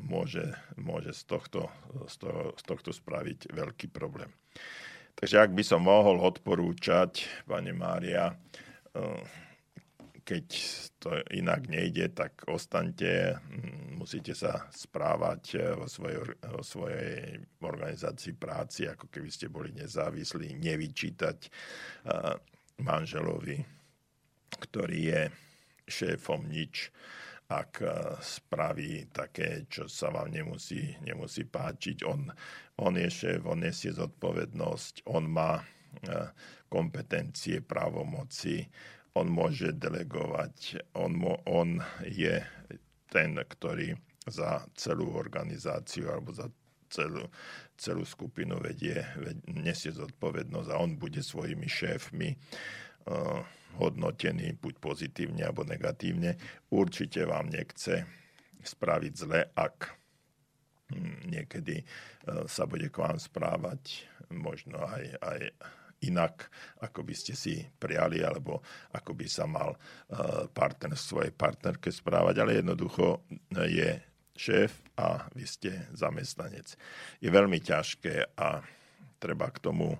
[0.07, 1.67] môže, môže z, tohto,
[2.07, 4.31] z, toho, z tohto spraviť veľký problém.
[5.19, 9.19] Takže ak by som mohol odporúčať, pani Mária, eh,
[10.23, 10.45] keď
[11.03, 18.87] to inak nejde, tak ostaňte, hm, musíte sa správať vo svojej, vo svojej organizácii práci,
[18.87, 21.51] ako keby ste boli nezávislí, nevyčítať
[22.79, 23.59] manželovi,
[24.55, 25.21] ktorý je
[25.89, 26.93] šéfom nič,
[27.49, 27.81] ak
[28.21, 32.05] spraví také, čo sa vám nemusí, nemusí páčiť.
[32.05, 32.29] On,
[32.77, 35.63] on je šéf, on nesie zodpovednosť, on má e,
[36.69, 38.69] kompetencie, právomoci,
[39.17, 41.17] on môže delegovať, on,
[41.49, 42.37] on je
[43.09, 43.97] ten, ktorý
[44.29, 46.45] za celú organizáciu alebo za
[46.93, 47.25] celú,
[47.73, 49.01] celú skupinu vedie,
[49.49, 52.29] nesie zodpovednosť a on bude svojimi šéfmi
[53.77, 56.39] hodnotený buď pozitívne alebo negatívne.
[56.73, 58.07] Určite vám nechce
[58.65, 59.77] spraviť zle, ak
[60.89, 61.85] hm, niekedy
[62.49, 65.39] sa bude k vám správať možno aj, aj
[66.05, 66.47] inak,
[66.79, 68.63] ako by ste si prijali, alebo
[68.95, 69.75] ako by sa mal
[70.55, 73.27] partner svojej partnerke správať, ale jednoducho
[73.67, 73.99] je
[74.39, 76.71] šéf a vy ste zamestnanec.
[77.19, 78.63] Je veľmi ťažké a
[79.19, 79.99] treba k tomu,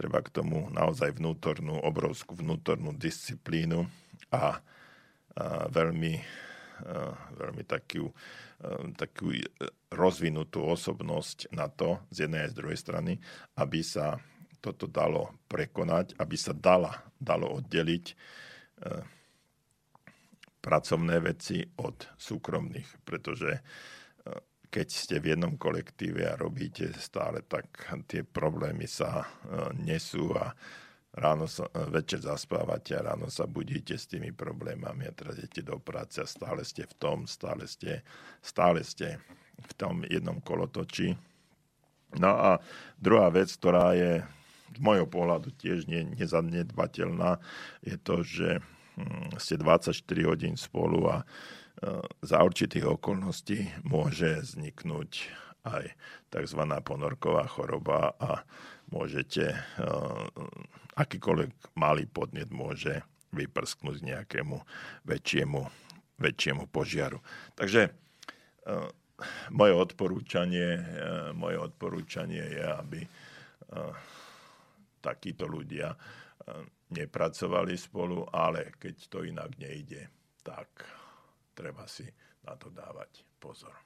[0.00, 3.84] treba k tomu naozaj vnútornú, obrovskú vnútornú disciplínu
[4.32, 4.48] a, a
[5.68, 6.24] veľmi, a,
[7.36, 9.36] veľmi takú, a, takú
[9.92, 13.12] rozvinutú osobnosť na to z jednej aj z druhej strany,
[13.60, 14.16] aby sa
[14.64, 18.16] toto dalo prekonať, aby sa dala, dalo oddeliť
[20.60, 23.60] pracovné veci od súkromných, pretože e,
[24.70, 27.66] keď ste v jednom kolektíve a robíte stále, tak
[28.06, 29.26] tie problémy sa e,
[29.82, 30.54] nesú a
[31.18, 35.66] ráno sa, e, večer zaspávate a ráno sa budíte s tými problémami a teraz idete
[35.66, 38.06] do práce a stále ste v tom, stále ste,
[38.38, 39.18] stále ste
[39.58, 41.18] v tom jednom kolotočí.
[42.16, 42.50] No a
[42.94, 44.22] druhá vec, ktorá je
[44.70, 47.42] z môjho pohľadu tiež nezanedbateľná,
[47.82, 48.62] je to, že
[49.00, 49.96] Hm, ste 24
[50.28, 51.24] hodín spolu a
[52.20, 55.32] za určitých okolností môže vzniknúť
[55.64, 55.92] aj
[56.28, 56.62] tzv.
[56.84, 58.44] ponorková choroba a
[58.92, 59.58] môžete, e,
[60.96, 63.00] akýkoľvek malý podnet môže
[63.32, 64.56] vyprsknúť nejakému
[65.08, 65.60] väčšiemu,
[66.20, 67.20] väčšiemu požiaru.
[67.56, 67.90] Takže e,
[69.52, 70.80] moje odporúčanie,
[71.36, 73.00] moje odporúčanie je, aby
[75.04, 75.92] takíto ľudia
[76.88, 80.08] nepracovali spolu, ale keď to inak nejde,
[80.40, 80.72] tak
[81.60, 82.08] treba si
[82.48, 83.76] na to dávať pozor.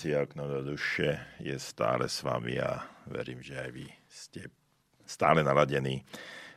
[0.00, 4.48] Relácia Okno do duše je stále s vami a verím, že aj vy ste
[5.04, 6.00] stále naladení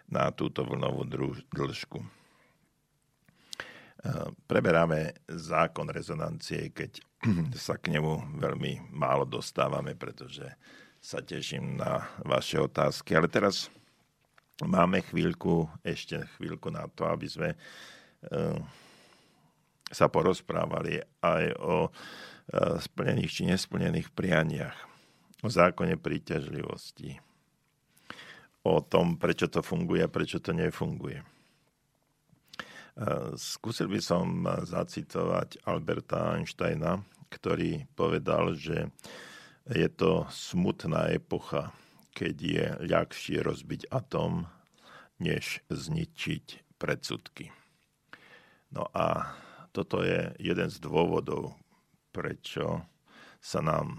[0.08, 1.04] na túto vlnovú
[1.52, 2.00] dĺžku.
[2.00, 2.08] E,
[4.48, 7.04] preberáme zákon rezonancie, keď
[7.68, 10.48] sa k nemu veľmi málo dostávame, pretože
[11.04, 13.12] sa teším na vaše otázky.
[13.12, 13.68] Ale teraz
[14.64, 17.58] máme chvíľku, ešte chvíľku na to, aby sme e,
[19.92, 21.92] sa porozprávali aj o
[22.54, 24.78] splnených či nesplnených prianiach,
[25.44, 27.20] o zákone príťažlivosti,
[28.64, 31.20] o tom, prečo to funguje a prečo to nefunguje.
[32.94, 37.02] Eh, skúsil by som zacitovať Alberta Einsteina,
[37.34, 38.94] ktorý povedal, že
[39.66, 41.74] je to smutná epocha,
[42.14, 44.46] keď je ľahšie rozbiť atom,
[45.18, 47.50] než zničiť predsudky.
[48.70, 49.34] No a
[49.74, 51.58] toto je jeden z dôvodov,
[52.14, 52.86] prečo
[53.42, 53.98] sa nám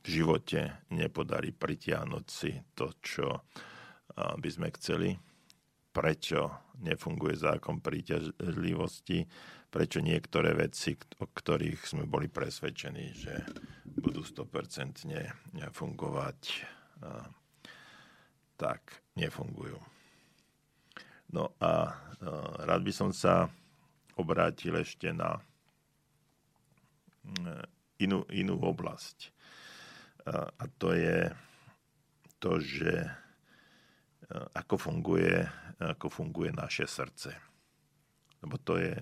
[0.00, 3.44] v živote nepodarí pritiahnuť si to, čo
[4.16, 5.12] by sme chceli,
[5.92, 9.28] prečo nefunguje zákon príťažlivosti,
[9.70, 13.44] prečo niektoré veci, o ktorých sme boli presvedčení, že
[14.00, 15.04] budú 100%
[15.70, 16.40] fungovať,
[18.56, 19.78] tak nefungujú.
[21.30, 21.94] No a
[22.64, 23.46] rád by som sa
[24.18, 25.38] obrátil ešte na
[28.00, 29.18] inú, inú oblasť.
[30.30, 31.32] A to je
[32.40, 32.92] to, že
[34.54, 35.42] ako funguje,
[35.80, 37.34] ako funguje naše srdce.
[38.40, 38.94] Lebo to je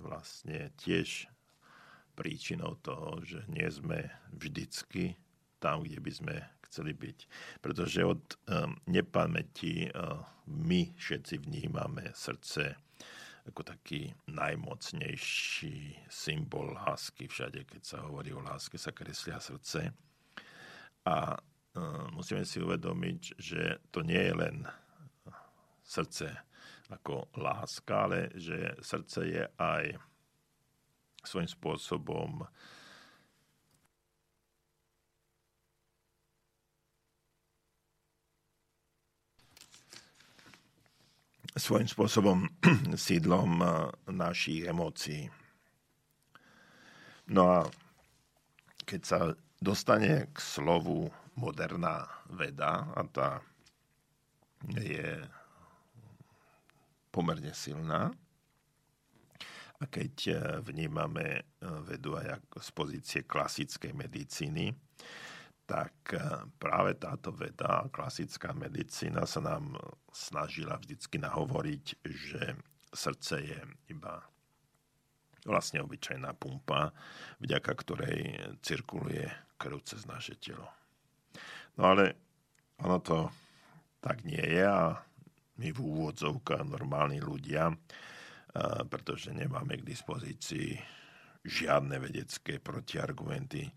[0.00, 1.26] vlastne tiež
[2.14, 5.16] príčinou toho, že nie sme vždycky
[5.60, 6.34] tam, kde by sme
[6.68, 7.18] chceli byť.
[7.60, 8.22] Pretože od
[8.86, 9.88] nepamäti
[10.46, 12.76] my všetci vnímame srdce
[13.48, 17.28] ako taký najmocnejší symbol lásky.
[17.30, 19.92] Všade, keď sa hovorí o láske, sa kreslia srdce.
[21.08, 24.56] A uh, musíme si uvedomiť, že to nie je len
[25.80, 26.30] srdce
[26.90, 29.84] ako láska, ale že srdce je aj
[31.22, 32.30] svojím spôsobom
[41.58, 42.46] svojím spôsobom
[42.94, 43.70] sídlom eh,
[44.12, 45.26] našich emócií.
[47.30, 47.58] No a
[48.86, 49.18] keď sa
[49.62, 53.28] dostane k slovu moderná veda, a tá
[54.66, 55.22] je
[57.10, 58.10] pomerne silná,
[59.80, 61.42] a keď eh, vnímame eh,
[61.82, 64.70] vedu aj z pozície klasickej medicíny,
[65.70, 66.18] tak eh,
[66.58, 69.78] práve táto veda, klasická medicína sa nám
[70.10, 72.58] snažila vždycky nahovoriť, že
[72.90, 73.60] srdce je
[73.94, 74.18] iba
[75.46, 76.90] vlastne obyčajná pumpa,
[77.38, 78.18] vďaka ktorej
[78.66, 80.66] cirkuluje krv cez naše telo.
[81.78, 82.18] No ale
[82.82, 83.30] ono to
[84.02, 84.98] tak nie je a
[85.60, 87.76] my v úvodzovkách normálni ľudia, eh,
[88.90, 90.74] pretože nemáme k dispozícii
[91.46, 93.70] žiadne vedecké protiargumenty,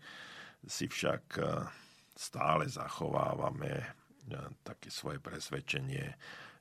[0.64, 1.83] si však eh,
[2.14, 3.86] stále zachovávame e,
[4.62, 6.14] také svoje presvedčenie,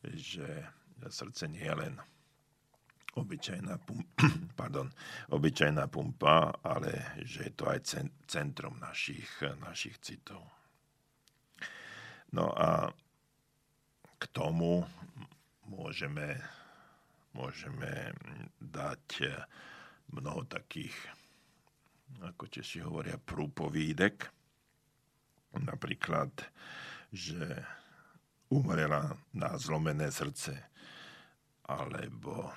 [0.04, 0.68] že
[1.08, 1.96] srdce nie je len
[3.14, 4.26] obyčajná pumpa,
[4.60, 4.90] pardon,
[5.30, 7.80] obyčajná pumpa, ale že je to aj
[8.26, 9.30] centrum našich,
[9.62, 10.42] našich citov.
[12.34, 12.90] No a
[14.18, 14.82] k tomu
[15.70, 16.42] môžeme,
[17.38, 18.18] môžeme
[18.58, 19.30] dať
[20.10, 20.98] mnoho takých,
[22.26, 24.43] ako Češi hovoria, prúpovídek,
[25.54, 26.34] Napríklad,
[27.14, 27.62] že
[28.50, 30.58] umrela na zlomené srdce,
[31.66, 32.54] alebo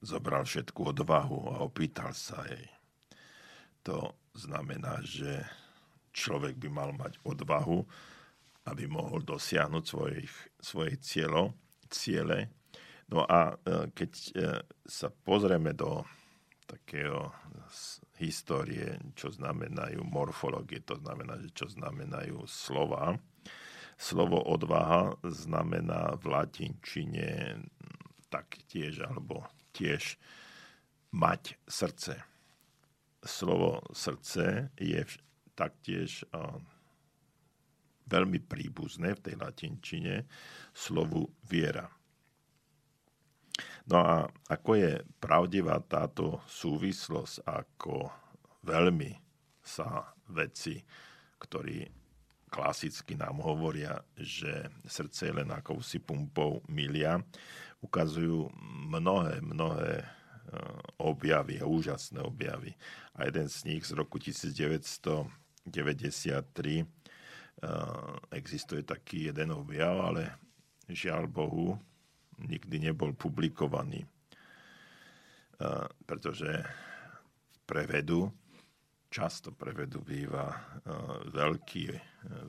[0.00, 2.68] zobral všetku odvahu a opýtal sa jej.
[3.86, 5.46] To znamená, že
[6.12, 7.84] človek by mal mať odvahu,
[8.66, 11.54] aby mohol dosiahnuť svojich, svoje cieľo,
[11.86, 12.50] ciele.
[13.06, 14.30] No a e, keď e,
[14.82, 16.02] sa pozrieme do
[16.66, 17.30] takého
[18.16, 23.20] histórie, čo znamenajú morfológie, to znamená, že čo znamenajú slova.
[23.96, 27.60] Slovo odvaha znamená v latinčine
[28.28, 30.20] taktiež, alebo tiež
[31.16, 32.20] mať srdce.
[33.24, 35.00] Slovo srdce je
[35.56, 36.28] taktiež
[38.06, 40.28] veľmi príbuzné v tej latinčine
[40.76, 41.88] slovu viera.
[43.86, 48.10] No a ako je pravdivá táto súvislosť, ako
[48.66, 49.14] veľmi
[49.62, 50.82] sa veci,
[51.38, 51.86] ktorí
[52.50, 57.22] klasicky nám hovoria, že srdce je len akousi pumpou milia,
[57.78, 58.50] ukazujú
[58.90, 60.02] mnohé, mnohé
[60.98, 62.74] objavy, úžasné objavy.
[63.14, 66.86] A jeden z nich z roku 1993
[68.34, 70.30] existuje taký jeden objav, ale
[70.90, 71.78] žiaľ Bohu
[72.40, 74.04] nikdy nebol publikovaný,
[76.04, 76.60] pretože
[77.64, 78.28] prevedu
[79.08, 80.52] často prevedu býva
[81.32, 81.84] veľký,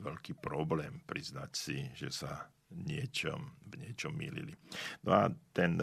[0.04, 3.40] veľký problém priznať si, že sa niečom,
[3.72, 4.52] v niečom mýlili.
[5.08, 5.80] No a ten,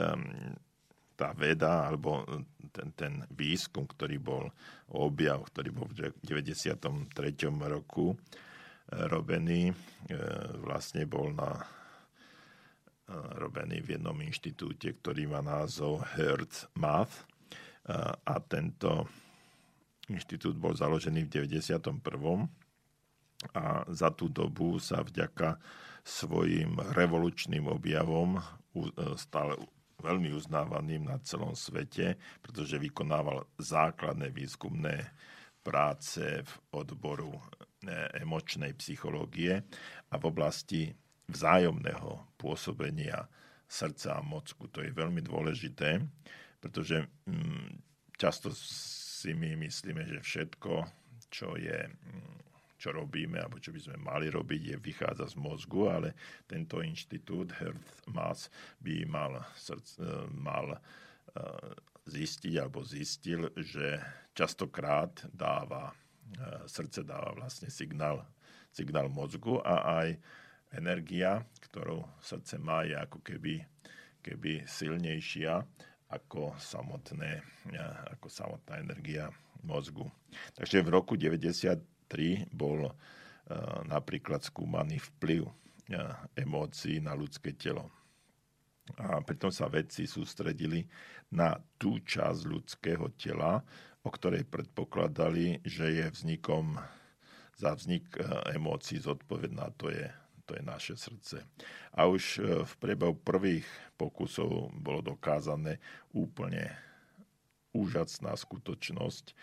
[1.16, 2.28] tá veda, alebo
[2.76, 4.46] ten, ten výskum, ktorý bol
[4.92, 6.92] objav, ktorý bol v 93.
[7.64, 8.16] roku e,
[9.08, 9.76] robený, e,
[10.60, 11.64] vlastne bol na e,
[13.12, 17.30] robený v jednom inštitúte, ktorý má názov Hertz Math
[18.26, 19.06] a tento
[20.10, 22.02] inštitút bol založený v 91.
[23.54, 25.62] a za tú dobu sa vďaka
[26.02, 28.42] svojim revolučným objavom
[29.18, 29.58] stále
[30.02, 35.14] veľmi uznávaným na celom svete, pretože vykonával základné výskumné
[35.66, 37.42] práce v odboru e,
[38.22, 39.66] emočnej psychológie
[40.12, 40.94] a v oblasti
[41.26, 43.26] vzájomného pôsobenia
[43.66, 44.70] srdca a mozku.
[44.70, 45.98] To je veľmi dôležité,
[46.62, 47.82] pretože mm,
[48.22, 50.74] často si my myslíme, že všetko,
[51.34, 52.46] čo je mm,
[52.86, 56.14] čo robíme, alebo čo by sme mali robiť, je vychádza z mozgu, ale
[56.46, 60.80] tento inštitút Health Mass by mal, srdc, e, mal e,
[62.06, 63.98] zistiť alebo zistil, že
[64.38, 68.22] častokrát dáva, e, srdce dáva vlastne signál,
[68.70, 70.22] signál mozgu a aj
[70.76, 71.42] energia,
[71.76, 73.60] ktorú srdce má, je ako keby,
[74.24, 75.60] keby silnejšia
[76.08, 77.44] ako, samotné,
[78.16, 79.28] ako samotná energia
[79.60, 80.08] mozgu.
[80.56, 82.94] Takže v roku 90 3 bol eh,
[83.90, 85.52] napríklad skúmaný vplyv eh,
[86.38, 87.92] emócií na ľudské telo.
[89.02, 90.86] A pritom sa vedci sústredili
[91.34, 93.58] na tú časť ľudského tela,
[94.06, 96.78] o ktorej predpokladali, že je vznikom
[97.58, 98.14] za vznik
[98.54, 100.06] emócií zodpovedná, to je,
[100.46, 101.42] to je naše srdce.
[101.94, 103.66] A už v priebehu prvých
[103.98, 105.82] pokusov bolo dokázané
[106.14, 106.72] úplne
[107.74, 109.36] úžasná skutočnosť,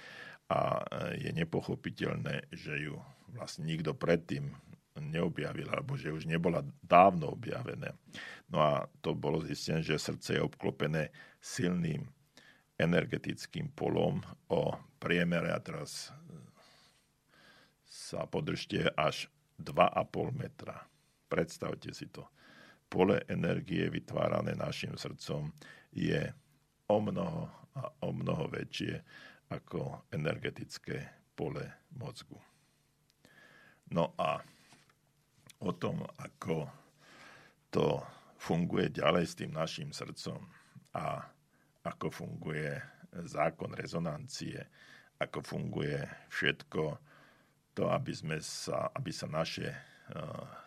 [0.53, 0.85] a
[1.17, 3.01] je nepochopiteľné, že ju
[3.33, 4.53] vlastne nikto predtým
[5.01, 7.97] neobjavil, alebo že už nebola dávno objavené.
[8.53, 11.09] No a to bolo zistené, že srdce je obklopené
[11.41, 12.05] silným
[12.77, 14.21] energetickým polom
[14.53, 16.13] o priemere, a teraz
[17.89, 20.85] sa podržte, až 2,5 metra.
[21.33, 22.29] Predstavte si to.
[22.93, 25.49] Pole energie vytvárané našim srdcom
[25.97, 26.29] je
[26.93, 29.01] o mnoho a o mnoho väčšie
[29.49, 32.37] ako energetické pole mozgu.
[33.97, 34.45] No a
[35.65, 36.69] o tom, ako
[37.73, 38.05] to
[38.37, 40.45] funguje ďalej s tým našim srdcom
[40.93, 41.25] a
[41.89, 42.77] ako funguje
[43.25, 44.61] zákon rezonancie,
[45.17, 45.97] ako funguje
[46.29, 47.01] všetko
[47.73, 49.73] to, aby, sme sa, aby sa naše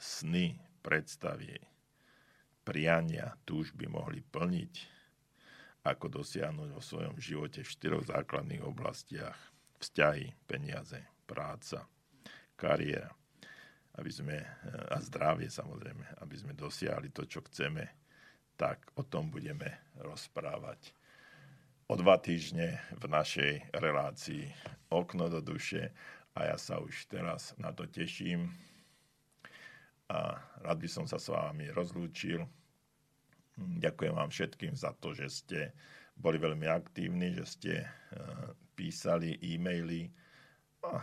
[0.01, 1.57] sny, predstavy,
[2.65, 4.73] priania, túžby mohli plniť,
[5.85, 9.37] ako dosiahnuť vo svojom živote v štyroch základných oblastiach.
[9.77, 10.97] Vzťahy, peniaze,
[11.29, 11.85] práca,
[12.57, 13.13] kariéra.
[13.95, 14.37] Aby sme,
[14.91, 17.85] a zdravie samozrejme, aby sme dosiahli to, čo chceme,
[18.57, 20.91] tak o tom budeme rozprávať
[21.85, 24.49] o dva týždne v našej relácii
[24.89, 25.93] Okno do duše.
[26.35, 28.51] A ja sa už teraz na to teším
[30.11, 32.45] a rád by som sa s vami rozlúčil
[33.55, 35.59] Ďakujem vám všetkým za to, že ste
[36.19, 37.89] boli veľmi aktívni, že ste eh,
[38.75, 40.11] písali e-maily.
[40.83, 40.99] A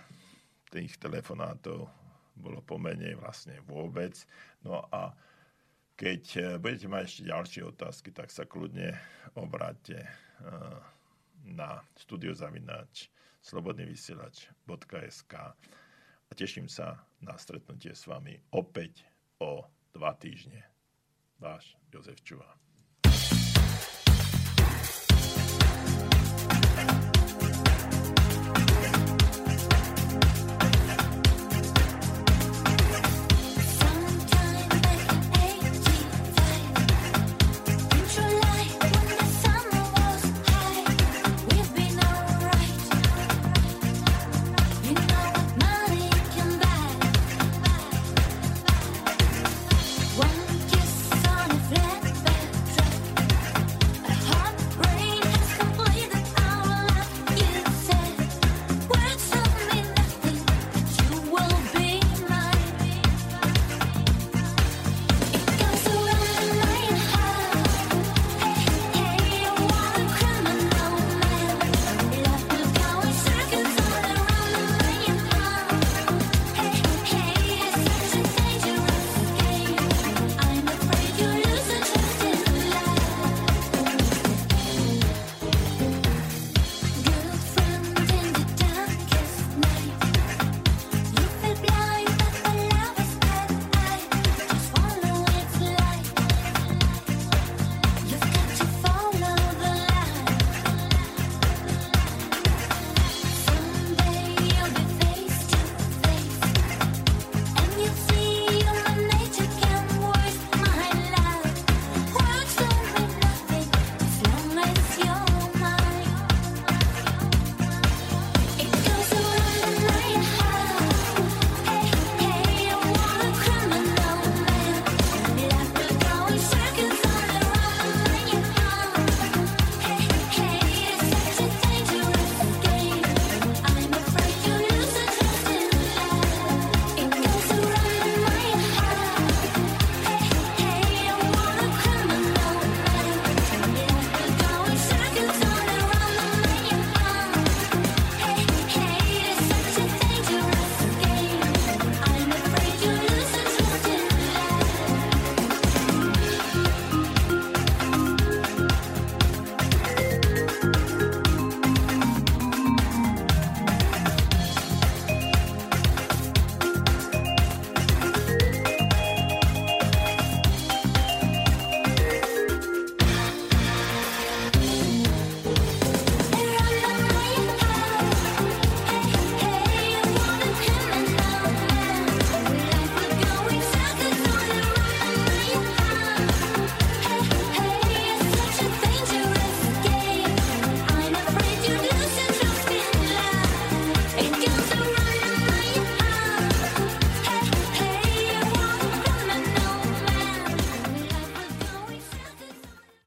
[0.69, 1.89] tých telefonátov
[2.37, 4.13] bolo pomenej vlastne vôbec.
[4.69, 5.17] No a
[5.97, 8.93] keď eh, budete mať ešte ďalšie otázky, tak sa kľudne
[9.41, 10.11] obráte eh,
[11.49, 13.09] na studiozavinač
[13.41, 15.35] slobodnyvysielač.sk
[16.33, 19.05] a teším sa na stretnutie s vami opäť
[19.37, 20.65] o dva týždne.
[21.37, 22.49] Váš Jozef Čuva.